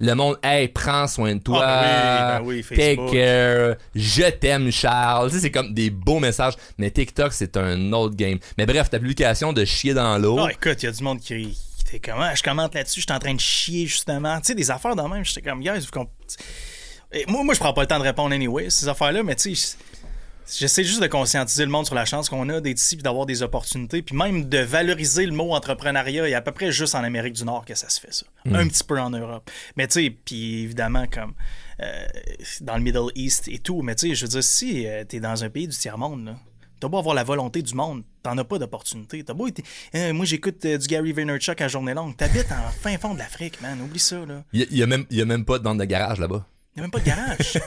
Le 0.00 0.12
monde, 0.14 0.36
hey, 0.42 0.68
prends 0.68 1.06
soin 1.06 1.36
de 1.36 1.40
toi. 1.40 1.62
Ah, 1.64 2.38
ben 2.40 2.46
oui, 2.46 2.64
ben 2.68 2.70
oui, 2.70 2.76
Take 2.76 3.12
care. 3.12 3.76
Je 3.94 4.28
t'aime, 4.30 4.70
Charles. 4.72 5.30
Tu 5.30 5.36
sais, 5.36 5.42
c'est 5.42 5.50
comme 5.52 5.72
des 5.72 5.90
beaux 5.90 6.18
messages. 6.18 6.54
Mais 6.78 6.90
TikTok, 6.90 7.32
c'est 7.32 7.56
un 7.56 7.92
autre 7.92 8.16
game. 8.16 8.38
Mais 8.58 8.66
bref, 8.66 8.90
ta 8.90 8.98
publication 8.98 9.52
de 9.52 9.64
chier 9.64 9.94
dans 9.94 10.18
l'eau. 10.18 10.38
Ah, 10.40 10.50
écoute, 10.50 10.82
il 10.82 10.86
y 10.86 10.88
a 10.88 10.92
du 10.92 11.02
monde 11.02 11.20
qui. 11.20 11.56
qui 11.88 12.00
comment? 12.00 12.34
Je 12.34 12.42
commente 12.42 12.74
là-dessus, 12.74 13.00
je 13.00 13.06
suis 13.06 13.12
en 13.16 13.20
train 13.20 13.34
de 13.34 13.40
chier, 13.40 13.86
justement. 13.86 14.38
Tu 14.40 14.46
sais, 14.46 14.54
des 14.56 14.70
affaires 14.70 14.96
de 14.96 15.02
même, 15.02 15.24
j'étais 15.24 15.42
comme, 15.42 15.60
guys, 15.60 15.78
vous 15.78 15.90
comp- 15.92 16.10
Et 17.12 17.24
moi, 17.28 17.44
moi, 17.44 17.54
je 17.54 17.60
prends 17.60 17.72
pas 17.72 17.82
le 17.82 17.86
temps 17.86 17.98
de 17.98 18.04
répondre 18.04 18.34
anyway, 18.34 18.70
ces 18.70 18.88
affaires-là, 18.88 19.22
mais 19.22 19.36
tu 19.36 19.54
sais, 19.54 19.76
j'essaie 20.52 20.84
juste 20.84 21.00
de 21.02 21.06
conscientiser 21.06 21.64
le 21.64 21.70
monde 21.70 21.86
sur 21.86 21.94
la 21.94 22.04
chance 22.04 22.28
qu'on 22.28 22.48
a 22.48 22.60
d'être 22.60 22.78
ici, 22.78 22.96
puis 22.96 23.02
d'avoir 23.02 23.26
des 23.26 23.42
opportunités, 23.42 24.02
puis 24.02 24.16
même 24.16 24.48
de 24.48 24.58
valoriser 24.58 25.26
le 25.26 25.32
mot 25.32 25.52
entrepreneuriat. 25.54 26.28
Il 26.28 26.30
y 26.30 26.34
a 26.34 26.38
à 26.38 26.42
peu 26.42 26.52
près 26.52 26.70
juste 26.72 26.94
en 26.94 27.04
Amérique 27.04 27.34
du 27.34 27.44
Nord 27.44 27.64
que 27.64 27.74
ça 27.74 27.88
se 27.88 28.00
fait, 28.00 28.12
ça. 28.12 28.26
Un 28.46 28.68
petit 28.68 28.84
peu 28.84 28.98
en 29.00 29.10
Europe. 29.10 29.50
Mais 29.76 29.86
tu 29.88 30.02
sais, 30.04 30.10
puis 30.10 30.62
évidemment, 30.64 31.06
comme 31.10 31.34
euh, 31.80 32.06
dans 32.60 32.76
le 32.76 32.82
Middle 32.82 33.10
East 33.14 33.48
et 33.48 33.58
tout, 33.58 33.82
mais 33.82 33.94
tu 33.94 34.08
sais, 34.08 34.14
je 34.14 34.24
veux 34.26 34.30
dire, 34.30 34.44
si 34.44 34.86
euh, 34.86 35.04
t'es 35.04 35.20
dans 35.20 35.42
un 35.44 35.50
pays 35.50 35.68
du 35.68 35.76
tiers-monde, 35.76 36.36
T'as 36.80 36.88
beau 36.88 36.98
avoir 36.98 37.14
la 37.14 37.24
volonté 37.24 37.62
du 37.62 37.72
monde, 37.74 38.02
t'en 38.22 38.36
as 38.36 38.44
pas 38.44 38.58
d'opportunité. 38.58 39.22
T'as 39.24 39.32
beau 39.32 39.46
être- 39.46 39.62
euh, 39.94 40.12
moi, 40.12 40.26
j'écoute 40.26 40.66
du 40.66 40.86
Gary 40.86 41.12
Vaynerchuk 41.12 41.58
à 41.62 41.68
journée 41.68 41.94
longue. 41.94 42.14
T'habites 42.14 42.50
en 42.52 42.68
fin 42.70 42.98
fond 42.98 43.14
de 43.14 43.20
l'Afrique, 43.20 43.58
man. 43.62 43.80
Oublie 43.80 44.00
ça, 44.00 44.16
là. 44.26 44.42
Il 44.52 44.60
y, 44.60 44.62
a- 44.64 44.66
il 44.70 44.76
y 44.78 44.82
a 44.82 44.86
même, 44.86 45.06
y 45.10 45.22
a 45.22 45.24
même 45.24 45.46
pas 45.46 45.58
de 45.58 45.64
vente 45.64 45.78
de 45.78 45.84
garage 45.84 46.18
là-bas. 46.18 46.44
Y 46.76 46.80
a 46.80 46.82
même 46.82 46.90
pas 46.90 46.98
de 46.98 47.04
garage. 47.04 47.52
tu 47.52 47.58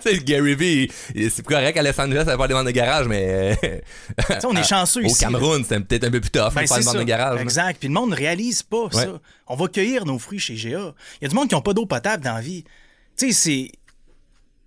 sais, 0.00 0.18
Gary 0.20 0.54
Vee, 0.54 0.88
il- 1.14 1.30
c'est 1.30 1.44
correct 1.44 1.76
à 1.76 1.82
Los 1.82 2.00
Angeles, 2.00 2.18
ça 2.24 2.36
va 2.36 2.36
faire 2.36 2.48
des 2.48 2.54
ventes 2.54 2.66
de 2.66 2.70
garage, 2.70 3.08
mais. 3.08 3.58
Tu 4.16 4.24
sais, 4.32 4.46
on 4.46 4.54
est 4.54 4.62
chanceux 4.68 5.02
Au 5.02 5.06
ici. 5.06 5.18
Cameroun, 5.20 5.64
c'est 5.68 5.80
peut-être 5.80 6.04
un 6.04 6.10
peu 6.10 6.20
plus 6.20 6.30
tough 6.30 6.52
Ben, 6.54 6.62
de 6.62 6.68
faire 6.68 6.68
c'est 6.68 6.76
une 6.82 6.84
vente 6.86 6.96
de 6.98 7.02
garage. 7.02 7.40
Exact. 7.40 7.78
Puis 7.80 7.88
le 7.88 7.94
monde 7.94 8.10
ne 8.10 8.16
réalise 8.16 8.62
pas 8.62 8.84
Ouais. 8.84 8.90
ça. 8.92 9.20
On 9.48 9.56
va 9.56 9.66
cueillir 9.68 10.04
nos 10.04 10.18
fruits 10.20 10.38
chez 10.38 10.54
GA. 10.54 10.94
Il 11.20 11.22
y 11.22 11.26
a 11.26 11.28
du 11.28 11.34
monde 11.34 11.48
qui 11.48 11.54
n'ont 11.56 11.62
pas 11.62 11.72
d'eau 11.72 11.84
potable 11.86 12.22
dans 12.22 12.34
la 12.34 12.40
vie. 12.40 12.62
Tu 13.16 13.32
sais, 13.32 13.32
c'est. 13.32 13.72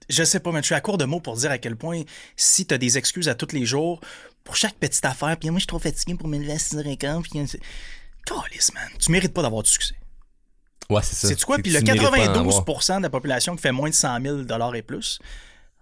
Je 0.09 0.23
sais 0.23 0.39
pas, 0.41 0.51
mais 0.51 0.59
je 0.61 0.65
suis 0.67 0.75
à 0.75 0.81
court 0.81 0.97
de 0.97 1.05
mots 1.05 1.19
pour 1.21 1.35
dire 1.37 1.51
à 1.51 1.57
quel 1.57 1.75
point, 1.75 2.01
si 2.35 2.65
tu 2.65 2.73
as 2.73 2.77
des 2.77 2.97
excuses 2.97 3.27
à 3.29 3.35
tous 3.35 3.53
les 3.53 3.65
jours, 3.65 3.99
pour 4.43 4.55
chaque 4.55 4.75
petite 4.75 5.03
affaire, 5.05 5.35
puis 5.37 5.49
moi, 5.49 5.59
je 5.59 5.63
suis 5.63 5.67
trop 5.67 5.79
fatigué 5.79 6.15
pour 6.15 6.27
me 6.29 6.37
lever 6.37 6.53
à 6.53 6.57
6h15, 6.57 7.21
puis. 7.21 7.59
Calice, 8.25 8.73
man. 8.73 8.83
Tu 8.99 9.11
mérites 9.11 9.33
pas 9.33 9.41
d'avoir 9.41 9.63
du 9.63 9.69
succès. 9.69 9.95
Ouais, 10.89 11.01
c'est 11.03 11.15
ça. 11.15 11.27
C'est 11.27 11.43
quoi? 11.43 11.57
Puis 11.57 11.71
le 11.71 11.79
tu 11.79 11.85
mérites 11.85 12.01
pas 12.01 12.09
d'en 12.09 12.33
92 12.33 12.55
avoir. 12.57 12.99
de 12.99 13.03
la 13.03 13.09
population 13.09 13.55
qui 13.55 13.61
fait 13.61 13.71
moins 13.71 13.89
de 13.89 13.95
100 13.95 14.21
000 14.21 14.73
et 14.73 14.81
plus 14.81 15.19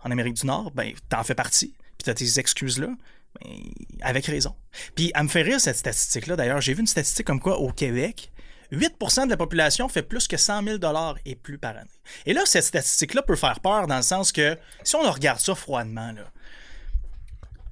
en 0.04 0.12
Amérique 0.12 0.36
du 0.36 0.46
Nord, 0.46 0.72
ben, 0.72 0.94
t'en 1.10 1.24
fais 1.24 1.36
partie. 1.36 1.74
Puis 1.98 2.06
t'as 2.06 2.14
tes 2.14 2.40
excuses-là. 2.40 2.88
Ben, 3.42 3.52
avec 4.02 4.26
raison. 4.28 4.56
Puis, 4.96 5.12
elle 5.14 5.24
me 5.24 5.28
fait 5.28 5.42
rire, 5.42 5.60
cette 5.60 5.78
statistique-là. 5.78 6.36
D'ailleurs, 6.36 6.62
j'ai 6.62 6.74
vu 6.74 6.82
une 6.82 6.88
statistique 6.88 7.26
comme 7.26 7.40
quoi, 7.40 7.58
au 7.60 7.72
Québec, 7.72 8.32
8% 8.72 9.26
de 9.26 9.30
la 9.30 9.38
population 9.38 9.90
fait 9.90 10.04
plus 10.04 10.28
que 10.28 10.38
100 10.38 10.64
000 10.64 10.78
et 11.26 11.36
plus 11.36 11.58
par 11.58 11.76
année. 11.78 11.90
Et 12.26 12.34
là, 12.34 12.42
cette 12.46 12.64
statistique-là 12.64 13.22
peut 13.24 13.36
faire 13.36 13.60
peur 13.60 13.88
dans 13.88 13.98
le 13.98 14.04
sens 14.04 14.32
que, 14.32 14.58
si 14.84 14.96
on 14.96 15.12
regarde 15.12 15.40
ça 15.40 15.54
froidement, 15.56 16.12
là, 16.12 16.32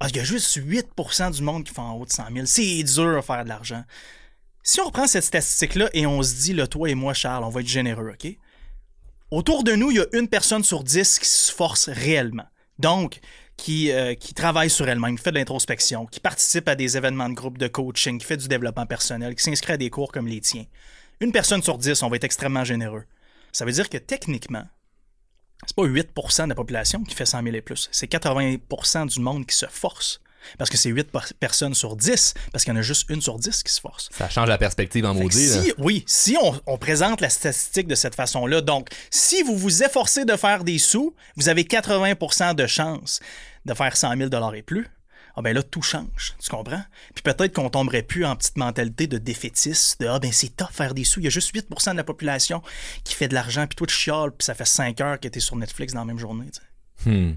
ah, 0.00 0.08
il 0.10 0.16
y 0.16 0.20
a 0.20 0.24
juste 0.24 0.58
8% 0.58 1.32
du 1.32 1.42
monde 1.42 1.64
qui 1.64 1.72
fait 1.72 1.80
en 1.80 1.94
haut 1.94 2.04
de 2.04 2.12
100 2.12 2.24
000. 2.32 2.46
C'est 2.46 2.82
dur 2.82 3.16
à 3.16 3.22
faire 3.22 3.44
de 3.44 3.48
l'argent. 3.48 3.84
Si 4.66 4.80
on 4.80 4.86
reprend 4.86 5.06
cette 5.06 5.24
statistique-là 5.24 5.90
et 5.92 6.06
on 6.06 6.22
se 6.22 6.36
dit, 6.36 6.54
là, 6.54 6.66
toi 6.66 6.88
et 6.88 6.94
moi, 6.94 7.12
Charles, 7.12 7.44
on 7.44 7.50
va 7.50 7.60
être 7.60 7.68
généreux, 7.68 8.14
OK? 8.14 8.32
Autour 9.30 9.62
de 9.62 9.72
nous, 9.72 9.90
il 9.90 9.98
y 9.98 10.00
a 10.00 10.06
une 10.14 10.26
personne 10.26 10.64
sur 10.64 10.82
dix 10.82 11.18
qui 11.18 11.28
se 11.28 11.52
force 11.52 11.90
réellement. 11.90 12.46
Donc, 12.78 13.20
qui, 13.58 13.92
euh, 13.92 14.14
qui 14.14 14.32
travaille 14.32 14.70
sur 14.70 14.88
elle-même, 14.88 15.18
qui 15.18 15.22
fait 15.22 15.32
de 15.32 15.36
l'introspection, 15.36 16.06
qui 16.06 16.18
participe 16.18 16.66
à 16.66 16.76
des 16.76 16.96
événements 16.96 17.28
de 17.28 17.34
groupe 17.34 17.58
de 17.58 17.68
coaching, 17.68 18.18
qui 18.18 18.24
fait 18.24 18.38
du 18.38 18.48
développement 18.48 18.86
personnel, 18.86 19.34
qui 19.34 19.42
s'inscrit 19.42 19.74
à 19.74 19.76
des 19.76 19.90
cours 19.90 20.10
comme 20.10 20.26
les 20.26 20.40
tiens. 20.40 20.64
Une 21.20 21.30
personne 21.30 21.62
sur 21.62 21.76
dix, 21.76 22.02
on 22.02 22.08
va 22.08 22.16
être 22.16 22.24
extrêmement 22.24 22.64
généreux. 22.64 23.04
Ça 23.52 23.66
veut 23.66 23.72
dire 23.72 23.90
que 23.90 23.98
techniquement, 23.98 24.64
c'est 25.66 25.76
pas 25.76 25.84
8% 25.84 26.44
de 26.44 26.48
la 26.48 26.54
population 26.54 27.04
qui 27.04 27.14
fait 27.14 27.26
100 27.26 27.42
000 27.42 27.54
et 27.54 27.60
plus. 27.60 27.90
C'est 27.92 28.10
80% 28.10 29.12
du 29.12 29.20
monde 29.20 29.44
qui 29.44 29.56
se 29.56 29.66
force. 29.66 30.22
Parce 30.58 30.70
que 30.70 30.76
c'est 30.76 30.90
8 30.90 31.10
per- 31.10 31.18
personnes 31.40 31.74
sur 31.74 31.96
10, 31.96 32.34
parce 32.52 32.64
qu'il 32.64 32.72
y 32.72 32.76
en 32.76 32.80
a 32.80 32.82
juste 32.82 33.08
une 33.10 33.20
sur 33.22 33.38
10 33.38 33.62
qui 33.62 33.72
se 33.72 33.80
force. 33.80 34.08
Ça 34.16 34.28
change 34.28 34.48
la 34.48 34.58
perspective 34.58 35.04
en 35.04 35.14
maudit. 35.14 35.48
si, 35.48 35.72
oui, 35.78 36.04
si 36.06 36.36
on, 36.42 36.60
on 36.66 36.78
présente 36.78 37.20
la 37.20 37.30
statistique 37.30 37.86
de 37.88 37.94
cette 37.94 38.14
façon-là, 38.14 38.60
donc 38.60 38.88
si 39.10 39.42
vous 39.42 39.56
vous 39.56 39.82
efforcez 39.82 40.24
de 40.24 40.36
faire 40.36 40.64
des 40.64 40.78
sous, 40.78 41.14
vous 41.36 41.48
avez 41.48 41.64
80% 41.64 42.54
de 42.54 42.66
chance 42.66 43.20
de 43.64 43.74
faire 43.74 43.96
100 43.96 44.16
000 44.16 44.52
et 44.54 44.62
plus. 44.62 44.86
Ah 45.36 45.42
ben 45.42 45.52
là, 45.52 45.64
tout 45.64 45.82
change, 45.82 46.34
tu 46.40 46.48
comprends? 46.48 46.84
Puis 47.12 47.22
peut-être 47.24 47.52
qu'on 47.52 47.68
tomberait 47.68 48.02
plus 48.02 48.24
en 48.24 48.36
petite 48.36 48.56
mentalité 48.56 49.08
de 49.08 49.18
défaitiste, 49.18 50.00
de 50.00 50.06
«Ah 50.08 50.20
ben 50.20 50.30
c'est 50.30 50.54
tough 50.56 50.68
faire 50.70 50.94
des 50.94 51.02
sous, 51.02 51.18
il 51.18 51.24
y 51.24 51.26
a 51.26 51.30
juste 51.30 51.52
8% 51.52 51.90
de 51.90 51.96
la 51.96 52.04
population 52.04 52.62
qui 53.02 53.14
fait 53.16 53.26
de 53.26 53.34
l'argent, 53.34 53.66
puis 53.66 53.74
toi 53.74 53.86
tu 53.88 53.96
chiales, 53.96 54.30
puis 54.30 54.44
ça 54.44 54.54
fait 54.54 54.64
5 54.64 55.00
heures 55.00 55.18
que 55.18 55.26
t'es 55.26 55.40
sur 55.40 55.56
Netflix 55.56 55.92
dans 55.92 56.00
la 56.00 56.04
même 56.06 56.20
journée. 56.20 56.46
tu 56.52 56.60
sais. 57.04 57.10
Hmm. 57.10 57.34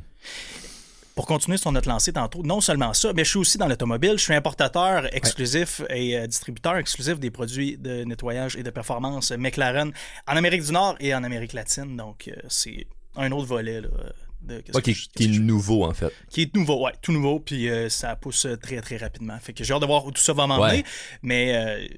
Pour 1.18 1.26
continuer 1.26 1.58
sur 1.58 1.72
notre 1.74 1.90
lancée 1.90 2.14
tantôt, 2.14 2.44
non 2.44 2.62
seulement 2.62 2.94
ça, 2.94 3.12
mais 3.14 3.26
je 3.26 3.30
suis 3.32 3.40
aussi 3.40 3.58
dans 3.58 3.68
l'automobile. 3.68 4.14
Je 4.18 4.24
suis 4.24 4.34
importateur 4.34 5.14
exclusif 5.14 5.82
et 5.90 6.16
euh, 6.18 6.28
distributeur 6.28 6.78
exclusif 6.78 7.20
des 7.20 7.32
produits 7.32 7.76
de 7.78 8.06
nettoyage 8.06 8.56
et 8.56 8.64
de 8.64 8.70
performance 8.70 9.32
McLaren 9.32 9.92
en 10.28 10.36
Amérique 10.38 10.64
du 10.64 10.72
Nord 10.72 10.96
et 11.02 11.14
en 11.14 11.24
Amérique 11.26 11.54
latine. 11.54 11.98
Donc, 11.98 12.30
euh, 12.30 12.40
c'est 12.48 12.88
un 13.16 13.32
autre 13.32 13.48
volet. 13.48 13.82
Là, 13.82 13.88
de, 14.44 14.64
Ouais, 14.76 14.82
qui, 14.84 14.94
que 14.94 15.00
je- 15.00 15.08
qui 15.16 15.24
est 15.26 15.40
nouveau, 15.40 15.84
en 15.86 15.94
fait. 15.96 16.14
qui 16.30 16.44
est 16.44 16.56
nouveau, 16.56 16.86
ouais, 16.86 16.94
tout 17.02 17.12
nouveau, 17.12 17.40
puis 17.40 17.68
euh, 17.68 17.90
ça 17.90 18.16
pousse 18.16 18.46
très, 18.62 18.80
très 18.82 18.98
rapidement. 18.98 19.38
Fait 19.42 19.52
que 19.54 19.64
j'ai 19.64 19.74
hâte 19.74 19.82
de 19.82 19.88
voir 19.88 20.06
où 20.06 20.12
tout 20.12 20.22
ça 20.22 20.34
va 20.34 20.46
m'emmener, 20.46 20.78
Ouais. 20.78 20.84
mais 21.24 21.90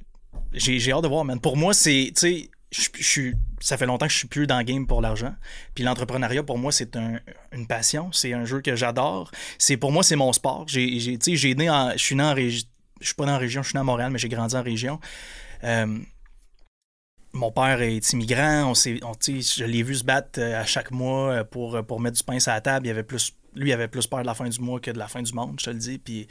j'ai, 0.53 0.79
j'ai 0.79 0.91
hâte 0.93 1.03
de 1.03 1.09
voir, 1.09 1.25
man. 1.25 1.39
Pour 1.41 1.57
moi, 1.57 1.73
c'est, 1.73 2.11
tu 2.15 2.21
sais, 2.43 2.49
ça 2.71 3.77
fait 3.77 3.85
longtemps 3.85 4.05
que 4.05 4.11
je 4.13 4.17
suis 4.17 4.27
plus 4.27 4.45
dans 4.47 4.57
le 4.57 4.63
game 4.63 4.85
pour 4.85 5.01
l'argent. 5.01 5.33
Puis 5.73 5.83
l'entrepreneuriat, 5.83 6.43
pour 6.43 6.57
moi, 6.57 6.71
c'est 6.71 6.95
un- 6.95 7.19
une 7.51 7.67
passion, 7.67 8.11
c'est 8.11 8.33
un 8.33 8.45
jeu 8.45 8.61
que 8.61 8.75
j'adore. 8.75 9.31
C'est, 9.57 9.77
pour 9.77 9.91
moi, 9.91 10.03
c'est 10.03 10.15
mon 10.15 10.31
sport. 10.33 10.65
Né 10.75 11.69
en, 11.69 11.91
je 11.91 11.97
suis 11.97 12.15
né 12.15 12.23
en 12.23 12.33
région, 12.33 12.67
je 13.01 13.05
suis 13.07 13.15
pas 13.15 13.25
né 13.25 13.31
en 13.31 13.37
région, 13.39 13.63
je 13.63 13.69
suis 13.69 13.75
né 13.75 13.81
à 13.81 13.83
Montréal, 13.83 14.11
mais 14.11 14.19
j'ai 14.19 14.29
grandi 14.29 14.55
en 14.55 14.61
région. 14.63 14.99
Euh, 15.63 15.97
mon 17.33 17.51
père 17.51 17.81
est 17.81 18.11
immigrant, 18.13 18.71
on 18.71 18.73
s'est, 18.73 18.99
on, 19.03 19.13
je 19.21 19.63
l'ai 19.63 19.83
vu 19.83 19.95
se 19.95 20.03
battre 20.03 20.39
euh, 20.39 20.59
à 20.59 20.65
chaque 20.65 20.91
mois 20.91 21.31
euh, 21.31 21.43
pour, 21.43 21.83
pour 21.85 21.99
mettre 21.99 22.17
du 22.17 22.23
pain 22.23 22.39
sur 22.39 22.51
la 22.51 22.61
table. 22.61 22.87
Il 22.87 22.89
avait 22.89 23.03
plus, 23.03 23.33
lui, 23.55 23.69
il 23.69 23.73
avait 23.73 23.87
plus 23.87 24.07
peur 24.07 24.21
de 24.21 24.25
la 24.25 24.33
fin 24.33 24.47
du 24.49 24.59
mois 24.59 24.79
que 24.79 24.89
de 24.91 24.97
la 24.97 25.07
fin 25.07 25.21
du 25.21 25.33
monde, 25.33 25.59
je 25.59 25.65
te 25.65 25.69
le 25.69 25.77
dis. 25.77 25.97
Puis 25.99 26.27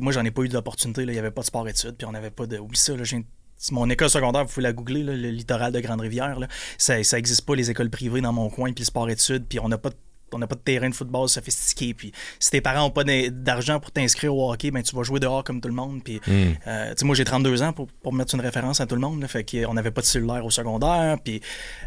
moi, 0.00 0.12
j'en 0.12 0.24
ai 0.24 0.30
pas 0.30 0.42
eu 0.42 0.48
d'opportunité. 0.48 1.04
là. 1.04 1.12
Il 1.12 1.14
n'y 1.14 1.18
avait 1.18 1.30
pas 1.32 1.40
de 1.42 1.46
sport-études, 1.46 1.96
puis 1.96 2.06
on 2.06 2.12
n'avait 2.12 2.30
pas 2.30 2.46
de. 2.46 2.58
Oublie 2.58 2.78
ça, 2.78 2.96
là, 2.96 3.02
j'ai- 3.04 3.24
mon 3.70 3.88
école 3.90 4.10
secondaire, 4.10 4.44
vous 4.44 4.48
pouvez 4.52 4.64
la 4.64 4.72
googler, 4.72 5.02
là, 5.04 5.12
le 5.14 5.30
littoral 5.30 5.72
de 5.72 5.78
Grande-Rivière. 5.80 6.36
Ça, 6.78 7.02
ça 7.04 7.18
existe 7.18 7.42
pas, 7.46 7.54
les 7.54 7.70
écoles 7.70 7.90
privées 7.90 8.20
dans 8.20 8.32
mon 8.32 8.50
coin, 8.50 8.72
puis 8.72 8.82
le 8.82 8.86
sport-études, 8.86 9.46
puis 9.48 9.60
on 9.60 9.68
n'a 9.68 9.78
pas 9.78 9.90
de 9.90 9.96
on 10.34 10.38
n'a 10.38 10.46
pas 10.46 10.54
de 10.54 10.60
terrain 10.60 10.88
de 10.88 10.94
football 10.94 11.28
sophistiqué. 11.28 11.92
Puis 11.92 12.10
si 12.40 12.50
tes 12.50 12.62
parents 12.62 12.80
n'ont 12.80 12.90
pas 12.90 13.04
d'argent 13.04 13.78
pour 13.78 13.90
t'inscrire 13.90 14.34
au 14.34 14.50
hockey, 14.50 14.70
ben 14.70 14.82
tu 14.82 14.96
vas 14.96 15.02
jouer 15.02 15.20
dehors 15.20 15.44
comme 15.44 15.60
tout 15.60 15.68
le 15.68 15.74
monde. 15.74 16.02
Puis 16.02 16.22
Hmm. 16.26 16.52
euh, 16.66 16.94
moi 17.02 17.14
j'ai 17.14 17.24
32 17.24 17.62
ans 17.62 17.74
pour, 17.74 17.88
pour 17.88 18.14
mettre 18.14 18.34
une 18.34 18.40
référence 18.40 18.80
à 18.80 18.86
tout 18.86 18.94
le 18.94 19.02
monde. 19.02 19.20
là. 19.20 19.28
fait 19.28 19.44
qu'on 19.44 19.74
n'avait 19.74 19.90
pas 19.90 20.00
de 20.00 20.06
cellulaire 20.06 20.42
au 20.46 20.50
secondaire. 20.50 21.18
Puis 21.22 21.42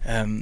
euh, 0.07 0.41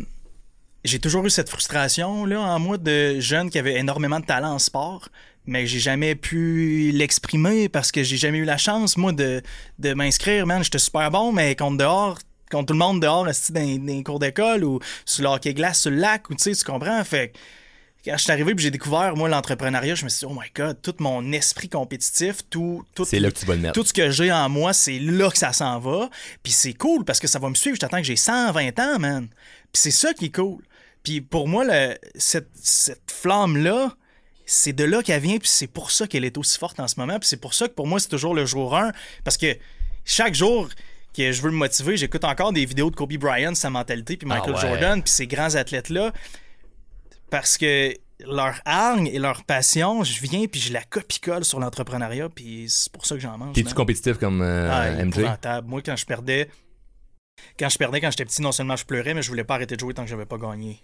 j'ai 0.83 0.99
toujours 0.99 1.25
eu 1.25 1.29
cette 1.29 1.49
frustration 1.49 2.25
là 2.25 2.41
en 2.41 2.59
moi 2.59 2.77
de 2.77 3.21
jeune 3.21 3.49
qui 3.49 3.57
avait 3.57 3.79
énormément 3.79 4.19
de 4.19 4.25
talent 4.25 4.51
en 4.53 4.59
sport, 4.59 5.07
mais 5.45 5.65
j'ai 5.67 5.79
jamais 5.79 6.15
pu 6.15 6.91
l'exprimer 6.93 7.69
parce 7.69 7.91
que 7.91 8.03
j'ai 8.03 8.17
jamais 8.17 8.37
eu 8.39 8.45
la 8.45 8.57
chance 8.57 8.97
moi 8.97 9.11
de, 9.11 9.41
de 9.79 9.93
m'inscrire. 9.93 10.45
Man, 10.45 10.63
j'étais 10.63 10.79
super 10.79 11.11
bon, 11.11 11.31
mais 11.31 11.55
contre 11.55 11.77
dehors. 11.77 12.19
Contre 12.51 12.67
tout 12.67 12.73
le 12.73 12.79
monde 12.79 13.01
dehors, 13.01 13.25
dans, 13.25 13.31
dans 13.49 13.85
les 13.85 14.03
cours 14.03 14.19
d'école 14.19 14.63
ou 14.63 14.79
sur 15.05 15.23
le 15.23 15.29
hockey 15.29 15.53
glace 15.55 15.81
sur 15.81 15.91
le 15.91 15.97
lac, 15.97 16.29
ou 16.29 16.35
tu 16.35 16.43
sais, 16.43 16.53
tu 16.53 16.63
comprends? 16.63 17.03
Fait 17.03 17.33
quand 18.05 18.17
je 18.17 18.23
suis 18.23 18.31
arrivé 18.33 18.51
et 18.51 18.55
j'ai 18.57 18.69
découvert, 18.69 19.15
moi, 19.15 19.29
l'entrepreneuriat, 19.29 19.95
je 19.95 20.03
me 20.03 20.09
suis 20.09 20.27
dit, 20.27 20.31
oh 20.31 20.37
my 20.39 20.47
god, 20.53 20.77
tout 20.81 20.93
mon 20.99 21.31
esprit 21.31 21.69
compétitif, 21.69 22.39
tout, 22.49 22.83
tout, 22.93 23.05
C'est 23.05 23.19
là 23.21 23.31
que 23.31 23.39
tu 23.39 23.45
vas 23.45 23.55
le 23.55 23.61
mettre. 23.61 23.73
tout 23.73 23.85
ce 23.87 23.93
que 23.93 24.11
j'ai 24.11 24.29
en 24.29 24.49
moi, 24.49 24.73
c'est 24.73 24.99
là 24.99 25.29
que 25.31 25.37
ça 25.37 25.53
s'en 25.53 25.79
va. 25.79 26.09
Puis 26.43 26.51
c'est 26.51 26.73
cool 26.73 27.05
parce 27.05 27.19
que 27.21 27.27
ça 27.27 27.39
va 27.39 27.47
me 27.49 27.55
suivre. 27.55 27.75
Je 27.75 27.79
t'attends 27.79 27.99
que 27.99 28.03
j'ai 28.03 28.17
120 28.17 28.77
ans, 28.79 28.99
man. 28.99 29.27
Puis 29.71 29.81
c'est 29.81 29.91
ça 29.91 30.13
qui 30.13 30.25
est 30.25 30.35
cool. 30.35 30.61
Puis 31.01 31.21
pour 31.21 31.47
moi, 31.47 31.63
le- 31.63 31.97
cette, 32.15 32.49
cette 32.61 33.09
flamme-là, 33.09 33.95
c'est 34.45 34.73
de 34.73 34.83
là 34.83 35.01
qu'elle 35.03 35.21
vient, 35.21 35.37
puis 35.37 35.49
c'est 35.49 35.67
pour 35.67 35.91
ça 35.91 36.07
qu'elle 36.07 36.25
est 36.25 36.37
aussi 36.37 36.57
forte 36.57 36.79
en 36.79 36.87
ce 36.87 36.99
moment, 36.99 37.19
puis 37.19 37.27
c'est 37.27 37.37
pour 37.39 37.53
ça 37.53 37.67
que 37.67 37.73
pour 37.73 37.87
moi, 37.87 37.99
c'est 37.99 38.09
toujours 38.09 38.33
le 38.35 38.45
jour 38.45 38.75
1, 38.75 38.91
parce 39.23 39.37
que 39.37 39.55
chaque 40.05 40.35
jour 40.35 40.69
que 41.15 41.31
je 41.31 41.41
veux 41.41 41.51
me 41.51 41.57
motiver, 41.57 41.95
j'écoute 41.95 42.23
encore 42.23 42.51
des 42.53 42.65
vidéos 42.65 42.89
de 42.89 42.95
Kobe 42.95 43.13
Bryant, 43.13 43.55
sa 43.55 43.69
mentalité, 43.69 44.17
puis 44.17 44.27
Michael 44.27 44.55
Ah 44.57 44.61
ouais. 44.63 44.69
Jordan, 44.69 45.03
puis 45.03 45.11
ces 45.11 45.27
grands 45.27 45.55
athlètes-là, 45.55 46.11
parce 47.29 47.57
que 47.57 47.93
leur 48.25 48.55
hargne 48.65 49.07
et 49.07 49.19
leur 49.19 49.43
passion, 49.43 50.03
je 50.03 50.21
viens 50.21 50.45
puis 50.47 50.59
je 50.59 50.71
la 50.73 50.81
copie-colle 50.83 51.43
sur 51.43 51.59
l'entrepreneuriat, 51.59 52.29
puis 52.29 52.65
c'est 52.69 52.91
pour 52.91 53.05
ça 53.05 53.15
que 53.15 53.21
j'en 53.21 53.37
mange. 53.37 53.53
T'es-tu 53.53 53.67
man. 53.67 53.73
compétitif 53.75 54.17
comme 54.17 54.41
euh, 54.41 54.69
Ah, 54.71 55.03
MJ? 55.03 55.25
Moi, 55.65 55.81
quand 55.81 55.95
je 55.95 56.05
perdais, 56.05 56.49
quand 57.59 57.69
je 57.69 57.77
perdais 57.77 58.01
quand 58.01 58.11
j'étais 58.11 58.25
petit, 58.25 58.41
non 58.41 58.51
seulement 58.51 58.75
je 58.75 58.85
pleurais, 58.85 59.13
mais 59.13 59.21
je 59.21 59.29
voulais 59.29 59.43
pas 59.43 59.55
arrêter 59.55 59.75
de 59.75 59.79
jouer 59.79 59.93
tant 59.93 60.03
que 60.03 60.09
j'avais 60.09 60.25
pas 60.25 60.37
gagné. 60.37 60.83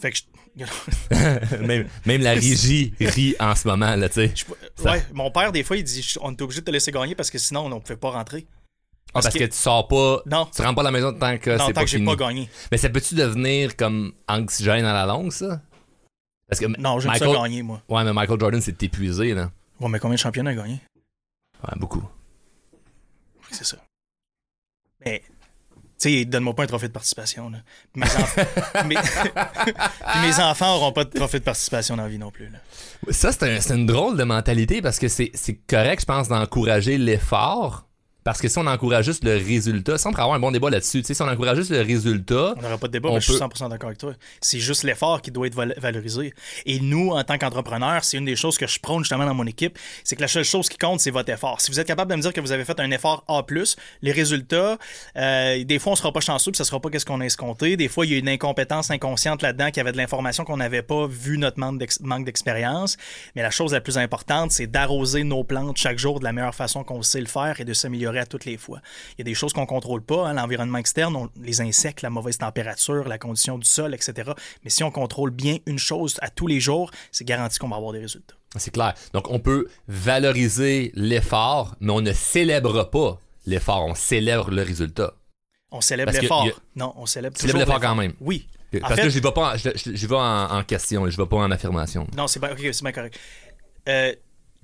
Fait 0.00 0.10
que 0.12 0.18
je... 0.18 0.24
même, 1.66 1.88
même 2.06 2.20
la 2.22 2.32
régie 2.34 2.94
rit 3.00 3.34
en 3.40 3.54
ce 3.54 3.66
moment, 3.68 3.96
là, 3.96 4.08
tu 4.08 4.14
sais. 4.14 4.32
je- 4.34 4.82
Ouais, 4.84 5.04
mon 5.12 5.30
père, 5.30 5.50
des 5.52 5.62
fois, 5.64 5.76
il 5.76 5.84
dit 5.84 6.14
on 6.20 6.32
est 6.32 6.42
obligé 6.42 6.60
de 6.60 6.66
te 6.66 6.70
laisser 6.70 6.92
gagner 6.92 7.14
parce 7.14 7.30
que 7.30 7.38
sinon, 7.38 7.66
on 7.66 7.68
ne 7.68 7.78
pouvait 7.80 7.96
pas 7.96 8.10
rentrer. 8.10 8.46
Ah, 9.08 9.12
parce 9.14 9.26
parce 9.26 9.34
que, 9.36 9.40
que- 9.44 9.50
tu 9.50 9.56
sors 9.56 9.86
pas, 9.88 10.22
Non. 10.26 10.46
tu 10.54 10.62
rentres 10.62 10.74
pas 10.74 10.80
à 10.82 10.84
la 10.84 10.90
maison 10.90 11.12
tant 11.12 11.38
que 11.38 11.50
Non, 11.50 11.66
c'est 11.66 11.72
tant 11.72 11.80
pas 11.80 11.84
que 11.84 11.90
j'ai 11.90 12.04
pas 12.04 12.16
gagné. 12.16 12.48
Mais 12.72 12.78
ça 12.78 12.88
peut-tu 12.88 13.14
devenir 13.14 13.76
comme 13.76 14.12
anxiogène 14.28 14.84
à 14.84 14.92
la 14.92 15.06
longue, 15.06 15.30
ça? 15.32 15.60
Parce 16.48 16.60
que 16.60 16.66
Non, 16.80 16.98
j'aime 17.00 17.12
Michael... 17.12 17.30
ça 17.34 17.42
gagner, 17.42 17.62
moi. 17.62 17.82
Ouais, 17.88 18.04
mais 18.04 18.12
Michael 18.12 18.38
Jordan, 18.40 18.60
c'est 18.60 18.82
épuisé, 18.82 19.34
là. 19.34 19.50
Ouais, 19.80 19.88
mais 19.88 19.98
combien 19.98 20.14
de 20.16 20.20
championnats 20.20 20.50
a 20.50 20.54
gagné? 20.54 20.80
Ouais, 21.62 21.74
beaucoup. 21.76 22.02
C'est 23.50 23.64
ça. 23.64 23.76
Mais, 25.04 25.22
tu 26.10 26.26
donne-moi 26.26 26.54
pas 26.54 26.64
un 26.64 26.66
trophée 26.66 26.88
de 26.88 26.92
participation. 26.92 27.50
Là. 27.50 27.58
Mes, 28.86 30.40
enfants 30.40 30.76
auront 30.76 30.92
pas 30.92 31.04
de 31.04 31.10
trophée 31.10 31.38
de 31.38 31.44
participation 31.44 31.96
dans 31.96 32.02
la 32.02 32.08
vie 32.08 32.18
non 32.18 32.30
plus. 32.30 32.48
Là. 32.48 32.58
Ça, 33.10 33.32
c'est 33.32 33.42
un- 33.44 33.60
c'est 33.60 33.74
une 33.74 33.86
drôle 33.86 34.16
de 34.16 34.24
mentalité 34.24 34.82
parce 34.82 34.98
que 34.98 35.08
c'est 35.08 35.32
correct, 35.68 36.00
je 36.00 36.06
pense, 36.06 36.28
d'encourager 36.28 36.98
l'effort. 36.98 37.86
Parce 38.24 38.40
que 38.40 38.48
si 38.48 38.58
on 38.58 38.66
encourage 38.66 39.04
juste 39.04 39.22
le 39.22 39.36
résultat, 39.36 39.98
sans 39.98 40.10
avoir 40.10 40.32
un 40.32 40.38
bon 40.40 40.50
débat 40.50 40.70
là-dessus, 40.70 41.02
si 41.04 41.22
on 41.22 41.28
encourage 41.28 41.58
juste 41.58 41.70
le 41.70 41.82
résultat, 41.82 42.54
On 42.56 42.62
n'aura 42.62 42.78
pas 42.78 42.86
de 42.88 42.92
débat, 42.92 43.10
mais 43.12 43.20
je 43.20 43.24
suis 43.30 43.32
peut- 43.38 43.44
100% 43.44 43.68
d'accord 43.68 43.88
avec 43.88 43.98
toi. 43.98 44.14
C'est 44.40 44.58
juste 44.60 44.82
l'effort 44.82 45.20
qui 45.20 45.30
doit 45.30 45.46
être 45.46 45.54
val- 45.54 45.74
valorisé. 45.76 46.32
Et 46.64 46.80
nous, 46.80 47.10
en 47.10 47.22
tant 47.22 47.36
qu'entrepreneurs, 47.36 48.02
c'est 48.02 48.16
une 48.16 48.24
des 48.24 48.34
choses 48.36 48.56
que 48.56 48.66
je 48.66 48.78
prône 48.80 49.00
justement 49.04 49.26
dans 49.26 49.34
mon 49.34 49.46
équipe, 49.46 49.78
c'est 50.04 50.16
que 50.16 50.22
la 50.22 50.28
seule 50.28 50.44
chose 50.44 50.68
qui 50.70 50.78
compte, 50.78 51.00
c'est 51.00 51.10
votre 51.10 51.30
effort. 51.30 51.60
Si 51.60 51.70
vous 51.70 51.78
êtes 51.78 51.86
capable 51.86 52.10
de 52.10 52.16
me 52.16 52.22
dire 52.22 52.32
que 52.32 52.40
vous 52.40 52.52
avez 52.52 52.64
fait 52.64 52.80
un 52.80 52.90
effort 52.90 53.24
A+, 53.28 53.44
les 54.00 54.12
résultats, 54.12 54.78
euh, 55.16 55.62
des 55.64 55.78
fois, 55.78 55.92
on 55.92 55.96
sera 55.96 56.10
pas 56.12 56.20
chanceux, 56.20 56.50
puis 56.50 56.56
ça 56.58 56.64
sera 56.64 56.80
pas 56.80 56.88
qu'est-ce 56.88 57.04
qu'on 57.06 57.20
a 57.20 57.24
escompté. 57.26 57.76
Des 57.76 57.88
fois, 57.88 58.06
il 58.06 58.12
y 58.12 58.14
a 58.14 58.18
une 58.18 58.28
incompétence 58.30 58.90
inconsciente 58.90 59.42
là-dedans 59.42 59.70
qui 59.70 59.80
avait 59.80 59.92
de 59.92 59.98
l'information 59.98 60.44
qu'on 60.44 60.56
n'avait 60.56 60.82
pas 60.82 61.06
vu 61.06 61.36
notre 61.36 61.58
manque 61.60 62.24
d'expérience. 62.24 62.96
Mais 63.36 63.42
la 63.42 63.50
chose 63.50 63.72
la 63.72 63.80
plus 63.82 63.98
importante, 63.98 64.50
c'est 64.50 64.66
d'arroser 64.66 65.24
nos 65.24 65.44
plantes 65.44 65.76
chaque 65.76 65.98
jour 65.98 66.20
de 66.20 66.24
la 66.24 66.32
meilleure 66.32 66.54
façon 66.54 66.84
qu'on 66.84 67.02
sait 67.02 67.20
le 67.20 67.26
faire 67.26 67.60
et 67.60 67.64
de 67.64 67.72
s'améliorer 67.74 68.13
à 68.18 68.26
toutes 68.26 68.44
les 68.44 68.56
fois. 68.56 68.80
Il 69.12 69.14
y 69.18 69.22
a 69.22 69.24
des 69.24 69.34
choses 69.34 69.52
qu'on 69.52 69.66
contrôle 69.66 70.02
pas, 70.02 70.26
hein, 70.28 70.34
l'environnement 70.34 70.78
externe, 70.78 71.14
on- 71.16 71.30
les 71.40 71.60
insectes, 71.60 72.02
la 72.02 72.10
mauvaise 72.10 72.38
température, 72.38 73.08
la 73.08 73.18
condition 73.18 73.58
du 73.58 73.66
sol, 73.66 73.94
etc. 73.94 74.32
Mais 74.64 74.70
si 74.70 74.82
on 74.84 74.90
contrôle 74.90 75.30
bien 75.30 75.58
une 75.66 75.78
chose 75.78 76.16
à 76.22 76.30
tous 76.30 76.46
les 76.46 76.60
jours, 76.60 76.90
c'est 77.12 77.24
garanti 77.24 77.58
qu'on 77.58 77.68
va 77.68 77.76
avoir 77.76 77.92
des 77.92 78.00
résultats. 78.00 78.34
c'est 78.56 78.70
clair. 78.70 78.94
Donc, 79.12 79.28
on 79.30 79.40
peut 79.40 79.66
valoriser 79.88 80.92
l'effort, 80.94 81.74
mais 81.80 81.92
on 81.92 82.00
ne 82.00 82.12
célèbre 82.12 82.84
pas 82.84 83.18
l'effort, 83.46 83.84
on 83.84 83.94
célèbre 83.96 84.50
le 84.50 84.62
résultat. 84.62 85.14
On 85.72 85.80
célèbre 85.80 86.12
l'effort. 86.12 86.46
a- 86.46 86.50
Non, 86.76 86.92
on 86.96 87.04
célèbre 87.06 87.36
Célèbre 87.36 87.58
toujours 87.58 87.74
l'effort 87.74 87.80
quand 87.80 87.96
même. 87.96 88.12
Oui. 88.20 88.46
En 88.76 88.78
Parce 88.80 88.94
fait- 88.94 89.02
que 89.02 89.08
je 89.10 89.18
vais 89.20 89.32
pas, 89.32 89.54
en- 89.54 89.56
je, 89.56 89.70
je- 89.74 89.94
je 89.96 90.06
vais 90.06 90.14
en, 90.16 90.50
en 90.58 90.62
question, 90.64 91.08
je 91.10 91.16
vais 91.16 91.26
pas 91.26 91.36
en 91.36 91.50
affirmation. 91.50 92.06
Non, 92.16 92.26
c'est 92.28 92.38
bien, 92.40 92.50
ok, 92.52 92.60
c'est 92.72 92.82
bien 92.82 92.92
correct. 92.92 93.18
Euh, 93.88 94.12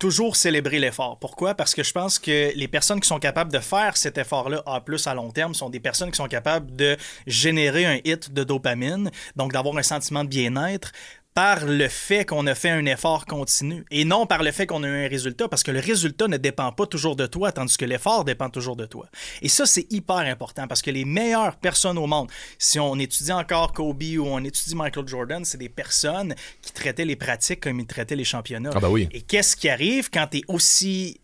toujours 0.00 0.34
célébrer 0.34 0.78
l'effort. 0.80 1.18
Pourquoi? 1.20 1.54
Parce 1.54 1.74
que 1.74 1.84
je 1.84 1.92
pense 1.92 2.18
que 2.18 2.52
les 2.56 2.68
personnes 2.68 3.00
qui 3.00 3.06
sont 3.06 3.20
capables 3.20 3.52
de 3.52 3.58
faire 3.58 3.96
cet 3.96 4.16
effort-là 4.18 4.62
à 4.66 4.80
plus 4.80 5.06
à 5.06 5.14
long 5.14 5.30
terme 5.30 5.54
sont 5.54 5.68
des 5.68 5.78
personnes 5.78 6.10
qui 6.10 6.16
sont 6.16 6.26
capables 6.26 6.74
de 6.74 6.96
générer 7.26 7.84
un 7.84 7.98
hit 8.04 8.32
de 8.32 8.42
dopamine, 8.42 9.10
donc 9.36 9.52
d'avoir 9.52 9.76
un 9.76 9.82
sentiment 9.82 10.24
de 10.24 10.30
bien-être 10.30 10.92
par 11.40 11.64
le 11.64 11.88
fait 11.88 12.26
qu'on 12.26 12.46
a 12.46 12.54
fait 12.54 12.68
un 12.68 12.84
effort 12.84 13.24
continu 13.24 13.86
et 13.90 14.04
non 14.04 14.26
par 14.26 14.42
le 14.42 14.52
fait 14.52 14.66
qu'on 14.66 14.82
a 14.82 14.86
eu 14.86 15.06
un 15.06 15.08
résultat 15.08 15.48
parce 15.48 15.62
que 15.62 15.70
le 15.70 15.80
résultat 15.80 16.28
ne 16.28 16.36
dépend 16.36 16.70
pas 16.70 16.84
toujours 16.84 17.16
de 17.16 17.24
toi 17.24 17.50
tandis 17.50 17.78
que 17.78 17.86
l'effort 17.86 18.26
dépend 18.26 18.50
toujours 18.50 18.76
de 18.76 18.84
toi. 18.84 19.06
Et 19.40 19.48
ça 19.48 19.64
c'est 19.64 19.90
hyper 19.90 20.18
important 20.18 20.68
parce 20.68 20.82
que 20.82 20.90
les 20.90 21.06
meilleures 21.06 21.56
personnes 21.56 21.96
au 21.96 22.06
monde, 22.06 22.30
si 22.58 22.78
on 22.78 22.94
étudie 22.96 23.32
encore 23.32 23.72
Kobe 23.72 24.02
ou 24.18 24.26
on 24.26 24.44
étudie 24.44 24.74
Michael 24.74 25.08
Jordan, 25.08 25.42
c'est 25.46 25.56
des 25.56 25.70
personnes 25.70 26.34
qui 26.60 26.72
traitaient 26.72 27.06
les 27.06 27.16
pratiques 27.16 27.60
comme 27.60 27.80
ils 27.80 27.86
traitaient 27.86 28.16
les 28.16 28.24
championnats. 28.24 28.72
Ah 28.74 28.80
ben 28.80 28.90
oui. 28.90 29.08
Et 29.10 29.22
qu'est-ce 29.22 29.56
qui 29.56 29.70
arrive 29.70 30.10
quand 30.10 30.26
tu 30.30 30.38
es 30.38 30.42
aussi 30.46 31.22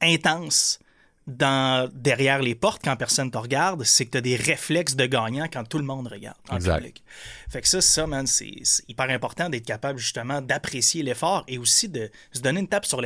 intense 0.00 0.78
dans, 1.26 1.88
derrière 1.94 2.40
les 2.42 2.54
portes 2.54 2.82
quand 2.82 2.96
personne 2.96 3.30
te 3.30 3.38
regarde, 3.38 3.84
c'est 3.84 4.06
que 4.06 4.10
tu 4.10 4.18
as 4.18 4.22
des 4.22 4.36
réflexes 4.36 4.96
de 4.96 5.06
gagnant 5.06 5.46
quand 5.52 5.62
tout 5.64 5.78
le 5.78 5.84
monde 5.84 6.08
regarde 6.08 6.36
en 6.48 6.56
Exact. 6.56 6.76
public. 6.78 7.02
Fait 7.48 7.60
que 7.60 7.68
ça, 7.68 7.80
ça, 7.80 8.06
man, 8.06 8.26
c'est 8.26 8.50
hyper 8.88 9.08
important 9.10 9.48
d'être 9.48 9.64
capable 9.66 9.98
justement 9.98 10.40
d'apprécier 10.40 11.02
l'effort 11.02 11.44
et 11.46 11.58
aussi 11.58 11.88
de 11.88 12.10
se 12.32 12.40
donner 12.40 12.60
une 12.60 12.68
tape 12.68 12.86
sur 12.86 13.00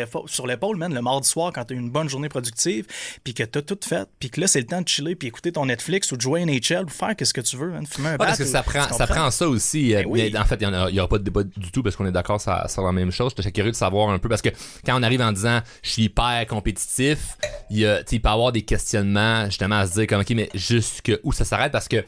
l'épaule, 0.46 0.76
man, 0.76 0.94
le 0.94 1.02
mardi 1.02 1.28
soir 1.28 1.52
quand 1.52 1.64
tu 1.64 1.74
as 1.74 1.76
une 1.76 1.90
bonne 1.90 2.08
journée 2.08 2.28
productive, 2.28 2.86
puis 3.24 3.34
que 3.34 3.42
tu 3.42 3.58
as 3.58 3.62
tout 3.62 3.78
fait, 3.86 4.08
puis 4.18 4.30
que 4.30 4.40
là, 4.40 4.46
c'est 4.46 4.60
le 4.60 4.66
temps 4.66 4.80
de 4.80 4.88
chiller, 4.88 5.14
puis 5.16 5.28
écouter 5.28 5.52
ton 5.52 5.66
Netflix 5.66 6.10
ou 6.12 6.16
de 6.16 6.22
jouer 6.22 6.42
à 6.42 6.46
NHL 6.46 6.84
ou 6.86 6.88
faire 6.88 7.14
qu'est-ce 7.16 7.34
que 7.34 7.40
tu 7.40 7.56
veux, 7.56 7.70
man, 7.70 7.86
fumer 7.86 8.08
un 8.08 8.12
Ouais, 8.12 8.18
parce 8.18 8.38
que 8.38 8.44
ou- 8.44 8.46
ça 8.46 8.62
prend, 8.62 8.88
ça 8.96 9.06
prend 9.06 9.30
ça 9.30 9.48
aussi. 9.48 9.94
euh, 9.94 10.02
Ben 10.02 10.06
oui. 10.08 10.30
mais 10.32 10.38
en 10.38 10.44
fait, 10.44 10.58
il 10.62 10.68
n'y 10.92 11.00
aura 11.00 11.08
pas 11.08 11.18
de 11.18 11.24
débat 11.24 11.42
du 11.42 11.70
tout 11.70 11.82
parce 11.82 11.96
qu'on 11.96 12.06
est 12.06 12.12
d'accord 12.12 12.40
sur, 12.40 12.54
sur 12.70 12.82
la 12.82 12.92
même 12.92 13.10
chose. 13.10 13.32
J'étais 13.36 13.52
curieux 13.52 13.72
de 13.72 13.76
savoir 13.76 14.08
un 14.10 14.18
peu 14.18 14.28
parce 14.28 14.42
que 14.42 14.48
quand 14.86 14.98
on 14.98 15.02
arrive 15.02 15.20
en 15.20 15.32
disant 15.32 15.60
je 15.82 15.90
suis 15.90 16.02
hyper 16.04 16.46
compétitif, 16.46 17.36
il, 17.70 17.78
y 17.78 17.86
a, 17.86 18.02
il 18.12 18.20
peut 18.20 18.28
avoir 18.28 18.52
des 18.52 18.62
questionnements 18.62 19.46
justement 19.46 19.76
à 19.76 19.86
se 19.86 19.94
dire 19.94 20.06
comme 20.06 20.20
ok, 20.20 20.30
mais 20.30 20.48
jusque 20.54 21.12
où 21.22 21.32
ça 21.32 21.44
s'arrête? 21.44 21.72
Parce 21.72 21.88
que 21.88 22.04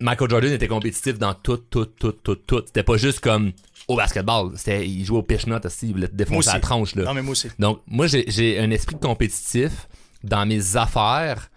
Michael 0.00 0.30
Jordan 0.30 0.52
était 0.52 0.68
compétitif 0.68 1.18
dans 1.18 1.34
tout, 1.34 1.58
tout, 1.58 1.86
tout, 1.86 2.12
tout, 2.12 2.34
tout. 2.34 2.62
C'était 2.66 2.82
pas 2.82 2.96
juste 2.96 3.20
comme 3.20 3.52
au 3.86 3.96
basketball. 3.96 4.52
C'était, 4.56 4.86
il 4.86 5.04
jouait 5.04 5.18
au 5.18 5.22
pitch 5.22 5.46
note 5.46 5.66
aussi, 5.66 5.88
il 5.88 5.92
voulait 5.92 6.08
te 6.08 6.14
défoncer 6.14 6.52
la 6.52 6.60
tronche. 6.60 6.94
Là. 6.94 7.04
Non, 7.04 7.14
mais 7.14 7.22
moi 7.22 7.32
aussi. 7.32 7.48
Donc, 7.58 7.80
moi, 7.86 8.06
j'ai, 8.06 8.58
un 8.58 8.70
esprit 8.70 8.96
compétitif 8.98 9.88
dans 10.24 10.46
mes 10.46 10.76
affaires. 10.76 11.50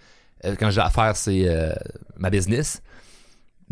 Euh, 0.43 0.56
quand 0.60 0.69
j'ai 0.72 0.82
affaires, 0.82 1.15
c'est 1.15 1.48
euh, 1.48 1.74
ma 2.17 2.30
business. 2.30 2.82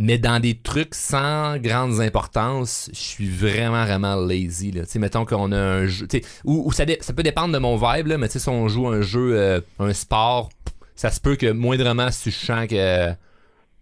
Mais 0.01 0.17
dans 0.17 0.39
des 0.39 0.57
trucs 0.57 0.95
sans 0.95 1.57
grandes 1.57 2.01
importances, 2.01 2.89
je 2.91 2.99
suis 2.99 3.29
vraiment, 3.29 3.85
vraiment 3.85 4.15
lazy. 4.15 4.71
Là. 4.71 4.81
Mettons 4.95 5.25
qu'on 5.25 5.51
a 5.51 5.59
un 5.59 5.85
jeu. 5.85 6.07
Ou, 6.43 6.71
ça, 6.71 6.85
ça 7.01 7.13
peut 7.13 7.21
dépendre 7.21 7.53
de 7.53 7.59
mon 7.59 7.75
vibe, 7.75 8.07
là, 8.07 8.17
mais 8.17 8.27
tu 8.27 8.33
sais, 8.33 8.39
si 8.39 8.49
on 8.49 8.67
joue 8.67 8.87
un 8.87 9.01
jeu, 9.01 9.37
euh, 9.37 9.61
un 9.77 9.93
sport, 9.93 10.49
ça 10.95 11.11
se 11.11 11.19
peut 11.19 11.35
que 11.35 11.51
moindrement, 11.51 12.09
si 12.09 12.31
je 12.31 12.35
sens 12.35 12.67
que 12.67 13.11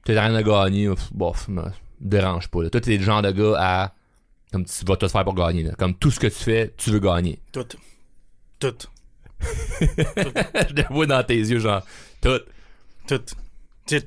tu 0.05 0.11
rien 0.11 0.35
à 0.35 0.43
gagner, 0.43 0.89
bof, 1.13 1.47
me 1.47 1.63
dérange 2.01 2.49
pas. 2.49 2.63
Là. 2.63 2.69
Toi, 2.69 2.81
t'es 2.81 2.97
le 2.97 3.03
genre 3.03 3.21
de 3.21 3.31
gars 3.31 3.55
à. 3.57 3.93
Comme 4.51 4.65
tu 4.65 4.83
vas 4.85 4.97
tout 4.97 5.07
faire 5.07 5.23
pour 5.23 5.35
gagner. 5.35 5.63
Là. 5.63 5.71
Comme 5.77 5.93
tout 5.93 6.11
ce 6.11 6.19
que 6.19 6.27
tu 6.27 6.43
fais, 6.43 6.73
tu 6.75 6.89
veux 6.89 6.99
gagner. 6.99 7.39
Tout. 7.53 7.65
Tout. 8.59 8.75
je 9.79 10.73
le 10.75 10.93
vois 10.93 11.05
dans 11.05 11.23
tes 11.23 11.37
yeux, 11.37 11.59
genre, 11.59 11.85
tout. 12.19 12.41
Tout. 13.07 13.21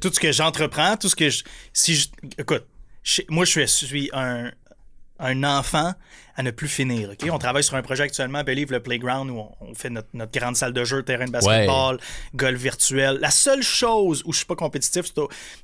Tout 0.01 0.12
ce 0.12 0.21
que 0.21 0.33
j'entreprends, 0.33 0.97
tout 0.97 1.09
ce 1.09 1.16
que 1.16 1.31
je. 1.31 1.42
Si 1.73 1.95
je. 1.95 2.09
Écoute, 2.38 2.64
je- 3.03 3.23
moi, 3.29 3.45
je 3.45 3.66
suis, 3.66 4.11
un, 4.12 4.51
un 5.18 5.45
enfant 5.45 5.92
à 6.35 6.42
ne 6.42 6.51
plus 6.51 6.68
finir. 6.68 7.11
ok? 7.11 7.29
On 7.31 7.37
travaille 7.38 7.62
sur 7.62 7.75
un 7.75 7.83
projet 7.83 8.05
actuellement, 8.05 8.42
Believe 8.42 8.73
le 8.73 8.81
Playground, 8.81 9.31
où 9.31 9.38
on, 9.38 9.51
on 9.61 9.75
fait 9.75 9.90
notre, 9.90 10.09
notre 10.14 10.33
grande 10.38 10.57
salle 10.57 10.73
de 10.73 10.83
jeu, 10.83 11.03
terrain 11.03 11.27
de 11.27 11.31
basketball, 11.31 11.99
golf 12.35 12.59
virtuel. 12.59 13.18
La 13.21 13.31
seule 13.31 13.62
chose 13.62 14.23
où 14.25 14.33
je 14.33 14.38
suis 14.38 14.47
pas 14.47 14.55
compétitif, 14.57 15.12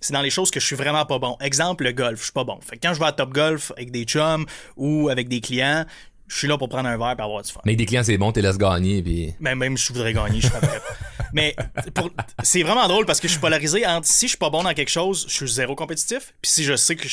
c'est 0.01 0.13
dans 0.13 0.21
les 0.21 0.29
choses 0.31 0.51
que 0.51 0.61
je 0.61 0.67
suis 0.67 0.77
vraiment 0.77 1.07
pas 1.07 1.19
bon. 1.19 1.39
Exemple, 1.41 1.85
le 1.85 1.93
golf, 1.93 2.19
je 2.19 2.25
suis 2.25 2.33
pas 2.33 2.45
bon. 2.45 2.61
Fait 2.61 2.77
que 2.77 2.87
quand 2.87 2.93
je 2.93 2.99
vais 3.01 3.07
à 3.07 3.13
Top 3.13 3.31
Golf 3.33 3.73
avec 3.77 3.91
des 3.91 4.05
chums 4.05 4.45
ou 4.77 5.09
avec 5.09 5.29
des 5.29 5.41
clients, 5.41 5.87
je 6.29 6.37
suis 6.37 6.49
là 6.49 6.57
pour 6.59 6.69
prendre 6.69 6.89
un 6.89 6.97
verre 6.97 7.15
et 7.19 7.23
avoir 7.23 7.43
du 7.43 7.51
fun. 7.51 7.61
Mais 7.65 7.75
des 7.77 7.87
clients, 7.87 8.03
c'est 8.05 8.19
bon, 8.19 8.33
t'es 8.33 8.43
laisse 8.43 8.59
gagner, 8.59 9.03
puis. 9.03 9.35
Mais 9.41 9.55
même 9.55 9.77
si 9.77 9.87
je 9.89 9.93
voudrais 9.95 10.13
gagner, 10.13 10.41
je 10.41 10.47
serais 10.49 10.61
prêt. 10.61 10.81
Mais 11.35 11.55
pour- 11.95 12.11
c'est 12.43 12.63
vraiment 12.63 12.89
drôle 12.89 13.05
parce 13.05 13.21
que 13.21 13.29
je 13.29 13.33
suis 13.33 13.41
polarisé 13.41 13.85
entre 13.87 14.07
si 14.07 14.27
je 14.27 14.31
suis 14.31 14.39
pas 14.39 14.49
bon 14.49 14.63
dans 14.63 14.73
quelque 14.73 14.89
chose, 14.91 15.27
je 15.29 15.35
suis 15.35 15.49
zéro 15.49 15.75
compétitif. 15.75 16.33
Puis 16.41 16.51
si 16.51 16.65
je 16.65 16.75
sais 16.75 16.97
que 16.97 17.07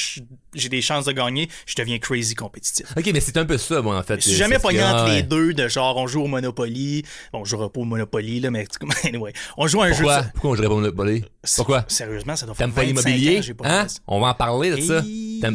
j'ai 0.54 0.69
des 0.69 0.82
chances 0.82 1.04
de 1.06 1.12
gagner, 1.12 1.49
je 1.65 1.75
deviens 1.75 1.99
crazy 1.99 2.34
compétitif. 2.34 2.86
Ok, 2.95 3.10
mais 3.13 3.19
c'est 3.19 3.36
un 3.36 3.45
peu 3.45 3.58
ça, 3.58 3.82
moi, 3.82 3.97
en 3.97 4.04
fait. 4.04 4.15
Je 4.21 4.30
suis 4.30 4.38
jamais 4.38 4.60
pogné 4.60 4.82
entre 4.84 5.06
ouais. 5.06 5.15
les 5.17 5.23
deux 5.23 5.54
de 5.54 5.67
genre 5.67 5.97
on 5.97 6.08
joue 6.08 6.21
au 6.21 6.28
Monopoly. 6.28 7.04
Bon, 7.34 7.43
je 7.43 7.49
jouerai 7.49 7.69
pas 7.69 7.82
au 7.82 7.86
Monopoly, 7.86 8.39
là, 8.39 8.51
mais 8.51 8.65
anyway. 9.04 9.34
On 9.58 9.67
joue 9.67 9.82
à 9.82 9.88
un 9.88 9.91
Pourquoi? 9.91 10.21
jeu. 10.21 10.28
Pourquoi 10.34 10.51
on 10.51 10.56
jouerait 10.56 10.67
pas 10.69 10.73
au 10.75 10.80
Monopoly? 10.80 11.25
Pourquoi? 11.58 11.86
Sérieusement, 11.89 12.36
ça 12.38 12.45
doit 12.45 12.56
faire 12.56 12.67
T'aimes 12.67 12.73
pas 12.73 12.82
25 12.86 13.10
l'immobilier? 13.10 13.41
Hein? 13.65 13.88
On 14.08 14.21
va 14.21 14.28
en 14.28 14.34
parler 14.34 14.71
de 14.71 14.82
ça. 14.82 15.01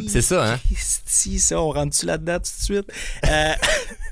C'est 0.07 0.21
ça, 0.21 0.53
hein? 0.53 0.59
Si, 1.05 1.39
ça, 1.39 1.61
on 1.61 1.71
rentre-tu 1.71 2.05
là-dedans 2.05 2.37
tout 2.37 2.41
de 2.59 2.63
suite? 2.63 2.91
Euh, 3.27 3.53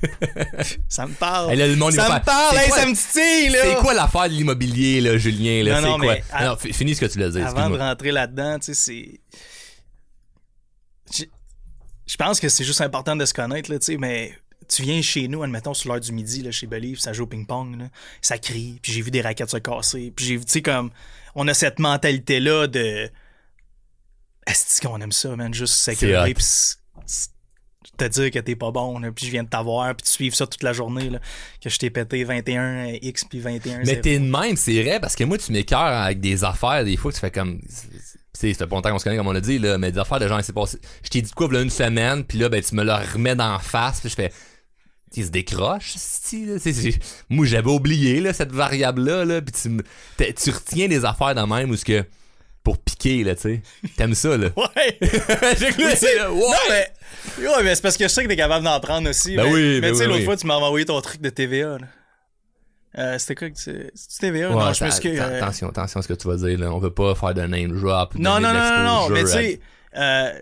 ça 0.88 1.06
me 1.06 1.14
parle. 1.14 1.50
Hey, 1.52 1.56
là, 1.56 1.66
le 1.66 1.76
monde, 1.76 1.92
il 1.92 1.96
va 1.96 2.02
ça 2.06 2.08
me 2.08 2.14
faire, 2.14 2.24
parle, 2.24 2.56
hey, 2.58 2.68
quoi- 2.68 2.78
ça 2.78 2.86
me 2.86 2.94
titille, 2.94 3.48
là! 3.50 3.58
C'est 3.62 3.76
quoi 3.76 3.94
l'affaire 3.94 4.28
de 4.28 4.34
l'immobilier, 4.34 5.00
là, 5.00 5.16
Julien? 5.18 5.62
Là? 5.62 5.80
Non, 5.80 5.98
C'est 5.98 6.44
non, 6.44 6.56
quoi? 6.56 6.56
finis 6.72 6.94
ce 6.94 7.00
que 7.00 7.06
tu 7.06 7.18
l'as 7.18 7.30
dit. 7.30 7.40
Avant 7.40 7.70
de 7.70 7.78
rentrer 7.78 8.12
là-dedans, 8.12 8.58
tu 8.58 8.74
sais, 8.74 8.74
c'est. 8.74 9.20
Je- 12.06 12.16
pense 12.16 12.40
que 12.40 12.48
c'est 12.48 12.64
juste 12.64 12.80
important 12.80 13.16
de 13.16 13.24
se 13.24 13.34
connaître, 13.34 13.70
là, 13.70 13.78
tu 13.78 13.86
sais, 13.86 13.96
mais 13.96 14.34
tu 14.68 14.82
viens 14.82 15.00
chez 15.02 15.26
nous, 15.28 15.42
admettons, 15.42 15.74
sur 15.74 15.90
l'heure 15.90 16.00
du 16.00 16.12
midi, 16.12 16.42
là, 16.42 16.50
chez 16.50 16.66
Believe, 16.66 16.98
ça 16.98 17.12
joue 17.12 17.24
au 17.24 17.26
ping-pong, 17.26 17.78
là, 17.78 17.84
ça 18.20 18.38
crie, 18.38 18.78
puis 18.82 18.92
j'ai 18.92 19.02
vu 19.02 19.10
des 19.10 19.20
raquettes 19.20 19.50
se 19.50 19.56
casser, 19.56 20.12
puis 20.14 20.24
j'ai 20.24 20.36
vu, 20.36 20.44
tu 20.44 20.52
sais, 20.52 20.62
comme, 20.62 20.90
on 21.34 21.46
a 21.48 21.54
cette 21.54 21.78
mentalité-là 21.78 22.66
de. 22.66 23.10
Est-ce 24.50 24.80
qu'on 24.80 25.00
aime 25.00 25.12
ça, 25.12 25.34
man? 25.36 25.52
Juste 25.54 25.74
C'est 25.74 25.94
s'écœurer, 25.94 26.30
hot. 26.30 26.34
puis 26.34 26.42
s- 26.44 26.78
s- 27.06 27.30
te 27.96 28.04
dire 28.08 28.30
que 28.30 28.38
t'es 28.38 28.56
pas 28.56 28.70
bon, 28.70 28.98
là, 28.98 29.12
puis 29.12 29.26
je 29.26 29.30
viens 29.30 29.42
de 29.44 29.48
t'avoir, 29.48 29.94
puis 29.94 30.04
tu 30.06 30.10
suives 30.12 30.34
ça 30.34 30.46
toute 30.46 30.62
la 30.62 30.72
journée, 30.72 31.10
là, 31.10 31.18
que 31.62 31.68
je 31.68 31.78
t'ai 31.78 31.90
pété 31.90 32.24
21X 32.24 33.24
puis 33.28 33.40
21 33.40 33.78
Mais 33.84 34.00
t'es 34.00 34.18
de 34.18 34.24
même, 34.24 34.56
c'est 34.56 34.82
vrai, 34.82 35.00
parce 35.00 35.14
que 35.16 35.24
moi, 35.24 35.36
tu 35.38 35.52
m'écœures 35.52 35.78
avec 35.80 36.20
des 36.20 36.44
affaires, 36.44 36.84
des 36.84 36.96
fois, 36.96 37.12
tu 37.12 37.18
fais 37.20 37.30
comme. 37.30 37.60
C'est 38.32 38.54
c'est 38.54 38.66
pas 38.66 38.74
longtemps 38.76 38.90
qu'on 38.90 38.98
se 38.98 39.04
connaît, 39.04 39.16
comme 39.18 39.26
on 39.26 39.32
l'a 39.32 39.40
dit, 39.42 39.58
là, 39.58 39.76
mais 39.76 39.92
des 39.92 39.98
affaires 39.98 40.18
de 40.20 40.26
gens, 40.28 40.40
c'est 40.42 40.54
passé. 40.54 40.78
Je 41.04 41.10
t'ai 41.10 41.20
dit 41.20 41.30
quoi, 41.32 41.48
là, 41.52 41.60
une 41.60 41.68
semaine, 41.70 42.24
puis 42.24 42.38
là, 42.38 42.48
ben, 42.48 42.62
tu 42.62 42.74
me 42.74 42.84
le 42.84 42.92
remets 42.92 43.34
d'en 43.36 43.58
face, 43.58 44.00
puis 44.00 44.08
je 44.08 44.14
fais. 44.14 44.32
Il 45.16 45.24
se 45.26 45.30
décroche, 45.30 45.94
c'ti, 45.96 46.46
là. 46.46 46.54
Moi, 47.28 47.44
j'avais 47.44 47.68
oublié, 47.70 48.20
là, 48.20 48.32
cette 48.32 48.52
variable-là, 48.52 49.24
là, 49.24 49.42
puis 49.42 49.52
tu, 49.60 49.68
me- 49.68 49.82
tu 50.16 50.50
retiens 50.50 50.86
des 50.88 51.04
affaires 51.04 51.34
de 51.34 51.40
même, 51.42 51.70
ou 51.70 51.76
ce 51.76 51.84
que. 51.84 52.04
Pour 52.62 52.78
piquer, 52.78 53.24
là, 53.24 53.34
tu 53.34 53.42
sais. 53.42 53.62
T'aimes 53.96 54.14
ça, 54.14 54.36
là. 54.36 54.48
Ouais! 54.56 54.98
J'ai 55.58 55.70
cru, 55.70 55.84
Oui, 55.86 55.92
c'est 55.96 56.16
là, 56.16 56.30
ouais. 56.30 56.40
Non, 56.40 56.52
mais, 56.68 57.46
ouais, 57.48 57.62
mais 57.64 57.74
c'est 57.74 57.82
parce 57.82 57.96
que 57.96 58.04
je 58.04 58.08
sais 58.08 58.22
que 58.22 58.28
t'es 58.28 58.36
capable 58.36 58.64
d'en 58.64 58.78
prendre 58.80 59.08
aussi. 59.08 59.34
Ben 59.36 59.44
mais, 59.44 59.52
oui, 59.52 59.62
mais 59.76 59.80
ben 59.80 59.92
tu 59.92 59.96
sais, 59.98 60.02
oui, 60.04 60.08
l'autre 60.08 60.18
oui. 60.20 60.24
fois, 60.26 60.36
tu 60.36 60.46
m'as 60.46 60.54
envoyé 60.56 60.84
ton 60.84 61.00
truc 61.00 61.20
de 61.20 61.30
TVA. 61.30 61.78
là. 61.78 61.86
Euh, 62.98 63.18
C'était 63.18 63.34
quoi 63.36 63.50
que 63.50 63.58
c'est 63.58 63.90
c'est 63.94 64.18
TVA? 64.20 64.50
Ouais, 64.50 64.54
non, 64.56 64.72
je 64.72 64.84
m'excuse. 64.84 65.16
ta- 65.18 65.24
euh, 65.26 65.36
Attention, 65.42 65.68
attention 65.68 66.00
à 66.00 66.02
ce 66.02 66.08
que 66.08 66.14
tu 66.14 66.26
vas 66.28 66.36
dire, 66.36 66.58
là. 66.58 66.72
On 66.72 66.78
veut 66.80 66.90
pas 66.92 67.14
faire 67.14 67.34
de 67.34 67.42
name 67.42 67.80
drop. 67.80 68.14
Non, 68.16 68.40
non, 68.40 68.52
non, 68.52 68.60
non, 68.60 68.82
non, 68.84 69.08
mais 69.10 69.20
tu 69.22 69.28
sais, 69.30 69.60
euh, 69.96 70.32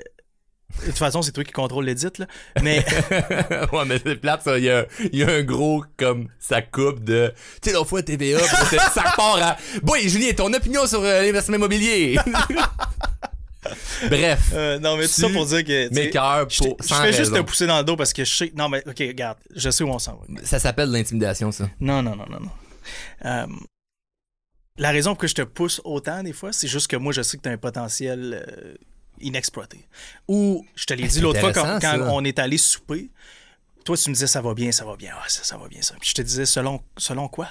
de 0.81 0.87
toute 0.87 0.99
façon, 0.99 1.23
c'est 1.23 1.33
toi 1.33 1.43
qui 1.45 1.53
contrôle 1.53 1.85
l'édit, 1.87 2.07
là. 2.19 2.27
Mais, 2.63 2.85
ouais, 3.73 3.85
mais 3.87 3.99
c'est 4.05 4.17
plate, 4.17 4.43
ça. 4.43 4.59
Il 4.59 4.65
y 4.65 4.71
a, 4.71 4.87
il 5.13 5.19
y 5.19 5.23
a 5.25 5.29
un 5.29 5.43
gros, 5.43 5.85
comme, 5.97 6.29
ça 6.39 6.63
coupe 6.63 7.03
de, 7.05 7.33
tu 7.61 7.71
sais, 7.71 7.73
l'autre 7.75 7.89
fois, 7.89 8.03
TVA, 8.03 8.39
ça 8.41 9.03
repart 9.11 9.41
à, 9.43 9.57
boy, 9.83 10.09
Julien, 10.09 10.33
ton 10.35 10.53
opinion 10.53 10.87
sur 10.87 11.01
euh, 11.03 11.23
l'investissement 11.23 11.57
immobilier. 11.57 12.19
Bref. 14.09 14.51
euh, 14.55 14.79
non, 14.79 14.97
mais 14.97 15.07
tout 15.07 15.13
ça 15.21 15.29
pour 15.31 15.45
dire 15.47 15.65
que, 15.65 15.89
je 15.89 15.89
t'ai- 15.89 16.11
pour- 16.69 16.77
je 16.81 16.95
fais 16.95 17.13
juste 17.13 17.35
te 17.35 17.41
pousser 17.41 17.67
dans 17.67 17.79
le 17.79 17.85
dos 17.85 17.97
parce 17.97 18.13
que 18.13 18.25
je 18.25 18.33
sais, 18.35 18.53
non, 18.57 18.69
mais, 18.69 18.83
ok, 18.87 18.99
regarde, 19.01 19.39
je 19.55 19.69
sais 19.71 19.83
où 19.85 19.89
on 19.91 19.99
s'en 19.99 20.13
va. 20.17 20.45
Ça 20.45 20.59
s'appelle 20.59 20.91
l'intimidation, 20.91 21.51
ça. 21.51 21.69
Non, 21.81 22.03
non, 22.03 22.15
non, 22.17 22.27
non, 22.31 22.39
non. 22.41 22.51
Euh, 23.27 23.47
la 24.79 24.91
raison 24.91 25.11
pour 25.11 25.19
que 25.19 25.27
je 25.27 25.35
te 25.35 25.43
pousse 25.43 25.81
autant 25.85 26.23
des 26.23 26.33
fois, 26.33 26.53
c'est 26.53 26.69
juste 26.69 26.87
que 26.89 26.97
moi, 26.97 27.13
je 27.13 27.23
sais 27.23 27.37
que 27.37 27.43
tu 27.43 27.49
as 27.49 27.53
un 27.53 27.59
potentiel 27.59 28.45
euh, 28.49 28.75
inexploité. 29.21 29.87
Ou, 30.29 30.65
je 30.75 30.85
te 30.85 30.95
l'ai 30.95 31.05
Ah, 31.05 31.09
dit 31.09 31.21
l'autre 31.21 31.41
fois 31.41 31.53
quand, 31.53 31.79
on 32.11 32.25
est 32.25 32.39
allé 32.39 32.59
souper, 32.59 33.11
toi, 33.85 33.97
tu 33.97 34.09
me 34.11 34.15
disais 34.15 34.27
ça 34.27 34.41
va 34.43 34.55
bien, 34.55 34.71
ça 34.73 34.85
va 34.85 34.97
bien, 34.97 35.13
ah, 35.15 35.25
ça, 35.29 35.45
ça 35.45 35.57
va 35.57 35.69
bien, 35.69 35.83
ça. 35.83 35.95
Puis 36.01 36.11
je 36.11 36.15
te 36.15 36.23
disais 36.23 36.47
selon, 36.47 36.83
selon 36.97 37.29
quoi? 37.29 37.49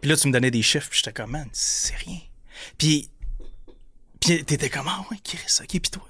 Puis 0.00 0.10
là, 0.10 0.16
tu 0.16 0.28
me 0.28 0.32
donnais 0.32 0.50
des 0.50 0.62
chiffres, 0.62 0.88
puis 0.90 0.98
j'étais 0.98 1.12
comme, 1.12 1.30
man, 1.30 1.48
c'est 1.52 1.94
rien. 1.96 2.18
Puis, 2.76 3.08
puis 4.20 4.44
t'étais 4.44 4.68
comme, 4.68 4.86
ah 4.88 5.04
ouais, 5.10 5.16
Chris, 5.24 5.38
ok, 5.60 5.66
puis 5.68 5.80
toi. 5.90 6.02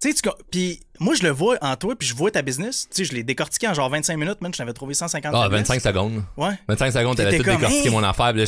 Tu 0.00 0.10
sais, 0.12 0.22
puis 0.50 0.80
moi, 0.98 1.14
je 1.14 1.22
le 1.22 1.28
vois 1.28 1.58
en 1.60 1.76
toi, 1.76 1.94
puis 1.94 2.08
je 2.08 2.14
vois 2.14 2.30
ta 2.30 2.40
business. 2.40 2.88
Tu 2.88 2.96
sais, 2.96 3.04
je 3.04 3.12
l'ai 3.14 3.22
décortiqué 3.22 3.68
en 3.68 3.74
genre 3.74 3.90
25 3.90 4.16
minutes, 4.16 4.40
man, 4.40 4.50
je 4.50 4.56
t'avais 4.56 4.72
trouvé 4.72 4.94
150 4.94 5.30
Ah, 5.34 5.42
faiblesses. 5.42 5.68
25 5.68 5.80
secondes. 5.82 6.24
Ouais. 6.38 6.58
25 6.68 6.90
secondes, 6.92 7.16
t'avais 7.18 7.36
tout 7.36 7.42
décortiqué 7.42 7.88
Hey! 7.88 7.90
mon 7.90 8.02
affaire, 8.02 8.32
pis 8.32 8.38
là, 8.38 8.44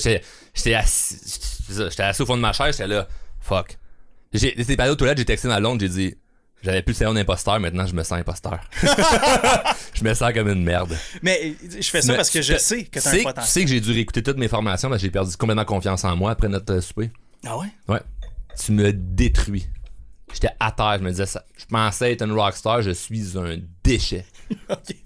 j'étais, 0.55 0.75
assis, 0.75 1.18
assis 1.98 2.22
au 2.22 2.25
fond 2.25 2.37
de 2.37 2.40
ma 2.40 2.55
chaise, 2.55 2.75
j'étais 2.79 2.87
là, 2.88 3.07
fuck. 3.38 3.77
J'ai, 4.33 4.55
j'étais 4.57 4.77
parlé 4.77 4.92
aux 4.92 4.97
toilettes, 4.97 5.18
j'ai 5.18 5.25
texté 5.25 5.49
dans 5.49 5.59
Londres, 5.61 5.81
j'ai 5.81 5.88
dit, 5.88 6.14
j'avais 6.62 6.83
plus 6.83 6.92
le 6.92 6.97
cerveau 6.99 7.14
d'imposteur, 7.14 7.59
maintenant 7.61 7.87
je 7.87 7.95
me 7.95 8.03
sens 8.03 8.18
imposteur. 8.18 8.61
je 9.95 10.05
me 10.05 10.14
sens 10.14 10.33
comme 10.33 10.49
une 10.49 10.62
merde. 10.62 10.97
Mais 11.23 11.55
je 11.62 11.88
fais 11.88 12.03
ça 12.03 12.12
Mais 12.12 12.16
parce 12.16 12.31
que 12.31 12.38
tu 12.38 12.45
je 12.45 12.57
sais 12.59 12.85
que 12.85 12.99
tu 12.99 13.05
t'as 13.05 13.11
un 13.11 13.16
Tu 13.16 13.23
potentiel. 13.23 13.47
sais 13.47 13.62
que 13.62 13.71
j'ai 13.71 13.81
dû 13.81 13.92
réécouter 13.92 14.23
toutes 14.23 14.38
mes 14.38 14.49
formations 14.49 14.88
parce 14.88 15.01
que 15.01 15.07
j'ai 15.07 15.11
perdu 15.11 15.37
complètement 15.37 15.64
confiance 15.64 16.05
en 16.05 16.16
moi 16.16 16.31
après 16.31 16.49
notre 16.49 16.73
euh, 16.75 16.81
souper. 16.81 17.11
Ah 17.45 17.59
ouais? 17.59 17.66
Ouais. 17.88 18.01
Tu 18.64 18.73
me 18.73 18.92
détruis. 18.92 19.66
J'étais 20.33 20.51
à 20.61 20.71
terre, 20.73 20.97
je 20.99 21.05
me 21.05 21.11
disais 21.11 21.27
ça. 21.27 21.45
Je 21.59 21.64
pensais 21.66 22.12
être 22.12 22.23
une 22.23 22.33
rockstar, 22.33 22.81
je 22.83 22.92
suis 22.92 23.37
un 23.37 23.59
déchet. 23.85 24.25
OK. 24.71 24.97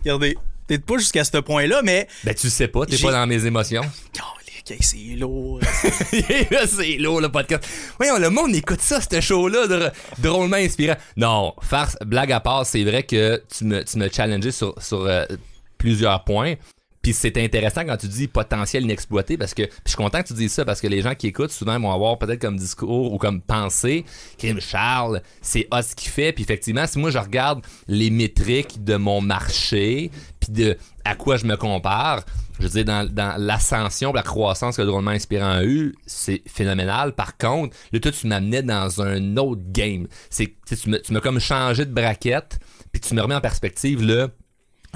Regardez, 0.00 0.36
peut-être 0.66 0.86
pas 0.86 0.96
jusqu'à 0.98 1.24
ce 1.24 1.38
point-là, 1.38 1.82
mais. 1.82 2.06
Ben 2.22 2.34
tu 2.34 2.46
le 2.46 2.50
sais 2.50 2.68
pas, 2.68 2.86
t'es 2.86 2.98
pas 2.98 3.12
dans 3.12 3.26
mes 3.26 3.44
émotions. 3.44 3.84
Calique, 4.64 4.82
c'est 4.84 5.16
lourd. 5.16 5.60
C'est 6.66 6.96
lourd 6.98 7.20
le 7.20 7.28
podcast. 7.28 7.68
Voyons, 7.98 8.18
le 8.18 8.30
monde 8.30 8.54
écoute 8.54 8.80
ça, 8.80 8.98
ce 9.00 9.20
show-là, 9.20 9.66
dr- 9.66 9.92
drôlement 10.18 10.56
inspirant. 10.56 10.96
Non, 11.16 11.54
farce, 11.60 11.96
blague 12.04 12.32
à 12.32 12.40
part, 12.40 12.64
c'est 12.64 12.82
vrai 12.84 13.02
que 13.02 13.42
tu 13.56 13.64
me, 13.64 13.84
tu 13.84 13.98
me 13.98 14.08
challengeais 14.08 14.52
sur, 14.52 14.74
sur 14.80 15.02
euh, 15.04 15.24
plusieurs 15.76 16.24
points. 16.24 16.54
Puis 17.04 17.12
c'est 17.12 17.36
intéressant 17.36 17.84
quand 17.84 17.98
tu 17.98 18.08
dis 18.08 18.28
potentiel 18.28 18.84
inexploité 18.84 19.36
parce 19.36 19.52
que 19.52 19.64
puis 19.64 19.72
je 19.84 19.90
suis 19.90 19.96
content 19.98 20.22
que 20.22 20.28
tu 20.28 20.32
dises 20.32 20.54
ça 20.54 20.64
parce 20.64 20.80
que 20.80 20.86
les 20.86 21.02
gens 21.02 21.14
qui 21.14 21.26
écoutent 21.26 21.52
souvent 21.52 21.78
vont 21.78 21.92
avoir 21.92 22.18
peut-être 22.18 22.40
comme 22.40 22.56
discours 22.56 23.12
ou 23.12 23.18
comme 23.18 23.42
pensée 23.42 24.06
Kim 24.38 24.58
Charles, 24.58 25.20
c'est 25.42 25.68
hot 25.70 25.82
ce 25.82 25.94
qu'il 25.94 26.10
fait 26.10 26.32
puis 26.32 26.44
effectivement 26.44 26.86
si 26.86 26.98
moi 26.98 27.10
je 27.10 27.18
regarde 27.18 27.60
les 27.88 28.08
métriques 28.08 28.82
de 28.82 28.96
mon 28.96 29.20
marché 29.20 30.10
puis 30.40 30.50
de 30.50 30.78
à 31.04 31.14
quoi 31.14 31.36
je 31.36 31.44
me 31.44 31.58
compare, 31.58 32.24
je 32.58 32.64
veux 32.64 32.70
dire 32.70 32.86
dans, 32.86 33.06
dans 33.06 33.38
l'ascension, 33.38 34.10
la 34.14 34.22
croissance 34.22 34.78
que 34.78 34.82
drôlement 34.82 35.10
inspirant 35.10 35.50
a 35.50 35.64
eu, 35.64 35.94
c'est 36.06 36.40
phénoménal. 36.46 37.14
Par 37.14 37.36
contre, 37.36 37.76
là 37.92 38.00
toi 38.00 38.12
tu 38.12 38.26
m'amenais 38.28 38.62
dans 38.62 39.02
un 39.02 39.36
autre 39.36 39.60
game. 39.66 40.06
C'est 40.30 40.54
tu 40.66 41.12
m'as 41.12 41.20
comme 41.20 41.38
changé 41.38 41.84
de 41.84 41.92
braquette 41.92 42.60
puis 42.92 43.02
tu 43.02 43.14
me 43.14 43.20
remets 43.20 43.34
en 43.34 43.42
perspective 43.42 44.02
là 44.02 44.28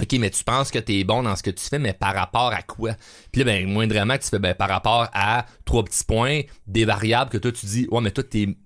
OK, 0.00 0.12
mais 0.18 0.30
tu 0.30 0.44
penses 0.44 0.70
que 0.70 0.78
t'es 0.78 1.02
bon 1.02 1.22
dans 1.24 1.34
ce 1.34 1.42
que 1.42 1.50
tu 1.50 1.64
fais, 1.64 1.78
mais 1.78 1.92
par 1.92 2.14
rapport 2.14 2.52
à 2.52 2.62
quoi? 2.62 2.92
Puis 3.32 3.42
là, 3.42 3.44
ben, 3.44 3.68
moindrement, 3.68 4.16
tu 4.16 4.28
fais, 4.28 4.38
ben, 4.38 4.54
par 4.54 4.68
rapport 4.68 5.08
à 5.12 5.44
trois 5.64 5.84
petits 5.84 6.04
points, 6.04 6.42
des 6.66 6.84
variables 6.84 7.30
que 7.30 7.38
toi, 7.38 7.50
tu 7.50 7.66
dis, 7.66 7.88
ouais, 7.90 8.00
mais 8.00 8.12
toi, 8.12 8.22
tu 8.24 8.56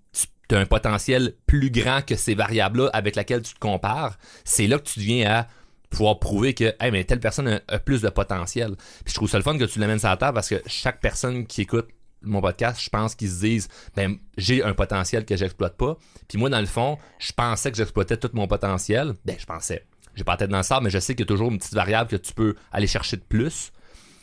as 0.50 0.58
un 0.58 0.66
potentiel 0.66 1.34
plus 1.46 1.70
grand 1.70 2.04
que 2.04 2.16
ces 2.16 2.34
variables-là 2.34 2.90
avec 2.92 3.16
lesquelles 3.16 3.42
tu 3.42 3.54
te 3.54 3.58
compares. 3.58 4.18
C'est 4.44 4.66
là 4.66 4.78
que 4.78 4.84
tu 4.84 5.00
viens 5.00 5.30
à 5.30 5.46
pouvoir 5.88 6.18
prouver 6.18 6.52
que, 6.52 6.74
hey, 6.80 6.90
mais 6.90 7.04
telle 7.04 7.20
personne 7.20 7.48
a, 7.48 7.60
a 7.68 7.78
plus 7.78 8.02
de 8.02 8.08
potentiel. 8.10 8.76
Puis 8.76 9.12
je 9.12 9.14
trouve 9.14 9.30
ça 9.30 9.38
le 9.38 9.44
fun 9.44 9.56
que 9.56 9.64
tu 9.64 9.78
l'amènes 9.78 9.98
sur 9.98 10.08
la 10.08 10.16
table 10.16 10.34
parce 10.34 10.48
que 10.48 10.60
chaque 10.66 11.00
personne 11.00 11.46
qui 11.46 11.62
écoute 11.62 11.88
mon 12.22 12.40
podcast, 12.40 12.80
je 12.82 12.90
pense 12.90 13.14
qu'ils 13.14 13.30
se 13.30 13.40
disent, 13.40 13.68
ben, 13.96 14.16
j'ai 14.36 14.62
un 14.62 14.74
potentiel 14.74 15.24
que 15.24 15.36
j'exploite 15.36 15.76
pas. 15.76 15.96
Puis 16.28 16.38
moi, 16.38 16.50
dans 16.50 16.60
le 16.60 16.66
fond, 16.66 16.98
je 17.18 17.32
pensais 17.32 17.70
que 17.70 17.76
j'exploitais 17.76 18.16
tout 18.16 18.30
mon 18.34 18.46
potentiel. 18.46 19.14
Ben, 19.24 19.36
je 19.38 19.46
pensais 19.46 19.86
j'ai 20.14 20.24
pas 20.24 20.32
la 20.32 20.38
tête 20.38 20.50
dans 20.50 20.58
le 20.58 20.62
sable, 20.62 20.84
mais 20.84 20.90
je 20.90 20.98
sais 20.98 21.14
qu'il 21.14 21.24
y 21.24 21.28
a 21.28 21.32
toujours 21.32 21.50
une 21.50 21.58
petite 21.58 21.74
variable 21.74 22.10
que 22.10 22.16
tu 22.16 22.32
peux 22.32 22.54
aller 22.70 22.86
chercher 22.86 23.16
de 23.16 23.22
plus. 23.22 23.72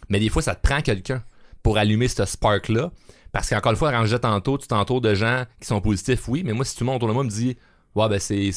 Mais 0.09 0.19
des 0.19 0.29
fois, 0.29 0.41
ça 0.41 0.55
te 0.55 0.61
prend 0.61 0.81
quelqu'un 0.81 1.23
pour 1.63 1.77
allumer 1.77 2.07
ce 2.07 2.25
spark-là. 2.25 2.91
Parce 3.31 3.49
qu'encore 3.49 3.71
une 3.71 3.77
fois, 3.77 3.91
je 3.93 4.03
disais 4.03 4.19
tantôt, 4.19 4.57
tu 4.57 4.67
t'entoures 4.67 5.01
de 5.01 5.13
gens 5.13 5.45
qui 5.61 5.67
sont 5.67 5.81
positifs, 5.81 6.27
oui, 6.27 6.43
mais 6.43 6.53
moi, 6.53 6.65
si 6.65 6.75
tout 6.75 6.83
le 6.83 6.87
monde 6.87 6.95
autour 6.95 7.09
de 7.09 7.13
moi 7.13 7.23
me 7.23 7.29
dit 7.29 7.57
Ouais, 7.95 8.09
ben 8.09 8.19
c'est. 8.19 8.51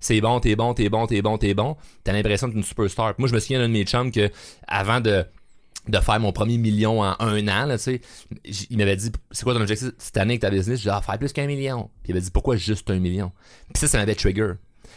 C'est 0.00 0.20
bon, 0.20 0.38
t'es 0.38 0.54
bon, 0.54 0.74
t'es 0.74 0.88
bon, 0.88 1.08
t'es 1.08 1.22
bon, 1.22 1.38
t'es 1.38 1.54
bon. 1.54 1.76
T'as 2.04 2.12
l'impression 2.12 2.46
d'être 2.46 2.56
une 2.56 2.62
superstar. 2.62 3.14
Moi, 3.18 3.28
je 3.28 3.34
me 3.34 3.40
souviens 3.40 3.58
d'un 3.58 3.66
de 3.66 3.72
mes 3.72 3.84
chums 3.84 4.12
que, 4.12 4.30
avant 4.68 5.00
de, 5.00 5.24
de 5.88 5.98
faire 5.98 6.20
mon 6.20 6.30
premier 6.30 6.56
million 6.56 7.02
en 7.02 7.16
un 7.18 7.48
an, 7.48 7.76
il 8.44 8.78
m'avait 8.78 8.94
dit, 8.94 9.10
c'est 9.32 9.42
quoi 9.42 9.54
ton 9.54 9.60
objectif 9.60 9.90
cette 9.98 10.16
année 10.16 10.34
avec 10.34 10.42
ta 10.42 10.50
business? 10.50 10.78
J'ai 10.78 10.90
dit, 10.90 10.94
ah, 10.96 11.02
faire 11.02 11.18
plus 11.18 11.32
qu'un 11.32 11.46
million. 11.46 11.90
Puis 12.04 12.10
il 12.10 12.14
m'avait 12.14 12.24
dit, 12.24 12.30
pourquoi 12.30 12.54
juste 12.54 12.88
un 12.90 13.00
million? 13.00 13.32
Puis 13.74 13.80
ça, 13.80 13.88
ça 13.88 13.98
m'avait 13.98 14.14
trigger. 14.14 14.52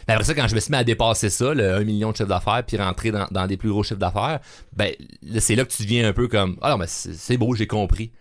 Mais 0.06 0.14
après 0.14 0.24
ça, 0.24 0.34
quand 0.34 0.48
je 0.48 0.54
me 0.54 0.60
suis 0.60 0.70
mis 0.70 0.76
à 0.76 0.84
dépasser 0.84 1.30
ça, 1.30 1.54
le 1.54 1.74
1 1.74 1.84
million 1.84 2.10
de 2.10 2.16
chiffre 2.16 2.28
d'affaires, 2.28 2.62
puis 2.66 2.76
rentrer 2.76 3.10
dans, 3.10 3.26
dans 3.30 3.46
des 3.46 3.56
plus 3.56 3.70
gros 3.70 3.82
chiffres 3.82 4.00
d'affaires, 4.00 4.40
ben, 4.72 4.92
c'est 5.38 5.54
là 5.54 5.64
que 5.64 5.72
tu 5.72 5.82
deviens 5.82 6.08
un 6.08 6.12
peu 6.12 6.28
comme, 6.28 6.58
ah 6.62 6.70
non, 6.70 6.78
mais 6.78 6.86
c'est 6.88 7.36
beau, 7.36 7.54
j'ai 7.54 7.66
compris. 7.66 8.12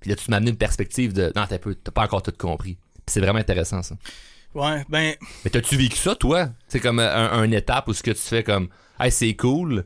Puis 0.00 0.10
là, 0.10 0.16
tu 0.16 0.30
m'as 0.30 0.36
amené 0.36 0.50
une 0.50 0.56
perspective 0.56 1.12
de, 1.12 1.32
non, 1.34 1.44
t'as 1.48 1.58
pas 1.58 2.02
encore 2.02 2.22
tout 2.22 2.32
compris. 2.36 2.74
Puis 2.74 3.12
c'est 3.12 3.20
vraiment 3.20 3.38
intéressant, 3.38 3.82
ça. 3.82 3.96
Ouais, 4.54 4.84
ben, 4.88 5.14
Mais 5.44 5.50
t'as-tu 5.50 5.76
vécu 5.76 5.96
ça, 5.96 6.14
toi? 6.14 6.50
C'est 6.68 6.80
comme 6.80 7.00
un, 7.00 7.32
un 7.32 7.50
étape 7.50 7.88
où 7.88 7.92
ce 7.92 8.02
que 8.02 8.12
tu 8.12 8.20
fais 8.20 8.44
comme, 8.44 8.68
hey, 9.00 9.10
c'est 9.10 9.34
cool, 9.34 9.84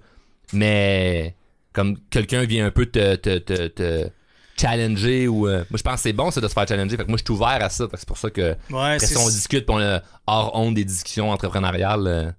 mais 0.53 1.35
comme 1.73 1.99
quelqu'un 2.11 2.45
vient 2.45 2.67
un 2.67 2.71
peu 2.71 2.87
te, 2.87 3.17
te, 3.17 3.39
te, 3.39 3.69
te 3.69 4.11
challenger 4.59 5.29
ou. 5.29 5.47
euh, 5.49 5.65
moi, 5.71 5.77
je 5.79 5.83
pense 5.83 5.95
que 5.97 6.01
c'est 6.01 6.13
bon, 6.13 6.31
ça, 6.31 6.41
de 6.41 6.49
se 6.49 6.53
faire 6.53 6.67
challenger. 6.69 6.97
Fait 6.97 7.05
que 7.05 7.09
moi, 7.09 7.19
je 7.19 7.25
suis 7.25 7.33
ouvert 7.33 7.59
à 7.63 7.69
ça. 7.71 7.85
Fait 7.87 7.93
que 7.93 7.99
c'est 7.99 8.09
pour 8.09 8.19
ça 8.19 8.31
que. 8.31 8.57
ouais, 8.71 8.95
Après 8.95 8.99
c'est. 9.01 9.15
ça, 9.15 9.21
on 9.21 9.29
discute, 9.29 9.67
puis 9.67 9.75
on 9.77 9.81
a 9.81 10.03
hors 10.27 10.55
honte 10.55 10.75
des 10.75 10.85
discussions 10.85 11.31
entrepreneuriales, 11.31 12.07
euh, 12.07 12.31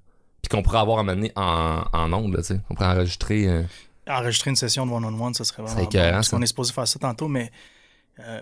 puis 0.42 0.50
qu'on 0.50 0.62
pourrait 0.64 0.80
avoir 0.80 1.00
à 1.00 1.04
mener 1.04 1.32
en, 1.36 1.84
en 1.94 2.14
ondes, 2.14 2.34
là, 2.34 2.42
tu 2.42 2.48
sais. 2.56 2.60
On 2.70 2.76
pourrait 2.76 2.90
enregistrer. 2.90 3.48
euh, 3.48 3.64
Enregistrer 4.08 4.50
une 4.50 4.56
session 4.56 4.86
de 4.88 4.92
one-on-one, 4.92 5.34
ça 5.36 5.44
serait 5.44 5.62
vraiment. 5.62 5.78
C'est 5.78 5.86
bon, 5.86 6.12
parce 6.12 6.30
qu'on 6.30 6.42
est 6.42 6.48
supposé 6.48 6.74
faire 6.74 6.88
ça 6.88 6.98
tantôt, 7.00 7.28
mais. 7.28 7.52
euh, 8.20 8.42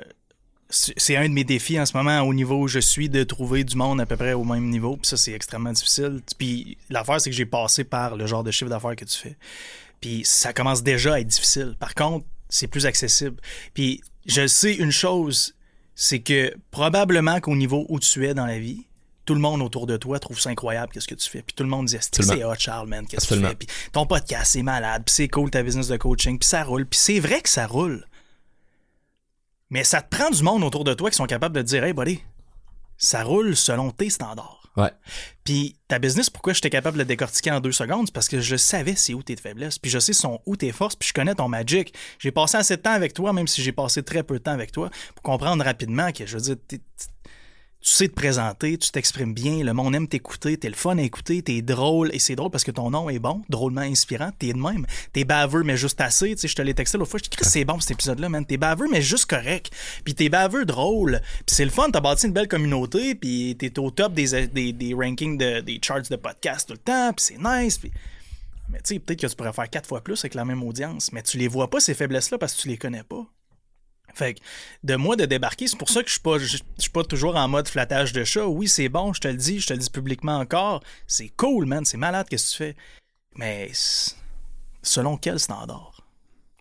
c'est 0.69 1.15
un 1.15 1.30
de 1.30 1.34
mes 1.34 1.45
défis 1.45 1.80
en 1.80 1.86
ce 1.86 1.95
moment 1.95 2.19
au 2.23 2.34
niveau 2.34 2.57
où 2.63 2.67
je 2.67 2.80
suis 2.80 3.07
de 3.07 3.23
trouver 3.23 3.63
du 3.63 3.78
monde 3.78 4.01
à 4.01 4.05
peu 4.05 4.17
près 4.17 4.34
au 4.34 4.43
même 4.43 4.69
niveau. 4.69 4.97
Puis 4.97 5.07
ça, 5.07 5.15
c'est 5.15 5.32
extrêmement 5.32 5.71
difficile. 5.71 6.21
Puis 6.38 6.78
l'affaire, 6.89 7.21
c'est 7.21 7.30
que 7.30 7.36
j'ai 7.38 7.45
passé 7.45 7.86
par 7.86 8.17
le 8.17 8.28
genre 8.28 8.43
de 8.43 8.51
chiffre 8.51 8.69
d'affaires 8.69 8.97
que 8.97 9.05
tu 9.05 9.17
fais. 9.17 9.38
Puis 10.01 10.23
ça 10.25 10.51
commence 10.51 10.84
déjà 10.84 11.13
à 11.13 11.19
être 11.21 11.28
difficile. 11.28 11.78
Par 11.80 11.95
contre, 11.95 12.25
c'est 12.49 12.67
plus 12.67 12.85
accessible. 12.85 13.37
Puis 13.73 14.01
je 14.25 14.47
sais 14.47 14.73
une 14.73 14.91
chose, 14.91 15.55
c'est 15.95 16.19
que 16.19 16.55
probablement 16.71 17.39
qu'au 17.39 17.55
niveau 17.55 17.85
où 17.89 17.99
tu 17.99 18.25
es 18.25 18.33
dans 18.33 18.45
la 18.45 18.59
vie, 18.59 18.85
tout 19.25 19.33
le 19.33 19.41
monde 19.41 19.61
autour 19.61 19.87
de 19.87 19.97
toi 19.97 20.19
trouve 20.19 20.39
ça 20.39 20.49
incroyable 20.49 20.91
qu'est-ce 20.93 21.07
que 21.07 21.15
tu 21.15 21.29
fais. 21.29 21.41
Puis 21.41 21.53
tout 21.53 21.63
le 21.63 21.69
monde 21.69 21.87
dit 21.87 21.97
c'est 21.99 22.43
hot 22.43 22.55
Charles 22.57 22.87
man, 22.87 23.05
qu'est-ce 23.05 23.27
que 23.27 23.35
tu 23.35 23.41
fais? 23.41 23.55
Puis 23.55 23.67
ton 23.91 24.05
podcast 24.05 24.53
c'est 24.53 24.63
malade, 24.63 25.03
puis 25.05 25.13
c'est 25.13 25.27
cool 25.27 25.51
ta 25.51 25.63
business 25.63 25.87
de 25.87 25.97
coaching, 25.97 26.39
puis 26.39 26.47
ça 26.47 26.63
roule, 26.63 26.85
puis 26.85 26.99
c'est 26.99 27.19
vrai 27.19 27.41
que 27.41 27.49
ça 27.49 27.67
roule. 27.67 28.05
Mais 29.69 29.83
ça 29.83 30.01
te 30.01 30.15
prend 30.15 30.29
du 30.29 30.41
monde 30.43 30.63
autour 30.63 30.85
de 30.85 30.93
toi 30.93 31.09
qui 31.09 31.17
sont 31.17 31.25
capables 31.25 31.55
de 31.55 31.61
te 31.61 31.67
dire 31.67 31.83
hey 31.83 31.93
buddy, 31.93 32.21
ça 32.97 33.23
roule 33.23 33.55
selon 33.55 33.91
tes 33.91 34.09
standards. 34.09 34.57
Ouais. 34.78 34.91
Puis 35.43 35.75
ta 35.88 35.97
business, 35.97 36.30
pourquoi 36.30 36.53
j'étais 36.53 36.69
capable 36.69 36.97
de 36.97 37.01
le 37.01 37.05
décortiquer 37.05 37.51
en 37.51 37.59
deux 37.59 37.71
secondes? 37.71 38.11
Parce 38.11 38.28
que 38.28 38.39
je 38.41 38.55
savais 38.55 38.95
c'est 38.95 39.13
où 39.13 39.23
tes 39.23 39.36
faiblesses, 39.36 39.80
puis 39.80 39.89
je 39.89 39.97
sais 39.97 40.13
sont 40.13 40.39
où 40.45 40.55
tes 40.55 40.71
forces, 40.71 40.95
puis 40.95 41.09
je 41.09 41.13
connais 41.13 41.34
ton 41.34 41.47
magic. 41.47 41.93
J'ai 42.19 42.32
passé 42.32 42.57
assez 42.57 42.78
de 42.78 42.82
temps 42.82 42.91
avec 42.91 43.13
toi, 43.13 43.34
même 43.34 43.47
si 43.47 43.63
j'ai 43.63 43.71
passé 43.71 44.03
très 44.03 44.23
peu 44.23 44.36
de 44.36 44.43
temps 44.43 44.51
avec 44.51 44.71
toi, 44.71 44.89
pour 45.15 45.23
comprendre 45.23 45.63
rapidement 45.63 46.11
que, 46.11 46.25
je 46.25 46.38
veux 46.38 46.55
dire, 46.55 46.80
tu 47.88 47.93
sais 47.93 48.09
te 48.09 48.15
présenter, 48.15 48.77
tu 48.77 48.91
t'exprimes 48.91 49.33
bien, 49.33 49.63
le 49.63 49.71
monde 49.71 49.95
aime 49.95 50.09
t'écouter, 50.09 50.57
t'es 50.57 50.67
le 50.67 50.75
fun 50.75 50.97
à 50.97 51.01
écouter, 51.03 51.41
t'es 51.41 51.61
drôle, 51.61 52.13
et 52.13 52.19
c'est 52.19 52.35
drôle 52.35 52.51
parce 52.51 52.65
que 52.65 52.71
ton 52.71 52.89
nom 52.89 53.09
est 53.09 53.17
bon, 53.17 53.43
drôlement 53.47 53.79
inspirant, 53.79 54.29
t'es 54.38 54.51
de 54.51 54.57
même. 54.57 54.85
T'es 55.13 55.23
baveux, 55.23 55.63
mais 55.63 55.77
juste 55.77 56.01
assez, 56.01 56.35
tu 56.35 56.41
sais, 56.41 56.47
je 56.49 56.55
te 56.57 56.61
l'ai 56.61 56.73
texté 56.73 56.97
l'autre 56.97 57.11
fois, 57.11 57.21
je 57.23 57.29
Chris, 57.29 57.45
c'est 57.49 57.63
bon 57.63 57.79
cet 57.79 57.91
épisode-là, 57.91 58.27
man, 58.27 58.45
t'es 58.45 58.57
baveux, 58.57 58.88
mais 58.91 59.01
juste 59.01 59.27
correct. 59.27 59.71
Puis 60.03 60.15
t'es 60.15 60.27
baveux 60.27 60.65
drôle, 60.65 61.21
puis 61.45 61.55
c'est 61.55 61.63
le 61.63 61.71
fun, 61.71 61.89
t'as 61.89 62.01
bâti 62.01 62.27
une 62.27 62.33
belle 62.33 62.49
communauté, 62.49 63.15
puis 63.15 63.55
t'es 63.57 63.79
au 63.79 63.89
top 63.89 64.13
des, 64.13 64.47
des, 64.47 64.73
des 64.73 64.93
rankings, 64.93 65.38
de, 65.38 65.61
des 65.61 65.79
charts 65.81 66.01
de 66.09 66.15
podcast 66.17 66.67
tout 66.67 66.73
le 66.73 66.79
temps, 66.79 67.13
puis 67.13 67.23
c'est 67.23 67.39
nice, 67.41 67.77
puis... 67.77 67.93
Mais 68.69 68.79
tu 68.79 68.95
sais, 68.95 68.99
peut-être 68.99 69.21
que 69.21 69.27
tu 69.27 69.35
pourrais 69.38 69.53
faire 69.53 69.69
quatre 69.69 69.88
fois 69.88 70.03
plus 70.03 70.19
avec 70.19 70.33
la 70.33 70.43
même 70.43 70.61
audience, 70.61 71.13
mais 71.13 71.23
tu 71.23 71.38
les 71.38 71.47
vois 71.47 71.69
pas, 71.69 71.79
ces 71.79 71.93
faiblesses-là, 71.93 72.38
parce 72.38 72.53
que 72.53 72.63
tu 72.63 72.67
les 72.67 72.77
connais 72.77 73.03
pas. 73.03 73.25
Fait 74.14 74.36
que 74.36 74.39
de 74.84 74.95
moi 74.95 75.16
de 75.16 75.26
débarquer, 75.26 75.68
c'est 75.68 75.78
pour 75.78 75.89
ça 75.89 76.01
que 76.01 76.08
je 76.08 76.14
suis 76.14 76.22
pas 76.22 76.38
suis 76.39 76.89
pas 76.89 77.03
toujours 77.03 77.36
en 77.36 77.47
mode 77.47 77.68
flattage 77.68 78.14
de 78.14 78.24
chat. 78.24 78.47
Oui, 78.47 78.68
c'est 78.68 78.89
bon, 78.89 79.14
je 79.14 79.22
te 79.22 79.28
le 79.28 79.36
dis, 79.36 79.60
je 79.60 79.68
te 79.68 79.74
le 79.74 79.80
dis 79.80 79.89
publiquement 79.89 80.38
encore. 80.38 80.84
C'est 81.05 81.30
cool, 81.38 81.66
man, 81.66 81.86
c'est 81.86 81.97
malade 81.97 82.28
qu'est-ce 82.30 82.51
que 82.51 82.58
tu 82.58 82.64
fais? 82.64 82.76
Mais 83.36 83.72
selon 84.82 85.18
quel 85.18 85.39
standard? 85.39 86.01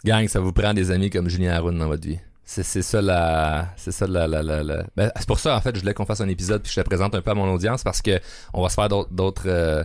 Gang, 0.04 0.28
ça 0.28 0.40
vous 0.40 0.52
prend 0.52 0.74
des 0.74 0.90
amis 0.90 1.10
comme 1.10 1.28
Julien 1.28 1.54
Haroun 1.54 1.78
dans 1.78 1.88
votre 1.88 2.06
vie. 2.06 2.18
C'est 2.44 2.62
ça 2.62 3.02
la. 3.02 3.74
C'est 3.76 3.90
ça 3.90 4.06
la. 4.06 4.28
la, 4.28 4.42
la, 4.42 4.84
Ben, 4.96 5.10
c'est 5.16 5.26
pour 5.26 5.40
ça, 5.40 5.56
en 5.56 5.60
fait, 5.60 5.74
je 5.74 5.80
voulais 5.80 5.94
qu'on 5.94 6.06
fasse 6.06 6.20
un 6.20 6.28
épisode 6.28 6.62
puis 6.62 6.70
je 6.70 6.80
te 6.80 6.86
présente 6.86 7.14
un 7.16 7.20
peu 7.20 7.32
à 7.32 7.34
mon 7.34 7.52
audience 7.52 7.82
parce 7.82 8.00
que 8.00 8.20
on 8.54 8.62
va 8.62 8.68
se 8.68 8.76
faire 8.76 8.88
d'autres 8.88 9.12
d'autres 9.12 9.48
euh, 9.48 9.82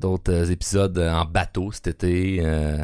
d'autres 0.00 0.32
euh, 0.32 0.50
épisodes 0.50 0.98
en 0.98 1.24
bateau 1.24 1.70
cet 1.70 1.86
été. 1.86 2.38
Euh, 2.40 2.82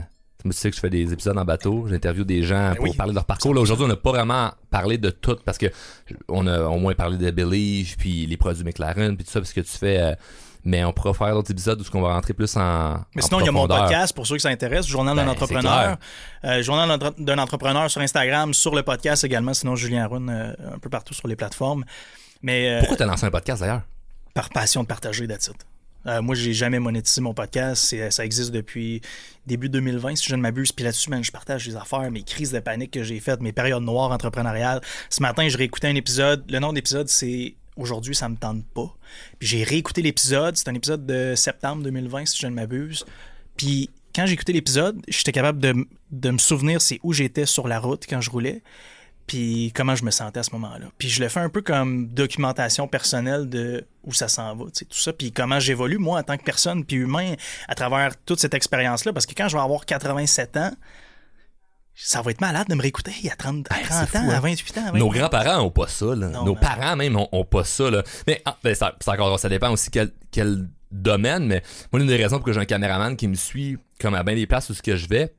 tu 0.51 0.53
sais 0.53 0.70
que 0.70 0.76
je 0.76 0.80
fais 0.80 0.90
des 0.90 1.12
épisodes 1.12 1.38
en 1.38 1.45
bateau, 1.45 1.86
j'interviewe 1.88 2.24
des 2.24 2.43
gens 2.43 2.72
pour 2.76 2.84
oui. 2.84 2.95
parler 2.97 3.12
de 3.12 3.16
leur 3.16 3.24
parcours. 3.24 3.55
Là, 3.55 3.61
aujourd'hui, 3.61 3.84
on 3.84 3.88
n'a 3.88 3.97
pas 3.97 4.11
vraiment 4.11 4.51
parlé 4.70 4.99
de 4.99 5.11
tout 5.11 5.36
parce 5.45 5.59
que 5.59 5.66
on 6.28 6.47
a 6.47 6.62
au 6.64 6.78
moins 6.78 6.95
parlé 6.95 7.16
de 7.18 7.30
Believe 7.30 7.97
puis 7.97 8.26
les 8.26 8.36
produits 8.36 8.64
McLaren 8.64 9.16
puis 9.16 9.24
tout 9.24 9.30
ça 9.30 9.40
parce 9.40 9.53
que 9.53 9.61
tu 9.61 9.70
fais. 9.78 9.99
euh, 10.01 10.14
mais 10.64 10.84
on 10.84 10.93
pourra 10.93 11.12
faire 11.12 11.34
d'autres 11.34 11.51
épisodes 11.51 11.80
où 11.80 11.84
on 11.97 12.03
va 12.03 12.14
rentrer 12.14 12.34
plus 12.34 12.57
en. 12.57 12.95
Mais 13.16 13.22
en 13.24 13.26
sinon, 13.26 13.40
il 13.40 13.47
y 13.47 13.49
a 13.49 13.53
mon 13.53 13.66
podcast 13.66 14.14
pour 14.14 14.26
ceux 14.28 14.36
qui 14.36 14.43
s'intéressent, 14.43 14.86
Journal 14.88 15.16
d'un 15.16 15.24
Ben, 15.24 15.30
entrepreneur. 15.30 15.97
Euh, 16.45 16.62
Journal 16.62 16.99
d'un- 17.18 17.38
entrepreneur 17.38 17.90
sur 17.90 18.01
Instagram, 18.01 18.55
sur 18.55 18.72
le 18.74 18.84
podcast 18.84 19.24
également, 19.24 19.55
sinon 19.55 19.74
Julien 19.74 20.05
Arun 20.05 20.28
euh, 20.28 20.53
un 20.74 20.78
peu 20.78 20.88
partout 20.88 21.14
sur 21.14 21.26
les 21.26 21.34
plateformes. 21.34 21.84
Mais 22.43 22.76
Pourquoi 22.78 22.97
t'as 22.97 23.07
lancé 23.07 23.26
un 23.26 23.30
podcast 23.30 23.61
d'ailleurs? 23.61 23.82
par 24.34 24.49
passion 24.51 24.82
de 24.82 24.86
partager 24.88 25.24
it. 25.24 25.51
Euh, 26.07 26.21
moi, 26.23 26.35
j'ai 26.35 26.53
jamais 26.53 26.79
monétisé 26.79 27.21
mon 27.21 27.35
podcast. 27.35 27.85
C'est- 27.85 28.11
Ça 28.11 28.25
existe 28.25 28.51
depuis 28.51 29.01
début 29.47 29.69
2020, 29.69 30.17
si 30.17 30.29
je 30.29 30.35
ne 30.37 30.41
m'abuse. 30.41 30.73
Puis 30.73 30.85
là-dessus, 30.85 31.11
je 31.23 31.31
partage 31.33 31.67
des 31.67 31.77
affaires, 31.77 32.11
mes 32.11 32.23
crises 32.23 32.53
de 32.53 32.61
panique 32.61 32.91
que 32.93 33.03
j'ai 33.03 33.21
faites, 33.21 33.41
mes 33.41 33.53
périodes 33.53 33.83
noires 33.83 34.11
entrepreneuriales. 34.11 34.81
Ce 35.11 35.23
matin, 35.23 35.49
je 35.49 35.57
réécoutais 35.57 35.89
un 35.89 35.95
épisode. 35.95 36.45
Le 36.51 36.59
nom 36.59 36.71
de 36.71 36.77
l'épisode, 36.77 37.09
c'est 37.09 37.55
Aujourd'hui, 37.75 38.15
ça 38.15 38.29
me 38.29 38.37
tente 38.37 38.67
pas. 38.75 38.95
Puis 39.39 39.49
j'ai 39.49 39.65
réécouté 39.65 40.03
l'épisode. 40.03 40.57
C'est 40.59 40.69
un 40.69 40.75
épisode 40.75 41.07
de 41.07 41.35
septembre 41.35 41.83
2020, 41.83 42.27
si 42.27 42.39
je 42.39 42.47
ne 42.47 42.53
m'abuse. 42.55 43.07
Puis 43.57 43.89
quand 44.15 44.27
j'ai 44.27 44.35
écouté 44.35 44.53
l'épisode, 44.53 45.01
j'étais 45.09 45.33
capable 45.33 45.59
de, 45.59 45.75
de 46.11 46.31
me 46.31 46.37
souvenir 46.37 46.83
c'est 46.83 47.01
où 47.03 47.15
j'étais 47.15 47.47
sur 47.47 47.67
la 47.69 47.79
route 47.81 48.05
quand 48.07 48.21
je 48.21 48.29
roulais 48.29 48.63
puis 49.27 49.73
comment 49.75 49.95
je 49.95 50.05
me 50.05 50.11
sentais 50.11 50.41
à 50.41 50.43
ce 50.43 50.51
moment-là. 50.53 50.87
Puis 50.99 51.09
je 51.09 51.23
le 51.23 51.29
fais 51.29 51.41
un 51.41 51.49
peu 51.49 51.62
comme 51.62 52.09
documentation 52.09 52.89
personnelle 52.89 53.49
de 53.49 53.87
où 54.05 54.12
ça 54.12 54.29
s'en 54.29 54.55
va, 54.57 54.64
tu 54.66 54.70
sais, 54.81 54.85
tout 54.85 54.99
ça, 54.99 55.12
puis 55.12 55.33
comment 55.33 55.61
j'évolue 55.61 55.99
moi 55.99 56.20
en 56.20 56.23
tant 56.23 56.37
que 56.37 56.43
personne 56.45 56.85
puis 56.85 56.97
humain 56.97 57.35
à 57.68 57.75
travers 57.75 58.16
toute 58.25 58.41
cette 58.41 58.55
expérience-là, 58.55 59.12
parce 59.12 59.27
que 59.27 59.35
quand 59.35 59.49
je 59.49 59.57
vais 59.57 59.62
avoir 59.62 59.87
87 59.87 60.57
ans, 60.57 60.73
ça 61.95 62.23
va 62.23 62.31
être 62.31 62.41
malade 62.41 62.66
de 62.68 62.75
me 62.75 62.81
réécouter 62.83 63.12
il 63.20 63.27
y 63.27 63.31
a 63.31 63.37
30, 63.37 63.66
à 63.70 63.75
Ben, 63.77 63.83
30 63.85 64.09
c'est 64.11 64.18
ans, 64.18 64.23
hein. 64.23 64.29
à 64.31 64.41
28 64.41 64.79
ans. 64.79 64.81
à 64.81 64.93
28 64.93 64.99
Nos 64.99 65.09
grands-parents 65.11 65.61
ont 65.62 65.70
pas 65.70 65.87
ça, 65.89 66.07
là. 66.07 66.29
Non, 66.29 66.45
Nos 66.45 66.55
man. 66.55 66.61
parents 66.62 66.97
même 66.97 67.16
ont, 67.16 67.29
ont 67.33 67.45
pas 67.45 67.64
ça, 67.64 67.91
là. 67.91 68.03
Mais 68.27 68.41
ah, 68.47 68.57
ben, 68.64 68.75
ça, 68.75 68.97
c'est 69.01 69.11
encore, 69.11 69.39
ça 69.39 69.49
dépend 69.51 69.70
aussi 69.70 69.91
quel, 69.91 70.11
quel 70.31 70.68
domaine, 70.91 71.47
mais 71.47 71.62
moi, 71.93 72.01
l'une 72.01 72.09
des 72.09 72.16
raisons 72.16 72.37
pour 72.39 72.47
que 72.47 72.53
j'ai 72.53 72.61
un 72.61 72.64
caméraman 72.64 73.16
qui 73.16 73.29
me 73.29 73.35
suit, 73.35 73.79
comme 74.01 74.14
à 74.14 74.23
bien 74.23 74.35
des 74.35 74.47
places 74.47 74.70
où 74.70 74.75
ce 74.75 74.83
que 74.83 74.97
je 74.97 75.07
vais, 75.09 75.35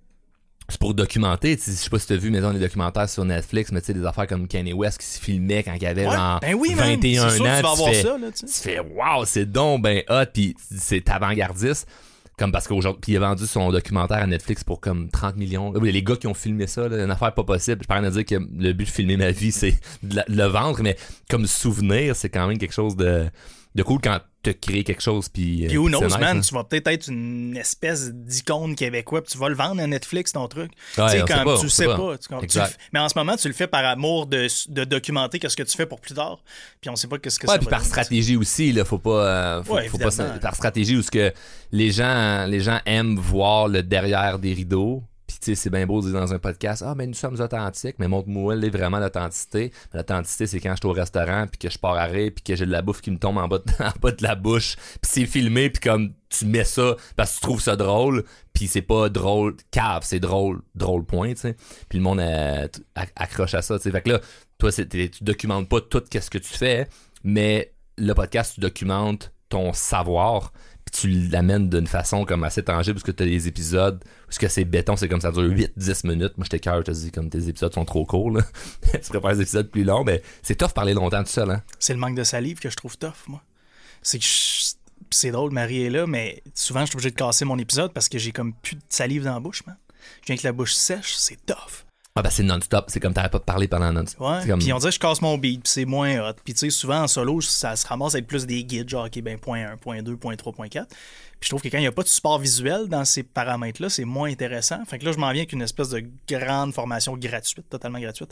c'est 0.70 0.80
pour 0.80 0.93
documenter. 0.93 1.57
Je 1.57 1.72
sais 1.72 1.89
pas 1.89 1.99
si 1.99 2.07
t'as 2.07 2.16
vu, 2.16 2.32
mais 2.32 2.41
dans 2.41 2.51
les 2.51 2.59
documentaires 2.59 3.09
sur 3.09 3.26
Netflix, 3.26 3.72
mais 3.72 3.82
tu 3.82 3.88
sais, 3.88 3.93
des 3.93 4.05
affaires 4.05 4.28
comme 4.28 4.47
Kanye 4.47 4.74
West 4.74 4.99
qui 4.99 5.05
se 5.05 5.20
filmait 5.20 5.64
quand 5.64 5.74
il 5.80 5.86
avait 5.86 6.07
Ouais, 6.07 6.16
genre 6.16 6.39
ben 6.39 6.53
oui, 6.55 6.74
man. 6.76 6.89
21 6.95 7.30
C'est 7.30 7.36
sûr 7.36 7.45
que 7.45 7.49
ans. 7.49 7.76
tu 7.76 7.82
vas 7.82 7.91
fais, 7.91 8.01
ça, 8.01 8.18
là, 8.18 8.28
tu 8.32 8.45
fais 8.47 8.80
waouh, 8.80 9.26
c'est 9.26 9.45
donc 9.45 9.82
ben 9.82 10.03
hot, 10.09 10.26
puis 10.34 10.55
c'est 10.76 11.09
avant-gardiste. 11.09 11.88
Comme 12.36 12.51
parce 12.51 12.68
qu'aujourd'hui, 12.68 13.14
il 13.14 13.18
a 13.18 13.20
vendu 13.20 13.45
son 13.45 13.72
documentaire 13.72 14.18
à 14.18 14.26
Netflix 14.26 14.64
pour 14.64 14.80
comme 14.82 15.07
30 15.09 15.36
millions. 15.38 15.72
Les 15.74 16.01
gars 16.01 16.16
qui 16.16 16.26
ont 16.26 16.34
filmé 16.34 16.66
ça, 16.66 16.88
là, 16.89 17.03
une 17.03 17.11
affaire 17.11 17.32
pas 17.32 17.43
possible. 17.43 17.82
Je 17.84 17.88
parle 17.88 18.05
de 18.05 18.09
dire 18.09 18.26
que 18.26 18.36
le 18.57 18.74
but 18.74 18.86
de 18.86 18.89
filmer 18.89 19.18
ma 19.18 19.30
vie, 19.30 19.51
c'est 19.51 19.80
de 20.01 20.20
le 20.28 20.45
vendre, 20.45 20.82
mais 20.82 20.97
comme 21.30 21.45
souvenir, 21.45 22.16
c'est 22.16 22.30
quand 22.30 22.47
même 22.47 22.57
quelque 22.57 22.74
chose 22.74 22.95
de, 22.95 23.26
de 23.76 23.84
cool 23.84 23.99
quand 24.01 24.19
tu 24.43 24.53
crées 24.53 24.84
quelque 24.84 25.01
chose. 25.01 25.30
Puis, 25.30 25.65
Puis 25.67 25.78
who 25.78 25.88
euh, 25.88 25.89
knows, 25.89 26.03
nice, 26.05 26.17
man, 26.19 26.38
hein. 26.38 26.41
tu 26.41 26.53
vas 26.53 26.63
peut-être 26.63 26.88
être 26.88 27.07
une 27.07 27.55
espèce 27.57 28.11
d'icône 28.11 28.76
québécois, 28.76 29.21
puis 29.21 29.32
tu 29.32 29.38
vas 29.38 29.49
le 29.49 29.55
vendre 29.55 29.82
à 29.82 29.88
Netflix, 29.88 30.34
ton 30.34 30.47
truc. 30.47 30.71
Tu 30.93 31.01
sais, 31.09 31.24
quand 31.28 31.43
pas, 31.43 31.57
tu 31.57 31.69
sais 31.69 31.86
pas. 31.86 32.17
tu? 32.17 32.47
Tu 32.47 32.59
mais 32.91 32.99
en 32.99 33.09
ce 33.09 33.17
moment, 33.17 33.36
tu 33.36 33.47
le 33.47 33.53
fais 33.53 33.67
par 33.67 33.86
amour 33.86 34.28
de, 34.28 34.47
de 34.69 34.84
documenter 34.84 35.39
qu'est-ce 35.39 35.57
que 35.57 35.63
tu 35.63 35.76
fais 35.76 35.86
pour 35.86 36.01
plus 36.01 36.13
tard, 36.13 36.39
puis 36.82 36.89
on 36.89 36.95
sait 36.95 37.07
pas 37.07 37.17
qu'est-ce 37.17 37.39
que 37.39 37.47
Ouais, 37.47 37.53
ça 37.53 37.59
puis 37.59 37.65
va 37.65 37.71
par 37.71 37.86
stratégie 37.86 38.36
aussi, 38.36 38.71
là, 38.71 38.86
faut 38.86 38.97
pas, 38.97 39.26
euh, 39.26 39.63
faut, 39.63 39.76
Ouais, 39.76 39.88
faut 39.88 39.97
pas 39.97 40.11
par 40.41 40.55
stratégie 40.55 40.97
où 40.97 41.01
ce 41.01 41.11
que 41.11 41.34
les 41.71 41.91
gens, 41.91 42.45
les 42.45 42.59
gens 42.59 42.80
aiment 42.86 43.17
voir 43.17 43.67
le 43.67 43.82
derrière 43.82 44.39
des 44.39 44.53
rideaux. 44.53 45.03
C'est 45.43 45.69
bien 45.69 45.85
beau 45.85 46.01
de 46.01 46.09
dire 46.09 46.19
dans 46.19 46.33
un 46.33 46.39
podcast, 46.39 46.83
ah 46.85 46.95
ben 46.95 47.07
nous 47.07 47.15
sommes 47.15 47.39
authentiques, 47.39 47.95
mais 47.99 48.07
montre-moi 48.07 48.55
est 48.55 48.69
vraiment 48.69 48.99
l'authenticité. 48.99 49.71
Mais 49.93 49.99
L'authenticité, 49.99 50.47
c'est 50.47 50.59
quand 50.59 50.71
je 50.71 50.77
suis 50.77 50.87
au 50.87 50.93
restaurant, 50.93 51.45
puis 51.47 51.57
que 51.57 51.69
je 51.69 51.77
pars 51.77 51.95
à 51.95 52.05
rire, 52.05 52.31
puis 52.33 52.43
que 52.43 52.55
j'ai 52.55 52.65
de 52.65 52.71
la 52.71 52.81
bouffe 52.81 53.01
qui 53.01 53.11
me 53.11 53.17
tombe 53.17 53.37
en 53.39 53.47
bas 53.47 53.59
de, 53.59 54.23
la 54.23 54.35
bouche, 54.35 54.75
puis 54.75 55.11
c'est 55.11 55.25
filmé, 55.25 55.69
puis 55.69 55.81
comme 55.81 56.13
tu 56.29 56.45
mets 56.45 56.63
ça 56.63 56.95
parce 57.15 57.33
que 57.33 57.35
tu 57.35 57.41
trouves 57.41 57.61
ça 57.61 57.75
drôle, 57.75 58.23
puis 58.53 58.67
c'est 58.67 58.81
pas 58.81 59.09
drôle 59.09 59.57
cave, 59.71 60.03
c'est 60.03 60.19
drôle, 60.19 60.61
drôle 60.75 61.05
point, 61.05 61.33
tu 61.33 61.41
sais. 61.41 61.55
Puis 61.89 61.97
le 61.97 62.03
monde 62.03 62.21
euh, 62.21 62.67
accroche 63.15 63.53
à 63.53 63.61
ça, 63.61 63.77
tu 63.77 63.83
sais. 63.83 63.91
Fait 63.91 64.01
que 64.01 64.11
là, 64.11 64.21
toi, 64.57 64.71
tu 64.71 65.09
documentes 65.21 65.67
pas 65.67 65.81
tout 65.81 66.03
qu'est-ce 66.09 66.29
que 66.29 66.37
tu 66.37 66.53
fais, 66.53 66.87
mais 67.23 67.73
le 67.97 68.13
podcast, 68.13 68.55
tu 68.55 68.61
documentes 68.61 69.33
ton 69.49 69.71
savoir, 69.73 70.51
tu 70.93 71.09
l'amènes 71.09 71.69
d'une 71.69 71.87
façon 71.87 72.23
comme 72.23 72.43
assez 72.43 72.63
tangible, 72.63 72.95
parce 72.95 73.03
que 73.03 73.11
tu 73.11 73.23
as 73.23 73.25
des 73.25 73.47
épisodes, 73.47 74.03
parce 74.27 74.37
que 74.37 74.47
c'est 74.47 74.63
béton, 74.63 74.95
c'est 74.95 75.09
comme 75.09 75.21
ça 75.21 75.31
dure 75.31 75.41
8-10 75.43 76.07
minutes. 76.07 76.37
Moi, 76.37 76.43
j'étais 76.45 76.59
cœur, 76.59 76.77
je 76.77 76.81
te 76.83 76.91
dis, 76.91 77.11
comme 77.11 77.29
tes 77.29 77.47
épisodes 77.49 77.73
sont 77.73 77.85
trop 77.85 78.05
courts, 78.05 78.29
là. 78.31 78.43
tu 78.93 78.99
préfères 79.09 79.35
des 79.35 79.41
épisodes 79.41 79.69
plus 79.69 79.83
longs, 79.83 80.03
mais 80.03 80.21
c'est 80.43 80.55
tough 80.55 80.71
parler 80.73 80.93
longtemps 80.93 81.23
tout 81.23 81.29
seul, 81.31 81.49
hein. 81.49 81.63
C'est 81.79 81.93
le 81.93 81.99
manque 81.99 82.15
de 82.15 82.23
salive 82.23 82.59
que 82.59 82.69
je 82.69 82.75
trouve 82.75 82.97
tough, 82.97 83.27
moi. 83.27 83.41
C'est 84.01 84.19
que 84.19 84.25
je- 84.25 84.73
c'est 85.09 85.31
drôle, 85.31 85.51
Marie 85.51 85.83
est 85.83 85.89
là, 85.89 86.07
mais 86.07 86.41
souvent 86.53 86.81
je 86.81 86.85
suis 86.87 86.95
obligé 86.95 87.11
de 87.11 87.15
casser 87.15 87.45
mon 87.45 87.57
épisode 87.59 87.91
parce 87.93 88.07
que 88.09 88.17
j'ai 88.17 88.31
comme 88.31 88.53
plus 88.53 88.75
de 88.75 88.81
salive 88.89 89.23
dans 89.23 89.33
la 89.33 89.39
bouche, 89.39 89.65
man. 89.65 89.75
Je 90.21 90.27
viens 90.27 90.33
avec 90.33 90.43
la 90.43 90.51
bouche 90.53 90.73
sèche, 90.73 91.13
c'est 91.15 91.43
tough. 91.45 91.85
Ah, 92.16 92.22
ben 92.22 92.30
c'est 92.30 92.43
non-stop, 92.43 92.86
c'est 92.89 92.99
comme 92.99 93.11
t'aurais 93.11 93.30
pas 93.30 93.39
parlé 93.39 93.68
pendant 93.68 93.91
non-stop. 93.91 94.22
Ouais. 94.22 94.45
Comme- 94.45 94.59
Puis 94.59 94.72
on 94.72 94.78
dirait 94.78 94.91
que 94.91 94.95
je 94.95 94.99
casse 94.99 95.20
mon 95.20 95.36
beat, 95.36 95.64
puis 95.64 95.72
c'est 95.72 95.86
moins 95.86 96.20
hot. 96.30 96.34
Puis 96.45 96.53
tu 96.53 96.59
sais, 96.59 96.70
souvent 96.70 97.01
en 97.01 97.07
solo, 97.07 97.41
ça 97.41 97.76
se 97.76 97.88
ramasse 97.88 98.14
à 98.14 98.20
être 98.20 98.28
plus 98.28 98.45
des 98.45 98.64
guides, 98.64 98.88
genre, 98.88 99.05
OK, 99.07 99.20
ben 99.22 99.39
point 99.39 99.66
1, 99.72 99.78
point 99.78 100.03
2, 100.03 100.16
point 100.16 100.36
3, 100.36 100.53
point 100.53 100.68
4. 100.70 100.88
Puis 100.89 100.97
je 101.41 101.49
trouve 101.49 101.61
que 101.64 101.70
quand 101.70 101.80
il 101.80 101.82
n'y 101.82 101.88
a 101.88 101.91
pas 101.91 102.03
de 102.03 102.07
support 102.07 102.38
visuel 102.38 102.88
dans 102.88 103.03
ces 103.03 103.24
paramètres-là, 103.24 103.89
c'est 103.89 104.05
moins 104.05 104.30
intéressant. 104.30 104.86
Fait 104.86 104.99
que 104.99 105.05
là, 105.05 105.11
je 105.11 105.18
m'en 105.18 105.32
viens 105.32 105.41
avec 105.41 105.53
une 105.53 105.64
espèce 105.64 105.89
de 105.89 106.03
grande 106.30 106.72
formation 106.76 107.18
gratuite, 107.18 107.68
totalement 107.68 107.99
gratuite, 107.99 108.30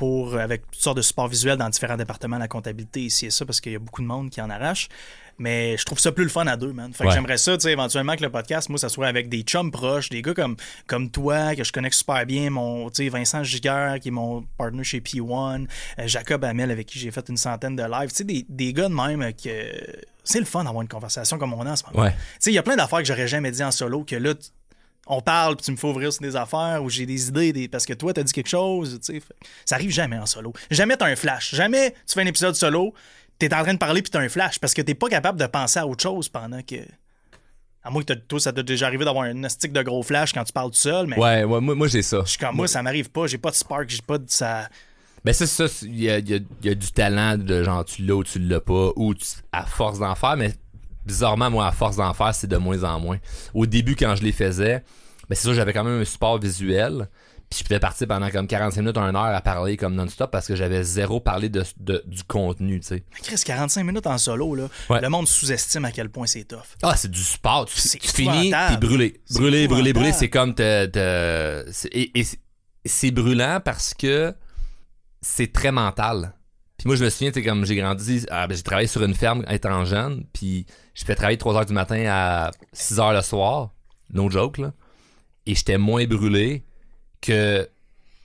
pour, 0.00 0.34
avec 0.38 0.62
toutes 0.70 0.80
sortes 0.80 0.96
de 0.96 1.02
supports 1.02 1.28
visuels 1.28 1.58
dans 1.58 1.68
différents 1.68 1.98
départements, 1.98 2.38
la 2.38 2.48
comptabilité, 2.48 3.02
ici 3.02 3.26
et 3.26 3.30
ça, 3.30 3.44
parce 3.44 3.60
qu'il 3.60 3.72
y 3.72 3.76
a 3.76 3.78
beaucoup 3.78 4.00
de 4.00 4.06
monde 4.06 4.30
qui 4.30 4.40
en 4.40 4.48
arrache. 4.48 4.88
Mais 5.38 5.76
je 5.76 5.84
trouve 5.84 5.98
ça 5.98 6.10
plus 6.12 6.24
le 6.24 6.30
fun 6.30 6.46
à 6.46 6.56
deux, 6.56 6.72
man. 6.72 6.90
Fait 6.92 7.04
que 7.04 7.08
Ouais. 7.08 7.14
j'aimerais 7.14 7.36
ça, 7.38 7.56
tu 7.56 7.62
sais, 7.64 7.72
éventuellement 7.72 8.16
que 8.16 8.22
le 8.22 8.30
podcast, 8.30 8.68
moi, 8.70 8.78
ça 8.78 8.88
soit 8.88 9.06
avec 9.08 9.28
des 9.28 9.42
chums 9.42 9.70
proches, 9.70 10.08
des 10.08 10.22
gars 10.22 10.32
comme, 10.34 10.56
comme 10.86 11.10
toi, 11.10 11.54
que 11.54 11.64
je 11.64 11.70
connais 11.72 11.90
super 11.90 12.24
bien, 12.24 12.48
mon, 12.50 12.88
tu 12.88 13.04
sais, 13.04 13.08
Vincent 13.10 13.42
Giguère, 13.42 14.00
qui 14.00 14.08
est 14.08 14.10
mon 14.10 14.42
partner 14.58 14.84
chez 14.84 15.00
P1, 15.00 15.66
euh, 15.98 16.02
Jacob 16.06 16.44
Hamel, 16.44 16.70
avec 16.70 16.86
qui 16.86 16.98
j'ai 16.98 17.10
fait 17.10 17.26
une 17.28 17.36
centaine 17.36 17.76
de 17.76 17.82
lives. 17.82 18.10
Tu 18.10 18.16
sais, 18.16 18.24
des, 18.24 18.46
des 18.48 18.72
gars 18.72 18.88
de 18.88 18.94
même 18.94 19.20
euh, 19.22 19.32
que 19.32 19.96
c'est 20.24 20.40
le 20.40 20.46
fun 20.46 20.64
d'avoir 20.64 20.80
une 20.82 20.88
conversation 20.88 21.36
comme 21.38 21.52
on 21.54 21.66
a 21.66 21.72
en 21.72 21.76
ce 21.76 21.84
moment. 21.90 22.04
Ouais. 22.04 22.12
Tu 22.12 22.16
sais, 22.40 22.50
il 22.52 22.54
y 22.54 22.58
a 22.58 22.62
plein 22.62 22.76
d'affaires 22.76 22.98
que 23.00 23.04
j'aurais 23.06 23.28
jamais 23.28 23.50
dit 23.50 23.62
en 23.64 23.70
solo, 23.70 24.04
que 24.04 24.16
là, 24.16 24.34
on 25.12 25.20
parle, 25.20 25.56
puis 25.56 25.64
tu 25.64 25.72
me 25.72 25.76
fais 25.76 25.86
ouvrir 25.88 26.12
sur 26.12 26.22
des 26.22 26.36
affaires, 26.36 26.80
ou 26.82 26.88
j'ai 26.88 27.04
des 27.04 27.28
idées, 27.28 27.52
des- 27.52 27.68
parce 27.68 27.84
que 27.84 27.92
toi, 27.94 28.12
t'as 28.12 28.22
dit 28.22 28.32
quelque 28.32 28.48
chose, 28.48 29.00
tu 29.04 29.18
sais. 29.18 29.22
Ça 29.64 29.74
arrive 29.74 29.90
jamais 29.90 30.16
en 30.18 30.26
solo. 30.26 30.52
Jamais 30.70 30.96
t'as 30.96 31.06
un 31.06 31.16
flash. 31.16 31.54
Jamais 31.54 31.90
tu 32.06 32.14
fais 32.14 32.22
un 32.22 32.26
épisode 32.26 32.54
solo, 32.54 32.94
t'es 33.38 33.52
en 33.54 33.62
train 33.62 33.74
de 33.74 33.78
parler 33.78 34.02
puis 34.02 34.10
t'as 34.10 34.20
un 34.20 34.28
flash 34.28 34.58
parce 34.58 34.72
que 34.72 34.82
t'es 34.82 34.94
pas 34.94 35.08
capable 35.08 35.38
de 35.40 35.46
penser 35.46 35.78
à 35.80 35.86
autre 35.86 36.02
chose 36.02 36.28
pendant 36.28 36.62
que. 36.62 36.76
À 37.82 37.90
moins 37.90 38.02
que 38.02 38.12
t'as- 38.12 38.16
toi, 38.20 38.38
ça 38.38 38.52
t'a 38.52 38.62
déjà 38.62 38.86
arrivé 38.86 39.04
d'avoir 39.06 39.24
un 39.24 39.48
stick 39.48 39.72
de 39.72 39.82
gros 39.82 40.02
flash 40.02 40.32
quand 40.34 40.44
tu 40.44 40.52
parles 40.52 40.70
tout 40.70 40.76
seul, 40.76 41.06
mais 41.06 41.18
Ouais, 41.18 41.44
ouais, 41.44 41.60
moi, 41.60 41.74
moi 41.74 41.88
j'ai 41.88 42.02
ça. 42.02 42.20
je 42.24 42.30
suis 42.30 42.38
comme 42.38 42.54
moi, 42.54 42.68
ça 42.68 42.82
m'arrive 42.82 43.10
pas, 43.10 43.26
j'ai 43.26 43.38
pas 43.38 43.50
de 43.50 43.56
spark, 43.56 43.88
j'ai 43.88 44.02
pas 44.02 44.18
de 44.18 44.28
ça. 44.28 44.68
Ben 45.24 45.32
ça, 45.32 45.46
ça, 45.46 45.66
c'est- 45.66 45.86
il 45.86 46.00
y 46.00 46.10
a, 46.10 46.18
y 46.18 46.34
a- 46.34 46.40
y 46.62 46.68
a 46.68 46.74
du 46.74 46.92
talent 46.92 47.36
de 47.38 47.62
genre 47.62 47.84
tu 47.84 48.02
l'as 48.02 48.14
ou 48.16 48.22
tu 48.24 48.38
l'as 48.38 48.60
pas, 48.60 48.90
ou 48.96 49.14
tu- 49.14 49.24
à 49.52 49.64
force 49.64 49.98
d'en 49.98 50.14
faire, 50.14 50.36
mais 50.36 50.52
bizarrement, 51.06 51.50
moi, 51.50 51.66
à 51.66 51.72
force 51.72 51.96
d'en 51.96 52.12
faire, 52.14 52.34
c'est 52.34 52.46
de 52.46 52.56
moins 52.56 52.84
en 52.84 53.00
moins. 53.00 53.18
Au 53.54 53.66
début, 53.66 53.96
quand 53.96 54.14
je 54.16 54.22
les 54.22 54.32
faisais, 54.32 54.82
ben 55.28 55.34
c'est 55.36 55.42
sûr, 55.42 55.54
j'avais 55.54 55.72
quand 55.72 55.84
même 55.84 56.00
un 56.00 56.04
support 56.04 56.38
visuel, 56.38 57.08
puis 57.48 57.58
je 57.60 57.64
pouvais 57.64 57.80
partir 57.80 58.06
pendant 58.06 58.30
comme 58.30 58.46
45 58.46 58.80
minutes, 58.80 58.96
une 58.98 59.16
heure 59.16 59.24
à 59.24 59.40
parler 59.40 59.76
comme 59.76 59.94
non-stop 59.94 60.30
parce 60.30 60.46
que 60.46 60.54
j'avais 60.54 60.84
zéro 60.84 61.18
parlé 61.20 61.48
de, 61.48 61.64
de- 61.78 62.02
du 62.06 62.22
contenu, 62.24 62.78
tu 62.80 62.86
sais. 62.86 63.04
Chris, 63.22 63.40
45 63.44 63.82
minutes 63.84 64.06
en 64.06 64.18
solo, 64.18 64.54
là. 64.54 64.68
Ouais. 64.88 65.00
Le 65.00 65.08
monde 65.08 65.26
sous-estime 65.26 65.84
à 65.84 65.90
quel 65.92 66.10
point 66.10 66.26
c'est 66.26 66.44
tough. 66.44 66.58
Ah, 66.82 66.94
c'est 66.96 67.10
du 67.10 67.22
sport. 67.22 67.66
Tu, 67.66 67.80
finis, 67.80 68.52
t'es 68.68 68.76
brûlé. 68.76 69.20
C'est 69.24 69.38
Brûlé, 69.38 69.66
brûlé, 69.66 69.92
brûlé. 69.92 70.12
C'est 70.12 70.28
comme 70.30 70.54
te, 70.54 70.86
te- 70.86 71.70
c'est- 71.72 71.88
et, 71.88 72.18
et 72.18 72.22
c'est- 72.24 72.38
c'est 72.84 73.10
brûlant 73.10 73.60
parce 73.64 73.94
que 73.94 74.32
c'est 75.20 75.52
très 75.52 75.72
mental. 75.72 76.34
Puis 76.80 76.86
moi, 76.86 76.96
je 76.96 77.04
me 77.04 77.10
souviens, 77.10 77.30
comme 77.30 77.66
j'ai 77.66 77.76
grandi, 77.76 78.24
ah, 78.30 78.46
ben, 78.46 78.56
j'ai 78.56 78.62
travaillé 78.62 78.88
sur 78.88 79.02
une 79.02 79.12
ferme 79.12 79.44
étant 79.50 79.84
jeune, 79.84 80.24
puis 80.32 80.64
je 80.94 81.04
fais 81.04 81.14
travailler 81.14 81.36
de 81.36 81.40
3 81.40 81.56
heures 81.56 81.66
du 81.66 81.74
matin 81.74 82.06
à 82.08 82.52
6 82.72 82.98
heures 83.00 83.12
le 83.12 83.20
soir. 83.20 83.74
No 84.14 84.30
joke, 84.30 84.56
là. 84.56 84.72
Et 85.44 85.54
j'étais 85.54 85.76
moins 85.76 86.06
brûlé 86.06 86.64
que 87.20 87.68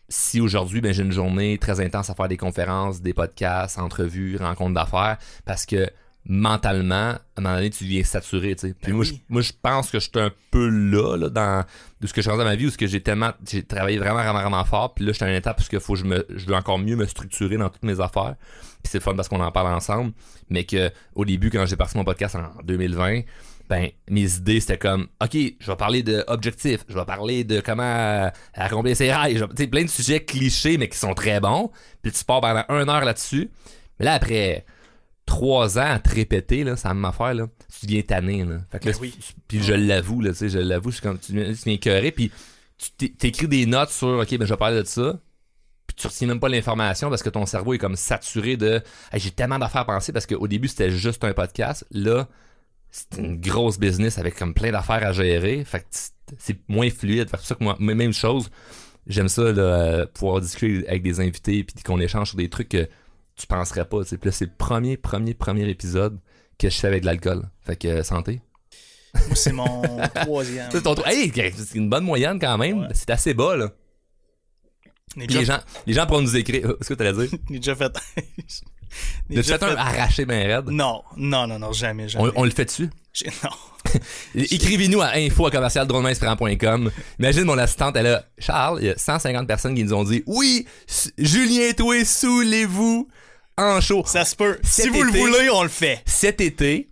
si 0.07 0.39
aujourd'hui, 0.39 0.79
ben, 0.79 0.93
j'ai 0.93 1.03
une 1.03 1.11
journée 1.11 1.57
très 1.57 1.81
intense 1.81 2.09
à 2.09 2.15
faire 2.15 2.29
des 2.29 2.37
conférences, 2.37 3.01
des 3.01 3.13
podcasts, 3.13 3.77
entrevues, 3.77 4.37
rencontres 4.37 4.73
d'affaires, 4.73 5.17
parce 5.43 5.65
que 5.65 5.89
mentalement, 6.25 6.95
à 6.95 7.19
un 7.37 7.41
moment 7.41 7.55
donné, 7.55 7.69
tu 7.69 7.83
deviens 7.83 8.03
saturé. 8.03 8.55
Puis 8.55 8.73
Ben 8.83 8.93
moi, 8.93 9.05
oui. 9.05 9.21
je, 9.27 9.33
moi, 9.33 9.41
je 9.41 9.51
pense 9.61 9.91
que 9.91 9.99
je 9.99 10.05
suis 10.05 10.19
un 10.19 10.31
peu 10.51 10.67
là, 10.67 11.15
là, 11.17 11.29
dans 11.29 11.63
de 12.01 12.07
ce 12.07 12.13
que 12.13 12.21
je 12.21 12.29
rendu 12.29 12.39
dans 12.39 12.49
ma 12.49 12.55
vie, 12.55 12.67
où 12.67 12.69
ce 12.69 12.77
que 12.77 12.87
j'ai 12.87 13.01
tellement, 13.01 13.31
j'ai 13.47 13.63
travaillé 13.63 13.97
vraiment, 13.97 14.15
vraiment, 14.15 14.41
vraiment 14.41 14.65
fort, 14.65 14.93
puis 14.93 15.05
là, 15.05 15.11
je 15.11 15.17
suis 15.17 15.25
à 15.25 15.29
une 15.29 15.35
étape 15.35 15.59
où 15.59 15.63
ce 15.63 15.69
que 15.69 15.79
faut 15.79 15.93
que 15.93 15.99
je 15.99 16.05
me, 16.05 16.25
je 16.29 16.45
veux 16.45 16.55
encore 16.55 16.79
mieux 16.79 16.95
me 16.95 17.05
structurer 17.05 17.57
dans 17.57 17.69
toutes 17.69 17.83
mes 17.83 17.99
affaires. 17.99 18.35
Puis 18.83 18.91
c'est 18.91 18.97
le 18.97 19.03
fun 19.03 19.15
parce 19.15 19.27
qu'on 19.27 19.39
en 19.39 19.51
parle 19.51 19.73
ensemble, 19.73 20.13
mais 20.49 20.63
que 20.63 20.91
au 21.15 21.25
début, 21.25 21.49
quand 21.49 21.65
j'ai 21.65 21.75
parti 21.75 21.97
mon 21.97 22.03
podcast 22.03 22.35
en 22.35 22.51
2020, 22.63 23.21
ben 23.67 23.89
mes 24.09 24.35
idées 24.35 24.59
c'était 24.59 24.77
comme 24.77 25.07
ok 25.19 25.35
je 25.59 25.71
vais 25.71 25.75
parler 25.75 26.03
de 26.03 26.23
objectifs 26.27 26.85
je 26.87 26.93
vais 26.93 27.05
parler 27.05 27.43
de 27.43 27.61
comment 27.61 27.81
euh, 27.81 28.29
accomplir 28.53 28.95
ses 28.95 29.11
sais 29.57 29.65
plein 29.65 29.83
de 29.83 29.89
sujets 29.89 30.23
clichés 30.23 30.77
mais 30.77 30.87
qui 30.87 30.99
sont 30.99 31.15
très 31.15 31.39
bons 31.39 31.71
puis 32.03 32.11
tu 32.11 32.23
pars 32.23 32.41
pendant 32.41 32.63
une 32.69 32.87
heure 32.87 33.03
là-dessus 33.03 33.49
mais 33.99 34.05
là 34.05 34.13
après 34.13 34.65
trois 35.25 35.77
ans 35.79 35.91
à 35.91 35.99
te 35.99 36.13
répéter 36.13 36.63
là 36.63 36.75
ça 36.75 36.93
même 36.93 37.05
affaire 37.05 37.33
là. 37.33 37.47
Tu 37.79 37.85
deviens 37.87 38.01
tanné 38.03 38.43
là. 38.45 38.59
Fait 38.71 38.79
que 38.79 38.85
là 38.87 38.91
Ben 38.93 38.97
oui. 39.01 39.15
puis 39.47 39.61
je 39.63 39.73
l'avoue 39.73 40.21
là 40.21 40.31
tu 40.31 40.37
sais 40.37 40.49
je 40.49 40.59
l'avoue 40.59 40.91
je 40.91 40.95
suis 40.97 41.03
comme 41.03 41.17
tu 41.19 41.33
viens, 41.33 41.45
tu 41.45 41.59
viens 41.65 41.73
écœuré 41.73 42.11
puis 42.11 42.31
tu 42.77 42.91
t'é- 42.91 43.11
t'écris 43.11 43.47
des 43.47 43.65
notes 43.65 43.89
sur 43.89 44.07
ok 44.19 44.37
ben 44.37 44.45
je 44.45 44.53
vais 44.53 44.57
parler 44.57 44.77
de 44.81 44.85
ça 44.87 45.19
puis 45.87 45.95
tu 45.95 46.07
retiens 46.07 46.27
même 46.27 46.39
pas 46.39 46.49
l'information 46.49 47.09
parce 47.09 47.23
que 47.23 47.29
ton 47.29 47.45
cerveau 47.45 47.73
est 47.73 47.77
comme 47.77 47.95
saturé 47.95 48.57
de 48.57 48.81
Hey, 49.11 49.19
j'ai 49.19 49.31
tellement 49.31 49.59
d'affaires 49.59 49.81
à 49.81 49.85
penser 49.85 50.11
parce 50.13 50.25
qu'au 50.25 50.47
début 50.47 50.67
c'était 50.67 50.91
juste 50.91 51.23
un 51.23 51.33
podcast. 51.33 51.85
Là 51.91 52.27
c'est 52.91 53.17
une 53.19 53.39
grosse 53.41 53.77
business 53.77 54.17
avec 54.19 54.35
comme 54.35 54.53
plein 54.53 54.71
d'affaires 54.71 55.05
à 55.05 55.11
gérer. 55.11 55.63
Fait 55.65 55.79
que 55.79 55.85
c'est 56.37 56.57
moins 56.69 56.89
fluide. 56.89 57.29
Fait 57.29 57.37
que 57.37 57.43
ça 57.43 57.55
que 57.55 57.63
moi 57.63 57.75
même 57.79 58.13
chose 58.13 58.49
j'aime 59.07 59.27
ça 59.27 59.43
là, 59.51 59.61
euh, 59.61 60.05
pouvoir 60.07 60.39
discuter 60.41 60.87
avec 60.87 61.03
des 61.03 61.19
invités 61.19 61.63
puis 61.63 61.83
qu'on 61.83 61.99
échange 61.99 62.29
sur 62.29 62.37
des 62.37 62.49
trucs 62.49 62.69
que 62.69 62.87
tu 63.35 63.47
penserais 63.47 63.85
pas. 63.85 64.03
Puis 64.03 64.17
là 64.23 64.31
c'est 64.31 64.45
le 64.45 64.51
premier 64.57 64.97
premier 64.97 65.33
premier 65.33 65.69
épisode 65.69 66.19
que 66.57 66.69
je 66.69 66.77
fais 66.77 66.87
avec 66.87 67.01
de 67.01 67.05
l'alcool 67.07 67.43
fait 67.65 67.75
que 67.75 67.87
euh, 67.87 68.03
santé 68.03 68.41
Moi, 69.13 69.35
c'est 69.35 69.51
mon 69.51 69.81
troisième. 70.15 70.69
C'est 70.71 70.81
ton- 70.83 70.95
hey, 71.05 71.31
c'est 71.55 71.75
une 71.75 71.89
bonne 71.89 72.03
moyenne 72.05 72.39
quand 72.39 72.57
même 72.57 72.79
Ouais. 72.81 72.87
c'est 72.93 73.09
assez 73.09 73.33
bas 73.33 73.55
là 73.57 73.71
les 75.17 75.45
gens 75.45 75.59
les 75.85 75.93
gens 75.93 76.05
pourront 76.05 76.21
nous 76.21 76.35
écrire 76.35 76.73
ce 76.81 76.89
que 76.89 76.93
t'allais 76.95 77.13
dire? 77.27 77.39
J'ai 77.49 77.59
déjà 77.59 77.75
fait. 77.75 77.93
J'ai 78.17 78.25
T'as-tu 78.25 79.35
déjà 79.35 79.57
fait 79.57 79.65
un 79.65 79.75
arraché 79.77 80.25
ben 80.25 80.45
raide? 80.47 80.69
Non, 80.69 81.03
non, 81.17 81.47
non, 81.47 81.59
non, 81.59 81.71
jamais, 81.73 82.07
jamais. 82.09 82.29
on, 82.35 82.41
on 82.41 82.43
le 82.43 82.49
fait 82.51 82.65
dessus 82.65 82.89
Non. 83.43 83.49
Écrivez-nous 84.35 85.01
à 85.01 85.11
info. 85.15 85.49
Imagine 87.19 87.43
mon 87.43 87.57
assistante, 87.57 87.95
elle 87.95 88.07
a 88.07 88.25
Charles, 88.37 88.79
il 88.81 88.87
y 88.87 88.89
a 88.89 88.97
150 88.97 89.47
personnes 89.47 89.75
qui 89.75 89.83
nous 89.83 89.93
ont 89.93 90.03
dit 90.03 90.23
Oui, 90.25 90.65
Julien 91.17 91.69
et 91.69 91.73
toi, 91.73 92.03
saoulez-vous 92.03 93.07
en 93.57 93.81
show. 93.81 94.03
Ça 94.05 94.25
se 94.25 94.35
peut. 94.35 94.57
Si 94.63 94.89
vous 94.89 95.03
le 95.03 95.11
voulez, 95.11 95.49
on 95.49 95.63
le 95.63 95.69
fait. 95.69 96.01
Cet 96.05 96.41
été, 96.41 96.89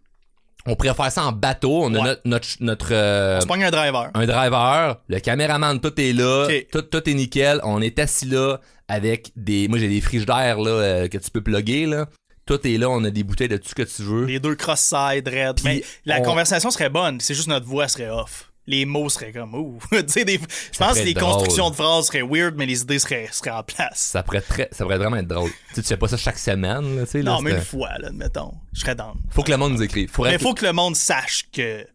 on 0.66 0.76
pourrait 0.76 0.94
faire 0.94 1.12
ça 1.12 1.26
en 1.26 1.32
bateau. 1.32 1.84
On 1.84 1.94
a 1.96 2.04
notre, 2.04 2.22
notre, 2.26 2.48
notre, 2.62 2.88
euh, 2.92 3.38
On 3.38 3.42
se 3.42 3.48
pogne 3.48 3.64
un 3.64 3.72
driver. 3.72 4.12
un 4.14 4.26
driver, 4.26 5.02
le 5.08 5.20
caméraman, 5.20 5.80
tout 5.80 6.00
est 6.00 6.14
là, 6.14 6.48
tout, 6.72 6.82
tout 6.82 7.10
est 7.10 7.14
nickel. 7.14 7.60
On 7.64 7.82
est 7.82 8.00
assis 8.00 8.26
là 8.26 8.60
avec 8.88 9.32
des. 9.36 9.68
Moi, 9.68 9.78
j'ai 9.80 9.90
des 9.90 10.02
frigidaires 10.02 10.60
là, 10.60 10.72
euh, 10.72 11.08
que 11.08 11.18
tu 11.18 11.32
peux 11.32 11.42
plugger. 11.42 11.86
Là. 11.86 12.08
Tout 12.46 12.66
est 12.68 12.78
là, 12.78 12.90
on 12.90 13.04
a 13.06 13.10
des 13.10 13.24
bouteilles 13.24 13.48
de 13.48 13.58
tout 13.58 13.70
ce 13.70 13.76
que 13.76 13.84
tu 13.84 14.02
veux. 14.04 14.26
Les 14.26 14.40
deux 14.40 14.56
cross-side, 14.56 15.28
red. 15.28 15.56
Puis 15.56 15.64
Mais 15.66 15.84
la 16.06 16.20
on- 16.20 16.24
conversation 16.24 16.72
serait 16.72 16.90
bonne, 16.90 17.20
c'est 17.22 17.34
juste 17.36 17.48
notre 17.48 17.66
voix 17.66 17.88
serait 17.88 18.10
off. 18.10 18.50
Les 18.66 18.86
mots 18.86 19.10
seraient 19.10 19.34
comme 19.34 19.54
ouh. 19.56 19.78
des... 19.92 20.40
je 20.72 20.78
pense 20.78 20.98
que 20.98 21.04
les 21.04 21.14
drôle. 21.14 21.34
constructions 21.34 21.70
de 21.70 21.76
phrases 21.76 22.08
seraient 22.08 22.22
weird, 22.22 22.56
mais 22.56 22.66
les 22.66 22.82
idées 22.82 23.00
seraient, 23.00 23.28
seraient 23.32 23.50
en 23.52 23.62
place. 23.64 24.00
Ça 24.00 24.24
pourrait, 24.24 24.40
très, 24.42 24.70
ça 24.72 24.86
pourrait 24.86 24.98
vraiment 24.98 25.18
être 25.18 25.28
drôle. 25.28 25.50
tu 25.50 25.76
sais, 25.76 25.82
tu 25.82 25.88
fais 25.90 25.98
pas 25.98 26.08
ça 26.08 26.16
chaque 26.16 26.38
semaine. 26.38 26.96
Là, 26.98 27.06
tu 27.06 27.12
sais, 27.12 27.22
là, 27.22 27.32
non, 27.32 27.42
mais 27.42 27.52
c'est- 27.52 27.58
une 27.58 27.64
fois, 27.64 27.90
là, 28.00 28.08
admettons. 28.08 28.54
Je 28.72 28.80
serais 28.80 28.96
down. 28.96 29.16
Faut 29.32 29.44
que 29.44 29.52
le 29.52 29.58
monde 29.58 29.74
nous 29.74 29.84
écrive. 29.84 30.10
Faudrait 30.10 30.32
Mais 30.32 30.38
que- 30.38 30.44
faut 30.44 30.54
que 30.54 30.66
le 30.66 30.72
monde 30.74 30.96
sache 30.96 31.44
que. 31.52 31.82
Tu 31.84 31.88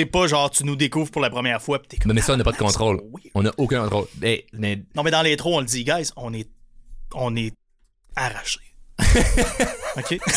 sais, 0.00 0.06
pas 0.06 0.26
genre 0.26 0.50
tu 0.50 0.64
nous 0.64 0.74
découvres 0.74 1.10
pour 1.10 1.20
la 1.22 1.28
première 1.30 1.60
fois 1.62 1.80
pis 1.80 1.86
t'es 1.88 1.96
comme. 1.98 2.08
Mais, 2.08 2.14
mais 2.14 2.20
ça, 2.22 2.32
on 2.32 2.36
n'a 2.36 2.44
pas 2.44 2.50
de 2.52 2.56
Ah, 2.58 2.64
contrôle. 2.64 3.00
c'est. 3.22 3.30
On 3.34 3.42
n'a 3.42 3.52
aucun 3.58 3.82
contrôle. 3.82 4.06
Mais 4.20 4.46
Non, 4.96 5.02
mais 5.04 5.10
dans 5.12 5.22
l'intro, 5.22 5.54
on 5.56 5.60
le 5.60 5.66
dit, 5.66 5.84
guys, 5.84 6.10
on 6.16 6.32
est. 6.34 6.48
On 7.14 7.36
est 7.36 7.52
arraché. 8.16 8.58
OK? 9.96 10.18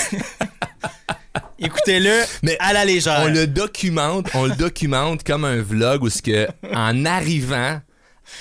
Écoutez-le 1.59 2.23
Mais 2.43 2.57
à 2.59 2.73
la 2.73 2.83
légère. 2.85 3.21
on 3.23 3.27
le 3.27 3.47
documente, 3.47 4.27
on 4.33 4.45
le 4.45 4.55
documente 4.55 5.23
comme 5.23 5.45
un 5.45 5.61
vlog 5.61 6.03
où 6.03 6.09
ce 6.09 6.21
que, 6.21 6.47
en 6.73 7.05
arrivant 7.05 7.79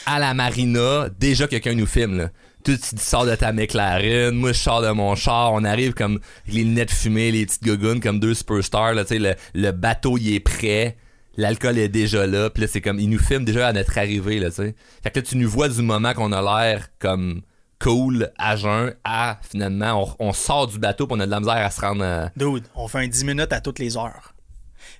à 0.06 0.18
la 0.18 0.34
marina, 0.34 1.08
déjà 1.18 1.46
quelqu'un 1.46 1.74
nous 1.74 1.86
filme, 1.86 2.18
là. 2.18 2.30
Tu, 2.64 2.78
tu 2.78 2.96
sors 2.96 3.26
de 3.26 3.34
ta 3.34 3.52
McLaren, 3.52 4.34
moi 4.34 4.52
je 4.52 4.58
sors 4.58 4.80
de 4.80 4.88
mon 4.90 5.14
char, 5.16 5.52
on 5.52 5.64
arrive 5.64 5.92
comme 5.92 6.18
les 6.48 6.64
lunettes 6.64 6.90
fumées, 6.90 7.30
les 7.30 7.44
petites 7.44 7.62
gougounes 7.62 8.00
comme 8.00 8.18
deux 8.18 8.32
superstars, 8.32 8.94
là, 8.94 9.04
le, 9.10 9.34
le 9.54 9.70
bateau 9.70 10.16
il 10.16 10.34
est 10.34 10.40
prêt, 10.40 10.96
l'alcool 11.36 11.78
est 11.78 11.90
déjà 11.90 12.26
là, 12.26 12.48
puis 12.48 12.62
là 12.62 12.68
c'est 12.72 12.80
comme, 12.80 12.98
il 12.98 13.10
nous 13.10 13.18
filme 13.18 13.44
déjà 13.44 13.68
à 13.68 13.72
notre 13.74 13.98
arrivée, 13.98 14.40
là, 14.40 14.48
tu 14.48 14.56
sais. 14.56 14.74
Fait 15.02 15.10
que 15.10 15.18
là 15.18 15.22
tu 15.22 15.36
nous 15.36 15.48
vois 15.48 15.68
du 15.68 15.82
moment 15.82 16.14
qu'on 16.14 16.32
a 16.32 16.40
l'air 16.40 16.88
comme 16.98 17.42
cool, 17.84 18.30
à 18.38 18.56
jeun, 18.56 18.94
à 19.04 19.38
finalement, 19.48 20.16
on, 20.18 20.28
on 20.28 20.32
sort 20.32 20.66
du 20.66 20.78
bateau 20.78 21.06
pis 21.06 21.14
on 21.16 21.20
a 21.20 21.26
de 21.26 21.30
la 21.30 21.40
misère 21.40 21.54
à 21.56 21.70
se 21.70 21.80
rendre 21.80 22.02
euh, 22.02 22.26
Dude, 22.36 22.64
on 22.74 22.88
fait 22.88 22.98
un 22.98 23.08
10 23.08 23.24
minutes 23.24 23.52
à 23.52 23.60
toutes 23.60 23.78
les 23.78 23.96
heures. 23.96 24.34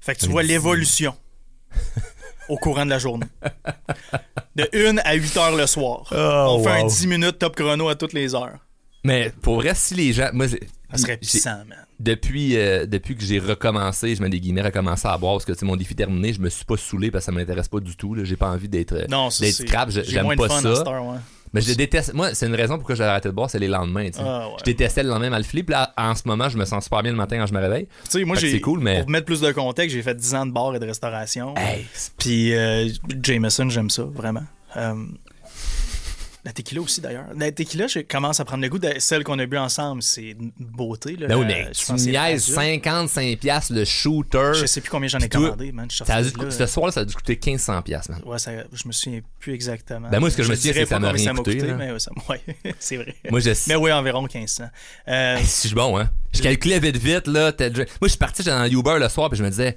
Fait 0.00 0.14
que 0.14 0.20
tu 0.20 0.26
Un 0.26 0.30
vois 0.30 0.42
10 0.42 0.48
l'évolution 0.48 1.14
au 2.48 2.56
courant 2.56 2.84
de 2.84 2.90
la 2.90 2.98
journée. 2.98 3.26
De 4.56 4.68
1 4.72 4.98
à 4.98 5.14
8 5.14 5.36
heures 5.36 5.56
le 5.56 5.66
soir. 5.66 6.06
Oh, 6.12 6.56
on 6.58 6.62
fait 6.62 6.70
un 6.70 6.82
wow. 6.82 6.88
10 6.88 7.06
minutes 7.08 7.38
top 7.40 7.56
chrono 7.56 7.88
à 7.88 7.96
toutes 7.96 8.12
les 8.12 8.34
heures. 8.36 8.58
Mais 9.02 9.32
pour 9.42 9.56
vrai, 9.56 9.72
si 9.74 9.94
les 9.94 10.12
gens. 10.12 10.28
Moi, 10.32 10.46
c'est- 10.48 10.60
Ça 10.92 10.98
serait 10.98 11.16
puissant, 11.16 11.64
man. 11.66 11.84
depuis, 11.98 12.56
euh, 12.56 12.86
depuis 12.86 13.16
que 13.16 13.24
j'ai 13.24 13.40
recommencé, 13.40 14.14
je 14.14 14.22
mets 14.22 14.28
des 14.30 14.38
guillemets, 14.38 14.62
recommencé 14.62 15.08
à 15.08 15.18
boire 15.18 15.34
parce 15.34 15.44
que 15.44 15.54
sais, 15.54 15.66
mon 15.66 15.74
défi 15.74 15.96
terminé, 15.96 16.32
je 16.32 16.40
me 16.40 16.48
suis 16.48 16.64
pas 16.64 16.76
saoulé 16.76 17.10
parce 17.10 17.24
que 17.24 17.32
ça 17.32 17.32
m'intéresse 17.32 17.66
pas 17.66 17.80
du 17.80 17.96
tout. 17.96 18.14
J'ai 18.22 18.36
pas 18.36 18.48
envie 18.50 18.68
d'être 18.68 19.08
Non, 19.10 19.28
ça, 19.30 19.44
d'être 19.44 19.54
c'est- 19.56 19.66
j'ai 19.90 20.04
J'aime 20.04 20.28
de 20.28 20.34
pas 20.36 20.48
fun 20.48 20.60
ça. 20.62 21.00
ouais. 21.02 21.18
Mais 21.54 21.60
je 21.62 21.72
déteste. 21.72 22.12
Moi, 22.12 22.34
c'est 22.34 22.46
une 22.46 22.54
raison 22.54 22.76
pourquoi 22.76 22.94
j'ai 22.96 23.04
arrêté 23.04 23.28
de 23.30 23.34
boire, 23.34 23.48
c'est 23.48 23.58
les 23.58 23.68
lendemains. 23.68 24.06
tu 24.10 24.18
sais. 24.18 24.24
Ah, 24.24 24.48
ouais. 24.48 24.54
Je 24.58 24.64
détestais 24.64 25.02
le 25.02 25.08
lendemain 25.08 25.30
mal. 25.30 25.44
Puis 25.44 25.64
là, 25.68 25.92
en 25.96 26.14
ce 26.14 26.22
moment, 26.26 26.48
je 26.48 26.58
me 26.58 26.64
sens 26.64 26.84
super 26.84 27.02
bien 27.02 27.12
le 27.12 27.16
matin 27.16 27.38
quand 27.38 27.46
je 27.46 27.54
me 27.54 27.60
réveille. 27.60 27.86
Tu 28.04 28.10
sais, 28.18 28.24
moi, 28.24 28.36
Fait 28.36 28.42
que 28.42 28.46
j'ai. 28.48 28.52
c'est 28.54 28.60
cool, 28.60 28.80
mais- 28.80 29.00
Pour 29.00 29.10
mettre 29.10 29.24
plus 29.26 29.40
de 29.40 29.52
contexte, 29.52 29.94
j'ai 29.96 30.02
fait 30.02 30.14
10 30.14 30.34
ans 30.34 30.44
de 30.46 30.52
bar 30.52 30.74
et 30.74 30.78
de 30.80 30.86
restauration. 30.86 31.54
Hey, 31.56 31.86
Puis 32.18 32.54
euh, 32.54 32.88
Jameson, 33.22 33.68
j'aime 33.70 33.88
ça, 33.90 34.02
vraiment. 34.02 34.42
Euh, 34.76 34.94
la 36.44 36.52
tequila 36.52 36.80
aussi, 36.82 37.00
d'ailleurs. 37.00 37.24
La 37.36 37.50
tequila, 37.52 37.86
je 37.86 38.00
commence 38.00 38.38
à 38.40 38.44
prendre 38.44 38.62
le 38.62 38.68
goût 38.68 38.78
de 38.78 38.92
celle 38.98 39.24
qu'on 39.24 39.38
a 39.38 39.46
bu 39.46 39.56
ensemble. 39.56 40.02
C'est 40.02 40.30
une 40.30 40.52
beauté. 40.58 41.16
Là. 41.16 41.28
ben 41.28 41.36
oui, 41.36 41.44
Euh, 41.44 41.48
mais 41.48 41.68
je 41.72 41.84
tu 41.86 41.92
niaises 42.10 42.50
Azul. 42.50 42.54
55$ 42.56 43.36
piastres 43.38 43.72
le 43.72 43.84
shooter. 43.84 44.52
Je 44.54 44.66
sais 44.66 44.80
plus 44.80 44.90
combien 44.90 45.08
j'en 45.08 45.18
ai 45.20 45.28
commandé, 45.28 45.72
man. 45.72 45.88
Je 45.90 46.04
Ça 46.04 46.14
a 46.16 46.22
dû- 46.22 46.30
là. 46.38 46.50
ce 46.50 46.66
soir, 46.66 46.92
ça 46.92 47.00
a 47.00 47.04
dû 47.04 47.14
coûter 47.14 47.36
1500$, 47.36 47.82
piastres, 47.82 48.10
man. 48.12 48.20
Ouais, 48.26 48.38
ça, 48.38 48.50
je 48.72 48.86
me 48.86 48.92
souviens 48.92 49.20
plus 49.38 49.54
exactement. 49.54 50.08
Ben, 50.10 50.20
moi, 50.20 50.30
ce 50.30 50.36
que 50.36 50.42
je 50.42 50.50
me 50.50 50.54
souviens, 50.54 50.72
c'est 50.74 50.82
que 50.82 50.88
ça 50.88 50.98
m'a 50.98 51.10
rien 51.12 51.34
coûté, 51.34 51.62
mais 51.72 51.92
ouais, 51.92 51.98
ça- 51.98 52.10
ouais, 52.28 52.40
c'est 52.78 52.96
vrai. 52.96 53.14
Moi, 53.30 53.40
je 53.40 53.50
Mais 53.68 53.76
oui, 53.76 53.90
environ 53.92 54.22
1500. 54.22 54.64
Euh, 55.08 55.36
Hey, 55.36 55.44
si 55.46 55.62
je 55.62 55.66
suis 55.68 55.74
bon, 55.74 55.98
hein. 55.98 56.10
Je 56.32 56.42
calculais 56.42 56.78
vite, 56.78 56.96
vite, 56.96 57.26
là. 57.26 57.52
Moi, 57.58 57.84
je 58.02 58.08
suis 58.08 58.18
parti, 58.18 58.42
j'étais 58.42 58.56
dans 58.56 58.66
Uber 58.66 58.96
le 58.98 59.08
soir, 59.08 59.30
puis 59.30 59.38
je 59.38 59.44
me 59.44 59.48
disais, 59.50 59.76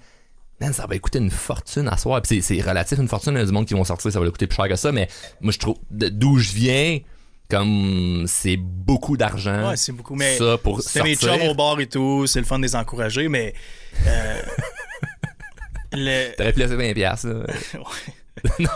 man, 0.61 0.73
ça 0.73 0.85
va 0.87 0.97
coûter 0.99 1.19
une 1.19 1.31
fortune 1.31 1.87
à 1.87 1.97
soir. 1.97 2.21
Puis 2.21 2.41
c'est 2.41 2.55
c'est 2.55 2.61
relatif, 2.67 2.97
une 2.99 3.07
fortune, 3.07 3.33
il 3.33 3.39
y 3.39 3.41
a 3.41 3.45
du 3.45 3.51
monde 3.51 3.65
qui 3.65 3.73
vont 3.73 3.83
sortir, 3.83 4.11
ça 4.11 4.19
va 4.19 4.25
leur 4.25 4.31
coûter 4.33 4.47
plus 4.47 4.55
cher 4.55 4.67
que 4.67 4.75
ça, 4.75 4.91
mais 4.91 5.07
moi, 5.41 5.51
je 5.51 5.59
trouve, 5.59 5.77
d'où 5.91 6.37
je 6.39 6.51
viens, 6.51 6.99
Comme 7.49 8.25
c'est 8.27 8.57
beaucoup 8.57 9.15
d'argent. 9.17 9.69
Ouais, 9.69 9.77
c'est 9.77 9.93
beaucoup. 9.93 10.15
Mais 10.15 10.37
ça 10.37 10.57
pour 10.57 10.81
c'était 10.81 11.03
mes 11.03 11.15
chums 11.15 11.41
au 11.49 11.53
bar 11.55 11.79
et 11.79 11.87
tout, 11.87 12.27
c'est 12.27 12.39
le 12.39 12.45
fun 12.45 12.57
de 12.59 12.63
les 12.63 12.75
encourager, 12.75 13.29
mais. 13.29 13.53
euh, 14.05 14.41
le... 15.93 16.35
T'aurais 16.35 16.53
pu 16.53 16.59
laisser 16.59 16.75
20 16.75 16.93
piastres, 16.93 17.27
là. 17.27 17.45
Ouais. 17.73 18.53
non, 18.59 18.69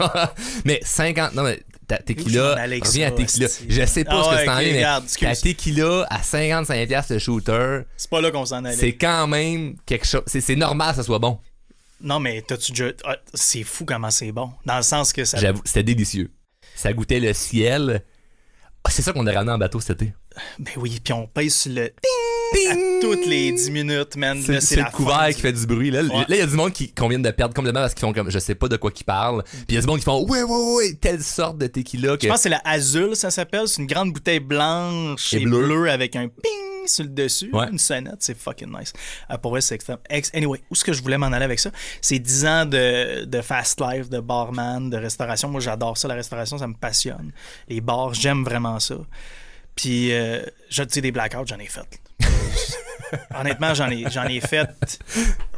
mais 0.66 0.80
50, 0.84 1.36
non, 1.36 1.44
mais 1.44 1.62
ta 1.88 1.98
tequila, 2.00 2.56
reviens 2.56 3.10
à 3.10 3.12
tequila. 3.12 3.48
Je 3.70 3.86
sais 3.86 4.04
pas 4.04 4.20
Ah 4.20 4.24
ce 4.24 4.30
que 4.32 4.38
c'est 4.44 4.50
en 4.50 4.58
ligne, 4.58 4.74
mais 4.74 5.28
ta 5.28 5.36
tequila 5.36 6.08
à 6.10 6.24
55 6.24 6.88
piastres 6.88 7.14
le 7.14 7.20
shooter, 7.20 7.82
C'est 7.96 8.10
pas 8.10 8.22
là 8.22 8.32
qu'on 8.32 8.46
s'en 8.46 8.66
allait. 8.66 8.76
c'est 8.76 8.94
quand 8.96 9.28
même 9.28 9.76
quelque 9.86 10.08
chose. 10.08 10.24
C'est 10.26 10.42
c'est 10.42 10.56
normal 10.56 10.92
que 10.92 10.96
ça 10.96 11.04
soit 11.04 11.20
bon. 11.20 11.38
Non, 12.04 12.20
mais 12.20 12.42
t'as-tu 12.42 12.72
déjà. 12.72 12.92
ah, 13.06 13.18
c'est 13.34 13.64
fou 13.64 13.86
comment 13.86 14.10
c'est 14.12 14.32
bon. 14.32 14.52
Dans 14.66 14.78
le 14.78 14.84
sens 14.84 15.14
que 15.14 15.24
ça. 15.26 15.38
J'avoue, 15.38 15.62
c'était 15.66 15.84
délicieux. 15.84 16.32
Ça 16.76 16.94
goûtait 16.94 17.20
le 17.20 17.34
ciel. 17.34 18.04
Ah, 18.84 18.90
c'est 18.90 19.02
ça 19.04 19.14
qu'on 19.14 19.28
a 19.28 19.32
ramené 19.32 19.52
en 19.52 19.58
bateau 19.58 19.80
cet 19.80 20.02
été. 20.02 20.14
Ben 20.60 20.72
oui, 20.78 21.00
puis 21.04 21.14
on 21.14 21.28
pèse 21.28 21.54
sur 21.56 21.72
le. 21.74 21.92
À 22.70 22.76
toutes 23.00 23.26
les 23.28 23.52
10 23.54 23.72
minutes, 23.72 24.16
man. 24.18 24.42
C'est 24.60 24.76
le 24.76 24.92
couvert 24.92 25.30
qui 25.34 25.40
fait 25.42 25.54
du 25.54 25.66
bruit. 25.66 25.90
Là, 25.90 26.02
Ouais. 26.04 26.26
Il 26.28 26.36
y 26.36 26.42
a 26.42 26.46
du 26.48 26.56
monde 26.56 26.74
qui, 26.74 26.94
qu'on 26.94 27.08
vient 27.08 27.20
de 27.20 27.32
perdre 27.32 27.54
complètement 27.54 27.80
parce 27.82 27.94
qu'ils 27.94 28.02
font 28.02 28.12
comme 28.12 28.30
je 28.30 28.40
sais 28.40 28.56
pas 28.56 28.68
de 28.68 28.76
quoi 28.76 28.92
qu'ils 28.92 29.06
parlent. 29.06 29.44
Puis 29.44 29.66
il 29.70 29.76
y 29.76 29.78
a 29.78 29.82
du 29.82 29.88
monde 29.88 30.00
qui 30.00 30.04
font 30.06 30.26
ouais, 30.28 30.44
ouais, 30.44 30.74
ouais, 30.76 30.94
telle 31.00 31.24
sorte 31.24 31.58
de 31.60 31.68
tequila 31.68 32.18
que. 32.18 32.24
Je 32.24 32.28
pense 32.28 32.38
que 32.38 32.44
c'est 32.44 32.50
la 32.50 32.62
Azul, 32.66 33.16
ça 33.16 33.32
s'appelle. 33.32 33.68
C'est 33.68 33.82
une 33.82 33.88
grande 33.88 34.12
bouteille 34.12 34.40
blanche 34.42 35.34
Et 35.34 35.38
et, 35.42 35.46
bleue. 35.46 35.66
bleue 35.66 35.90
avec 35.90 36.16
un 36.18 36.28
ping 36.28 36.52
sur 36.88 37.04
le 37.04 37.10
dessus. 37.10 37.50
Ouais. 37.54 37.68
Une 37.70 37.78
sonnette. 37.80 38.18
C'est 38.20 38.38
fucking 38.38 38.70
nice. 38.78 38.94
Euh, 39.30 39.38
pour 39.38 39.52
vrai, 39.52 39.62
c'est 39.62 39.76
extrême. 39.76 39.98
Ex- 40.10 40.32
Anyway, 40.34 40.60
où 40.70 40.74
est-ce 40.74 40.84
que 40.84 40.94
je 40.94 41.02
voulais 41.02 41.18
m'en 41.18 41.28
aller 41.28 41.46
avec 41.46 41.60
ça? 41.60 41.72
C'est 42.02 42.20
10 42.20 42.46
ans 42.46 42.66
de, 42.66 43.26
de 43.26 43.42
fast 43.42 43.82
life, 43.82 44.10
de 44.10 44.20
barman, 44.20 44.90
de 44.90 44.98
restauration. 44.98 45.50
Moi, 45.50 45.62
j'adore 45.62 45.98
ça. 45.98 46.08
La 46.08 46.16
restauration, 46.16 46.58
ça 46.58 46.68
me 46.68 46.74
passionne. 46.76 47.32
Les 47.68 47.82
bars, 47.82 48.14
j'aime 48.14 48.44
vraiment 48.44 48.80
ça. 48.80 48.96
Puis, 49.76 50.12
euh, 50.14 50.44
je 50.70 50.84
sais, 50.88 51.02
des 51.02 51.12
blackouts, 51.12 51.46
j'en 51.48 51.60
ai 51.60 51.68
fait. 51.68 52.00
Honnêtement, 53.36 53.74
j'en 53.74 53.90
ai, 53.90 54.06
j'en 54.10 54.26
ai 54.26 54.40
fait 54.40 54.70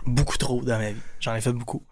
beaucoup 0.06 0.38
trop 0.38 0.62
dans 0.62 0.78
ma 0.78 0.92
vie. 0.92 1.02
J'en 1.20 1.36
ai 1.36 1.42
fait 1.42 1.52
beaucoup. 1.52 1.84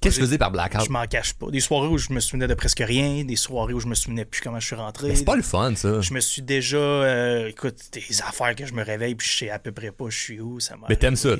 Qu'est-ce 0.00 0.16
que 0.16 0.20
tu 0.20 0.26
faisais 0.26 0.38
par 0.38 0.50
blackout? 0.50 0.84
je 0.84 0.90
m'en 0.90 1.06
cache 1.06 1.34
pas. 1.34 1.46
Des 1.50 1.60
soirées 1.60 1.86
où 1.88 1.96
je 1.96 2.12
me 2.12 2.20
souvenais 2.20 2.48
de 2.48 2.54
presque 2.54 2.80
rien, 2.84 3.24
des 3.24 3.36
soirées 3.36 3.72
où 3.72 3.80
je 3.80 3.86
me 3.86 3.94
souvenais 3.94 4.24
plus 4.24 4.40
comment 4.42 4.58
je 4.60 4.66
suis 4.66 4.74
rentré. 4.76 5.08
Mais 5.08 5.14
c'est 5.14 5.24
pas 5.24 5.36
le 5.36 5.42
fun, 5.42 5.74
ça. 5.76 6.00
Je 6.00 6.12
me 6.12 6.20
suis 6.20 6.42
déjà. 6.42 6.76
euh, 6.76 7.48
écoute, 7.48 7.76
des 7.92 8.22
affaires 8.22 8.54
que 8.54 8.66
je 8.66 8.74
me 8.74 8.82
réveille 8.84 9.14
puis 9.14 9.26
je 9.28 9.36
sais 9.38 9.50
à 9.50 9.58
peu 9.58 9.72
près 9.72 9.92
pas 9.92 10.06
je 10.10 10.18
suis 10.18 10.40
où. 10.40 10.60
Ça 10.60 10.76
m'a 10.76 10.86
Mais 10.88 10.96
t'aimes 10.96 11.16
ça? 11.16 11.30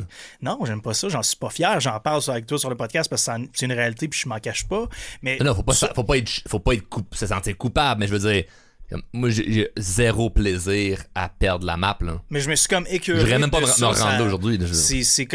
Non, 0.41 0.59
j'aime 0.65 0.81
pas 0.81 0.95
ça. 0.95 1.09
J'en 1.09 1.23
suis 1.23 1.37
pas 1.37 1.51
fier. 1.51 1.81
J'en 1.81 1.99
parle 2.01 2.23
avec 2.29 2.47
toi 2.47 2.59
sur 2.59 2.71
le 2.71 2.77
podcast 2.77 3.11
parce 3.11 3.27
que 3.27 3.33
c'est 3.53 3.67
une 3.67 3.73
réalité 3.73 4.09
puis 4.09 4.21
je 4.23 4.29
m'en 4.29 4.39
cache 4.39 4.67
pas. 4.69 4.89
Mais 5.23 5.39
Non, 5.39 5.55
faut 5.55 5.63
pas, 5.63 5.75
ça- 5.75 5.93
faut 5.95 6.05
pas 6.05 6.17
être, 6.17 6.31
faut 6.49 6.61
pas 6.61 6.75
être 6.75 6.89
coup- 6.89 7.05
se 7.13 7.27
sentir 7.27 7.57
coupable, 7.59 8.01
mais 8.01 8.07
je 8.07 8.13
veux 8.15 8.33
dire, 8.33 8.45
comme, 8.89 9.03
moi, 9.13 9.29
j'ai 9.31 9.71
zéro 9.77 10.31
plaisir 10.31 11.03
à 11.17 11.29
perdre 11.29 11.67
la 11.67 11.77
map, 11.77 11.99
là. 12.01 12.23
mais 12.31 12.39
je 12.41 12.49
me 12.49 12.55
suis 12.55 12.69
comme 12.69 12.87
écœuré. 12.89 13.19
Je 13.19 13.25
voudrais 13.25 13.39
même 13.41 13.51
pas 13.51 13.61
me, 13.61 13.67
rendre 13.67 14.25
aujourd'hui. 14.25 14.59
C'est, 14.73 15.03
c'est 15.03 15.27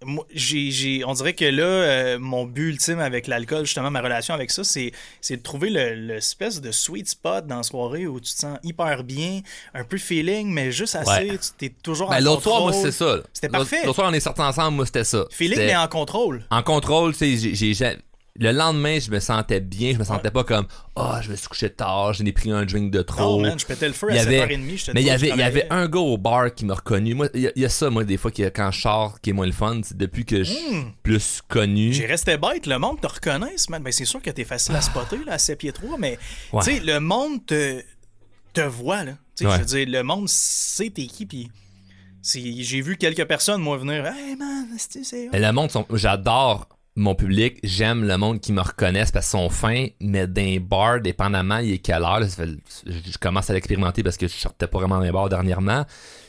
comme. 0.00 0.10
Moi, 0.14 0.26
j'ai, 0.32 0.70
j'ai- 0.70 1.04
on 1.04 1.12
dirait 1.14 1.34
que 1.34 1.44
là, 1.44 1.62
euh, 1.64 2.18
mon 2.18 2.44
but 2.44 2.68
ultime 2.70 2.98
avec 3.00 3.26
l'alcool, 3.26 3.64
justement, 3.64 3.90
ma 3.90 4.00
relation 4.00 4.34
avec 4.34 4.50
ça, 4.50 4.62
c'est, 4.64 4.92
de 5.30 5.36
trouver 5.36 5.70
le, 5.70 5.94
l'espèce 5.94 6.60
de 6.60 6.70
sweet 6.72 7.08
spot 7.08 7.46
dans 7.46 7.56
la 7.58 7.62
soirée 7.62 8.06
où 8.06 8.20
tu 8.20 8.32
te 8.32 8.38
sens 8.38 8.58
hyper 8.62 9.04
bien, 9.04 9.40
un 9.74 9.84
peu 9.84 9.98
feeling, 9.98 10.50
mais 10.52 10.70
juste 10.72 10.96
assez, 10.96 11.30
Ouais. 11.30 11.38
tu 11.38 11.48
t'es 11.58 11.74
toujours 11.82 12.10
Ben, 12.10 12.16
en 12.16 12.20
l'autre 12.24 12.42
soir, 12.42 12.60
moi, 12.62 12.72
c'est 12.72 12.92
ça. 12.92 13.18
C'était 13.32 13.48
parfait. 13.48 13.80
L'autre 13.84 13.96
soir, 13.96 14.10
on 14.10 14.14
est 14.14 14.20
sortis 14.20 14.42
ensemble, 14.42 14.76
moi, 14.76 14.86
c'était 14.86 15.04
ça. 15.04 15.24
Feeling, 15.30 15.54
C'était- 15.58 15.66
mais 15.68 15.76
en 15.76 15.88
contrôle. 15.88 16.44
en 16.50 16.62
contrôle, 16.62 17.12
tu 17.16 17.38
sais, 17.38 17.54
j'ai- 17.54 17.96
le 18.38 18.52
lendemain, 18.52 18.98
je 18.98 19.10
me 19.10 19.18
sentais 19.20 19.60
bien, 19.60 19.92
je 19.92 19.98
me 19.98 20.04
sentais 20.04 20.30
pas 20.30 20.44
comme, 20.44 20.66
ah, 20.96 21.20
je 21.22 21.30
me 21.30 21.36
suis 21.36 21.48
couché 21.48 21.70
tard, 21.70 22.12
j'en 22.14 22.24
ai 22.24 22.32
pris 22.32 22.50
un 22.50 22.64
drink 22.64 22.90
de 22.90 23.02
trop. 23.02 23.36
Non, 23.40 23.48
man, 23.48 23.58
je 23.58 23.66
pétais 23.66 23.86
le 23.88 23.94
feu 23.94 24.08
Il 24.10 24.16
y 24.16 24.18
à 24.18 24.22
avait- 24.22 24.38
7h30. 24.46 24.76
j'étais 24.76 24.92
mais 24.94 25.02
il 25.02 25.06
y 25.06 25.10
avait, 25.10 25.28
il 25.30 25.36
y 25.36 25.42
avait 25.42 25.66
un 25.70 25.86
gars 25.88 26.00
au 26.00 26.16
bar 26.18 26.54
qui 26.54 26.64
m'a 26.64 26.74
reconnu. 26.74 27.14
Moi, 27.14 27.28
il 27.34 27.40
y, 27.42 27.46
a- 27.48 27.52
il 27.56 27.62
y 27.62 27.64
a 27.64 27.68
ça, 27.68 27.90
moi, 27.90 28.04
des 28.04 28.16
fois, 28.16 28.30
quand 28.30 28.70
je 28.70 28.80
sors, 28.80 29.20
qui 29.20 29.30
est 29.30 29.32
moins 29.32 29.46
le 29.46 29.52
fun, 29.52 29.80
c'est 29.82 29.96
depuis 29.96 30.24
que 30.24 30.44
je 30.44 30.52
suis 30.52 30.74
Hmm. 30.74 30.90
plus 31.02 31.40
connu. 31.46 31.92
J'ai 31.92 32.06
resté 32.06 32.36
bête, 32.36 32.66
le 32.66 32.78
monde 32.78 33.00
te 33.00 33.06
reconnaisse, 33.06 33.68
man. 33.68 33.82
Ben, 33.82 33.92
c'est 33.92 34.04
sûr 34.04 34.20
que 34.22 34.30
t'es 34.30 34.44
facile 34.44 34.74
à 34.76 34.80
spotter, 34.80 35.18
là, 35.26 35.32
à 35.34 35.38
7 35.38 35.58
pieds 35.58 35.72
3, 35.72 35.96
mais, 35.98 36.18
Ouais. 36.52 36.62
tu 36.64 36.72
sais, 36.76 36.80
le 36.80 37.00
monde 37.00 37.44
te, 37.46 37.82
te 38.52 38.60
voit, 38.62 39.04
là. 39.04 39.12
Ouais. 39.42 39.50
je 39.52 39.58
veux 39.58 39.64
dire, 39.66 39.86
le 39.88 40.02
monde 40.02 40.28
sait 40.30 40.88
t'es 40.90 41.06
qui, 41.06 41.50
c'est- 42.22 42.62
j'ai 42.62 42.80
vu 42.80 42.96
quelques 42.96 43.24
personnes, 43.26 43.60
moi, 43.60 43.76
venir, 43.76 44.06
hey, 44.06 44.34
man, 44.36 44.66
c'est, 44.78 45.28
le 45.32 45.52
monde, 45.52 45.70
sont- 45.70 45.86
j'adore 45.92 46.68
mon 46.96 47.14
public, 47.14 47.58
j'aime 47.62 48.04
le 48.04 48.16
monde 48.16 48.40
qui 48.40 48.52
me 48.52 48.62
reconnaissent 48.62 49.12
parce 49.12 49.30
qu'ils 49.30 49.38
sont 49.38 49.50
fins, 49.50 49.86
mais 50.00 50.26
d'un 50.26 50.56
bar, 50.60 51.00
dépendamment, 51.00 51.58
il 51.58 51.74
est 51.74 51.78
quelle 51.78 52.02
heure, 52.02 52.20
là, 52.20 52.26
fait- 52.26 52.48
je, 52.86 53.18
commence 53.18 53.50
à 53.50 53.52
l'expérimenter 53.52 54.02
parce 54.02 54.16
que 54.16 54.26
je 54.26 54.32
sortais 54.32 54.66
pas 54.66 54.78
vraiment 54.78 54.98
d'un 55.00 55.12
bar 55.12 55.28
dernièrement, 55.28 55.84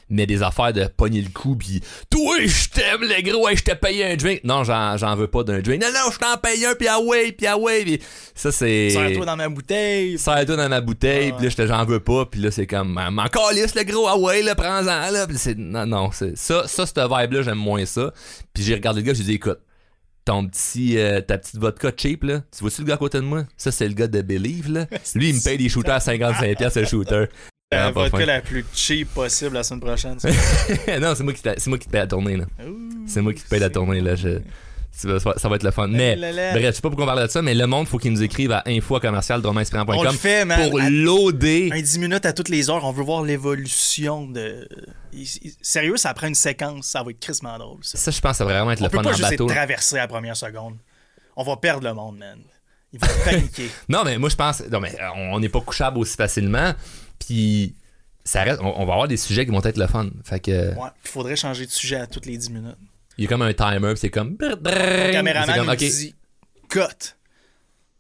mais 0.10 0.26
des 0.26 0.44
affaires 0.44 0.74
de 0.74 0.86
pogner 0.86 1.22
le 1.22 1.30
coup, 1.30 1.56
puis 1.56 1.82
toi, 2.10 2.36
je 2.44 2.68
t'aime, 2.68 3.02
le 3.02 3.22
gros, 3.22 3.48
je 3.56 3.64
t'ai 3.64 3.76
payé 3.76 4.12
un 4.12 4.16
drink. 4.18 4.42
Non, 4.44 4.66
j'en, 4.66 4.98
j'en 4.98 5.16
veux 5.16 5.28
pas 5.28 5.44
d'un 5.44 5.60
drink. 5.60 5.82
Non, 5.82 5.88
non, 5.94 6.12
je 6.12 6.20
t'en 6.20 6.36
paye 6.38 6.66
un, 6.66 6.76
puis 6.76 6.88
ah 6.90 7.00
ouais, 7.00 7.32
puis 7.32 7.48
ah 7.48 7.58
ouais, 7.58 7.84
puis 7.84 8.02
ça, 8.36 8.52
c'est... 8.52 8.90
Serre-toi 8.90 9.26
dans 9.26 9.38
ma 9.38 9.48
bouteille. 9.48 10.20
Serre-toi 10.20 10.58
dans 10.58 10.70
ma 10.70 10.82
bouteille, 10.82 11.30
Ah 11.32 11.36
puis 11.38 11.46
là, 11.46 11.50
j'étais 11.50 11.68
j'en 11.68 11.86
veux 11.86 12.02
pas, 12.02 12.26
puis 12.26 12.42
là, 12.42 12.52
c'est 12.52 12.68
comme, 12.68 12.92
m'en 12.92 13.28
calisse, 13.28 13.74
le 13.74 13.84
gros, 13.84 14.06
ah 14.10 14.18
ouais, 14.18 14.42
là, 14.42 14.54
prends-en, 14.54 15.12
là, 15.12 15.28
puis 15.28 15.38
c'est, 15.38 15.58
non, 15.58 15.86
non, 15.86 16.10
c'est, 16.12 16.38
ça, 16.38 16.68
ça, 16.68 16.86
cette 16.86 17.00
vibe-là, 17.00 17.42
j'aime 17.42 17.58
moins 17.58 17.86
ça. 17.86 18.12
Puis 18.54 18.64
j'ai 18.64 18.74
regardé 18.74 19.00
le 19.00 19.08
gars, 19.08 19.14
j'ai 19.14 19.24
dit, 19.24 19.36
écoute, 19.36 19.60
ton 20.28 20.46
petit, 20.46 20.98
euh, 20.98 21.22
ta 21.22 21.38
petite 21.38 21.56
vodka 21.58 21.90
cheap, 21.96 22.24
là, 22.24 22.42
tu 22.52 22.60
vois-tu 22.60 22.82
le 22.82 22.88
gars 22.88 22.96
à 22.96 22.98
côté 22.98 23.18
de 23.18 23.24
moi? 23.24 23.46
Ça, 23.56 23.72
c'est 23.72 23.88
le 23.88 23.94
gars 23.94 24.08
de 24.08 24.22
Believe, 24.22 24.70
là. 24.70 24.86
Lui, 25.16 25.30
il 25.30 25.36
me 25.36 25.42
paye 25.44 25.58
des 25.58 25.70
shooters 25.70 25.96
à 25.96 26.00
55$ 26.00 26.56
piastres 26.58 26.80
le 26.82 26.86
shooter. 26.86 27.26
La 27.72 27.88
Ah, 27.88 27.92
vodka 27.92 28.26
la 28.26 28.40
plus 28.42 28.64
cheap 28.74 29.14
possible 29.14 29.54
la 29.56 29.64
semaine 29.64 29.82
prochaine. 29.82 30.18
non, 31.02 31.14
c'est 31.16 31.24
moi 31.24 31.34
qui, 31.34 31.42
t'a- 31.42 31.56
c'est 31.58 31.70
moi 31.70 31.78
qui 31.78 31.86
te 31.88 31.92
paye 31.92 32.00
la 32.02 32.08
tournée, 32.08 32.38
là. 32.38 32.46
C'est 33.08 33.22
moi 33.22 33.34
qui 33.34 33.44
te 33.44 33.50
paye 33.50 33.60
la 33.60 33.70
tournée, 33.70 34.00
là. 34.00 34.16
Je, 34.16 34.40
ça, 34.98 35.50
va, 35.50 35.56
être 35.56 35.64
le 35.64 35.72
fun. 35.72 35.88
Mais, 35.88 36.16
bref, 36.16 36.56
je 36.56 36.72
sais 36.72 36.82
pas 36.82 36.90
pourquoi 36.90 37.06
on 37.06 37.08
parle 37.08 37.28
de 37.28 37.32
ça, 37.32 37.42
mais 37.44 37.54
le 37.54 37.68
monde, 37.68 37.88
faut 37.88 38.00
qu'il 38.00 38.12
nous 38.12 38.24
écrive 38.24 38.52
à 38.52 38.64
info 38.66 39.00
commercial 39.00 39.42
On 39.46 39.54
le 40.04 40.12
fait, 40.12 40.44
man. 40.44 40.70
pour 40.70 40.80
loader. 40.80 41.70
Un 41.72 41.82
10 41.82 42.00
minutes 42.00 42.26
à 42.26 42.34
toutes 42.34 42.50
les 42.50 42.70
heures, 42.70 42.84
on 42.84 42.92
veut 42.92 43.04
voir 43.04 43.24
l'évolution 43.24 44.28
de. 44.28 44.68
Sérieux, 45.62 45.98
ça 45.98 46.14
prend 46.14 46.28
une 46.28 46.36
séquence, 46.36 46.88
ça 46.88 47.04
va 47.04 47.12
être 47.12 47.20
crissement 47.20 47.58
drôle. 47.58 47.80
Ça. 47.82 47.98
Ça, 47.98 48.12
je 48.12 48.20
pense 48.20 48.38
ça 48.38 48.46
va 48.46 48.54
vraiment 48.54 48.72
être 48.72 48.82
On 48.82 48.86
le 48.86 48.90
peut 48.90 48.98
fun 48.98 49.04
pas 49.04 49.10
en 49.10 49.14
juste 49.14 49.30
bateau. 49.30 49.50
à 49.50 49.98
la 49.98 50.08
première 50.08 50.36
seconde. 50.36 50.78
On 51.36 51.44
va 51.44 51.58
perdre 51.58 51.88
le 51.88 51.94
monde, 51.94 52.18
man. 52.18 52.40
Il 52.94 53.00
va 53.00 53.08
paniquer. 53.24 53.70
Non, 53.90 54.04
mais 54.04 54.18
moi, 54.18 54.30
je 54.30 54.36
pense. 54.36 54.64
Non, 54.72 54.80
mais 54.80 54.96
euh, 55.00 55.10
on 55.16 55.40
n'est 55.40 55.50
pas 55.50 55.62
couchable 55.62 56.00
aussi 56.00 56.16
facilement. 56.16 56.74
Puis, 57.20 57.76
ça 58.24 58.44
reste. 58.44 58.60
On, 58.62 58.82
on 58.82 58.86
va 58.86 58.94
avoir 58.94 59.08
des 59.08 59.18
sujets 59.18 59.46
qui 59.46 59.52
vont 59.52 59.64
être 59.64 59.78
le 59.78 59.88
fun. 59.88 60.10
Fait 60.24 60.40
que. 60.40 60.74
Ouais, 60.76 60.90
il 61.04 61.10
faudrait 61.10 61.36
changer 61.36 61.66
de 61.66 61.72
sujet 61.72 61.98
à 61.98 62.08
toutes 62.08 62.26
les 62.26 62.38
10 62.38 62.50
minutes. 62.50 62.78
Il 63.18 63.24
y 63.24 63.28
a 63.28 63.30
comme 63.30 63.42
un 63.42 63.54
timer, 63.54 63.94
c'est 63.96 64.10
comme. 64.10 64.38
Le 64.40 65.12
caméraman 65.12 65.70
ok. 65.70 65.78
dit 65.78 66.16
cut. 66.70 66.80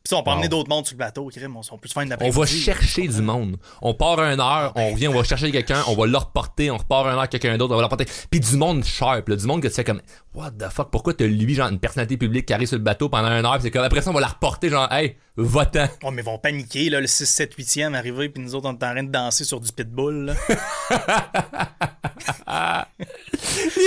Puis 0.03 0.11
ça, 0.11 0.17
on 0.17 0.23
peut 0.23 0.29
Wow. 0.29 0.35
emmener 0.37 0.47
d'autres 0.47 0.69
mondes 0.69 0.85
sur 0.85 0.93
le 0.95 0.99
bateau, 0.99 1.23
on, 1.29 1.61
on 1.71 1.77
peut 1.77 1.87
se 1.89 1.93
faire 1.93 2.03
une 2.03 2.09
On 2.09 2.13
après-midi. 2.13 2.39
va 2.39 2.45
chercher 2.45 3.07
du 3.09 3.21
monde. 3.21 3.57
On 3.81 3.93
part 3.93 4.19
une 4.21 4.39
heure, 4.39 4.71
on 4.75 4.91
revient, 4.91 5.09
on 5.09 5.13
va 5.13 5.23
chercher 5.25 5.51
quelqu'un, 5.51 5.81
on 5.87 5.95
va 5.95 6.05
le 6.05 6.17
reporter, 6.17 6.71
on 6.71 6.77
repart 6.77 7.07
une 7.07 7.17
heure 7.17 7.27
quelqu'un 7.27 7.57
d'autre, 7.57 7.73
on 7.73 7.75
va 7.75 7.81
le 7.81 7.85
reporter. 7.87 8.05
Puis 8.29 8.39
du 8.39 8.55
monde 8.55 8.85
sharp, 8.85 9.27
là, 9.27 9.35
du 9.35 9.45
monde 9.45 9.61
que 9.61 9.67
tu 9.67 9.73
fais 9.73 9.83
comme 9.83 10.01
What 10.33 10.51
the 10.51 10.69
fuck, 10.71 10.91
pourquoi 10.91 11.13
t'as 11.13 11.25
lui, 11.25 11.55
genre 11.55 11.67
une 11.69 11.79
personnalité 11.79 12.15
publique 12.15 12.45
qui 12.45 12.53
arrive 12.53 12.67
sur 12.69 12.77
le 12.77 12.83
bateau 12.83 13.09
pendant 13.09 13.27
une 13.29 13.45
heure, 13.45 13.57
c'est 13.61 13.69
comme 13.71 13.83
après 13.83 14.01
ça 14.01 14.11
on 14.11 14.13
va 14.13 14.21
la 14.21 14.27
reporter, 14.27 14.69
genre 14.69 14.89
Hey, 14.93 15.17
va-t'en. 15.43 15.87
Oh, 16.03 16.11
mais 16.11 16.21
ils 16.21 16.25
vont 16.25 16.37
paniquer, 16.37 16.89
là, 16.89 16.99
le 16.99 17.07
6, 17.07 17.25
7, 17.25 17.57
8e 17.57 17.93
arrivé, 17.93 18.29
puis 18.29 18.41
nous 18.41 18.55
autres, 18.55 18.67
on 18.67 18.73
est 18.73 18.83
en 18.83 18.91
train 18.91 19.03
de 19.03 19.11
danser 19.11 19.43
sur 19.43 19.59
du 19.59 19.71
pitbull. 19.71 20.25
Là. 20.25 20.33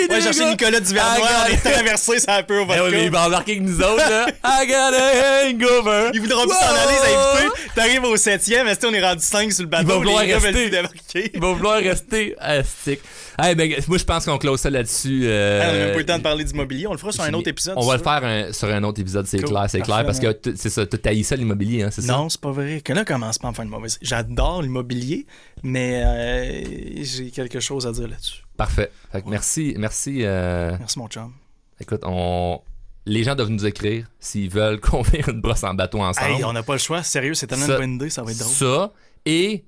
Ouais, 0.09 0.21
chercher 0.21 0.51
Nicolas 0.51 0.81
Duvernois, 0.81 1.29
on 1.47 1.53
est 1.53 1.57
traversé, 1.57 2.19
ça 2.21 2.37
un 2.37 2.43
peu 2.43 2.59
au 2.61 2.67
ouais, 2.67 2.79
vodka. 2.79 2.97
mais 2.97 3.05
il 3.05 3.11
va 3.11 3.27
embarquer 3.27 3.53
avec 3.53 3.65
nous 3.65 3.81
autres, 3.81 4.09
là. 4.09 4.27
I 4.45 4.67
got 4.67 4.95
a 4.95 5.49
hangover. 5.49 6.11
Ils 6.15 6.21
voudront 6.21 6.45
plus 6.45 6.55
s'en 6.55 6.75
aller, 6.75 6.93
les 6.93 7.15
invités. 7.15 7.61
T'arrives 7.75 8.05
au 8.05 8.17
7e, 8.17 8.67
est-ce 8.67 8.81
qu'on 8.87 8.95
est 8.95 9.05
rendu 9.05 9.25
5 9.25 9.53
sur 9.53 9.65
le 9.65 9.69
bateau? 9.69 9.85
Il 9.85 9.89
va 9.89 9.97
vouloir 9.97 10.21
rester. 10.21 11.31
Il 11.35 11.41
va 11.41 11.53
vouloir 11.53 11.79
rester 11.79 12.35
astique. 12.39 13.01
Hey, 13.43 13.55
ben, 13.55 13.73
moi, 13.89 13.99
je 13.99 14.05
pense 14.05 14.25
qu'on 14.25 14.39
close 14.39 14.61
ça 14.61 14.71
là-dessus. 14.71 15.23
euh, 15.25 15.61
Ah, 15.63 15.67
on 15.67 15.75
a 15.75 15.79
même 15.79 15.89
pas 15.91 15.95
eu 15.97 15.99
le 16.01 16.07
temps 16.07 16.19
de 16.19 16.23
parler 16.23 16.45
d'immobilier. 16.45 16.87
On 16.87 16.93
le 16.93 16.99
fera 16.99 17.13
sur 17.13 17.23
un 17.23 17.33
autre 17.35 17.49
épisode. 17.49 17.75
On 17.77 17.87
va 17.87 17.95
tu 17.95 17.99
le 17.99 18.05
faire 18.05 18.25
un- 18.25 18.53
sur 18.53 18.69
un 18.69 18.83
autre 18.85 19.01
épisode, 19.01 19.27
c'est 19.27 19.39
Cool. 19.41 19.51
clair, 19.51 19.65
c'est 19.69 19.81
clair, 19.81 20.05
parce 20.05 20.21
que 20.21 20.39
c'est 20.57 20.71
ça, 20.71 20.85
t'as 20.87 21.11
haï 21.11 21.25
ça 21.25 21.37
l'immobilier, 21.37 21.83
hein, 21.83 21.89
c'est 21.91 22.03
ça? 22.03 22.13
Non, 22.13 22.29
c'est 22.29 22.41
pas 22.41 22.51
vrai. 22.53 22.81
Que 22.81 22.93
là, 22.93 23.05
commence 23.05 23.39
pas 23.39 23.49
à 23.49 23.51
me 23.51 23.55
faire 23.57 23.65
une 23.65 23.71
mauvaise. 23.71 23.99
J'adore 24.03 24.63
l'immobilier, 24.63 25.27
mais 25.63 26.03
euh, 26.05 26.63
j'ai 27.03 27.31
quelque 27.31 27.61
chose 27.61 27.87
à 27.87 27.93
dire 27.93 28.09
là-dessus. 28.09 28.43
Parfait. 28.57 28.91
Fait 29.13 29.23
que 29.23 29.29
merci, 29.29 29.75
merci. 29.79 30.19
euh, 30.23 30.77
Merci, 30.79 30.99
mon 30.99 31.09
chum. 31.09 31.33
écoute, 31.81 32.01
on... 32.05 32.61
les 33.07 33.25
gens 33.25 33.35
doivent 33.35 33.49
nous 33.51 33.65
écrire 33.67 34.07
s'ils 34.21 34.51
veulent 34.51 34.81
qu'on 34.81 35.03
fasse 35.03 35.27
une 35.29 35.41
brosse 35.41 35.65
en 35.65 35.75
bateau 35.75 36.01
ensemble. 36.01 36.31
Hey, 36.31 36.45
on 36.45 36.53
n'a 36.53 36.63
pas 36.63 36.75
le 36.75 36.79
choix. 36.79 37.03
Sérieux, 37.03 37.35
c'est 37.35 37.47
tellement 37.47 37.67
Ça- 37.67 37.73
une 37.75 37.79
bonne 37.79 37.95
idée, 37.95 38.11
ça 38.11 38.23
va 38.23 38.33
être 38.33 38.39
drôle. 38.39 38.53
Ça, 38.53 38.93
et 39.25 39.65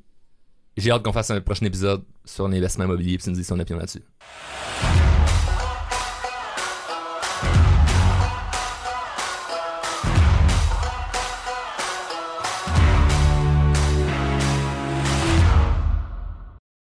j'ai 0.76 0.90
hâte 0.90 1.02
qu'on 1.02 1.12
fasse 1.12 1.30
un 1.30 1.40
prochain 1.40 1.66
épisode 1.66 2.02
sur 2.24 2.48
l'investissement 2.48 2.84
immobilier, 2.84 3.16
puis 3.16 3.24
tu 3.24 3.30
nous 3.30 3.36
dis 3.36 3.44
son 3.44 3.58
opinion 3.58 3.78
là-dessus. 3.78 4.02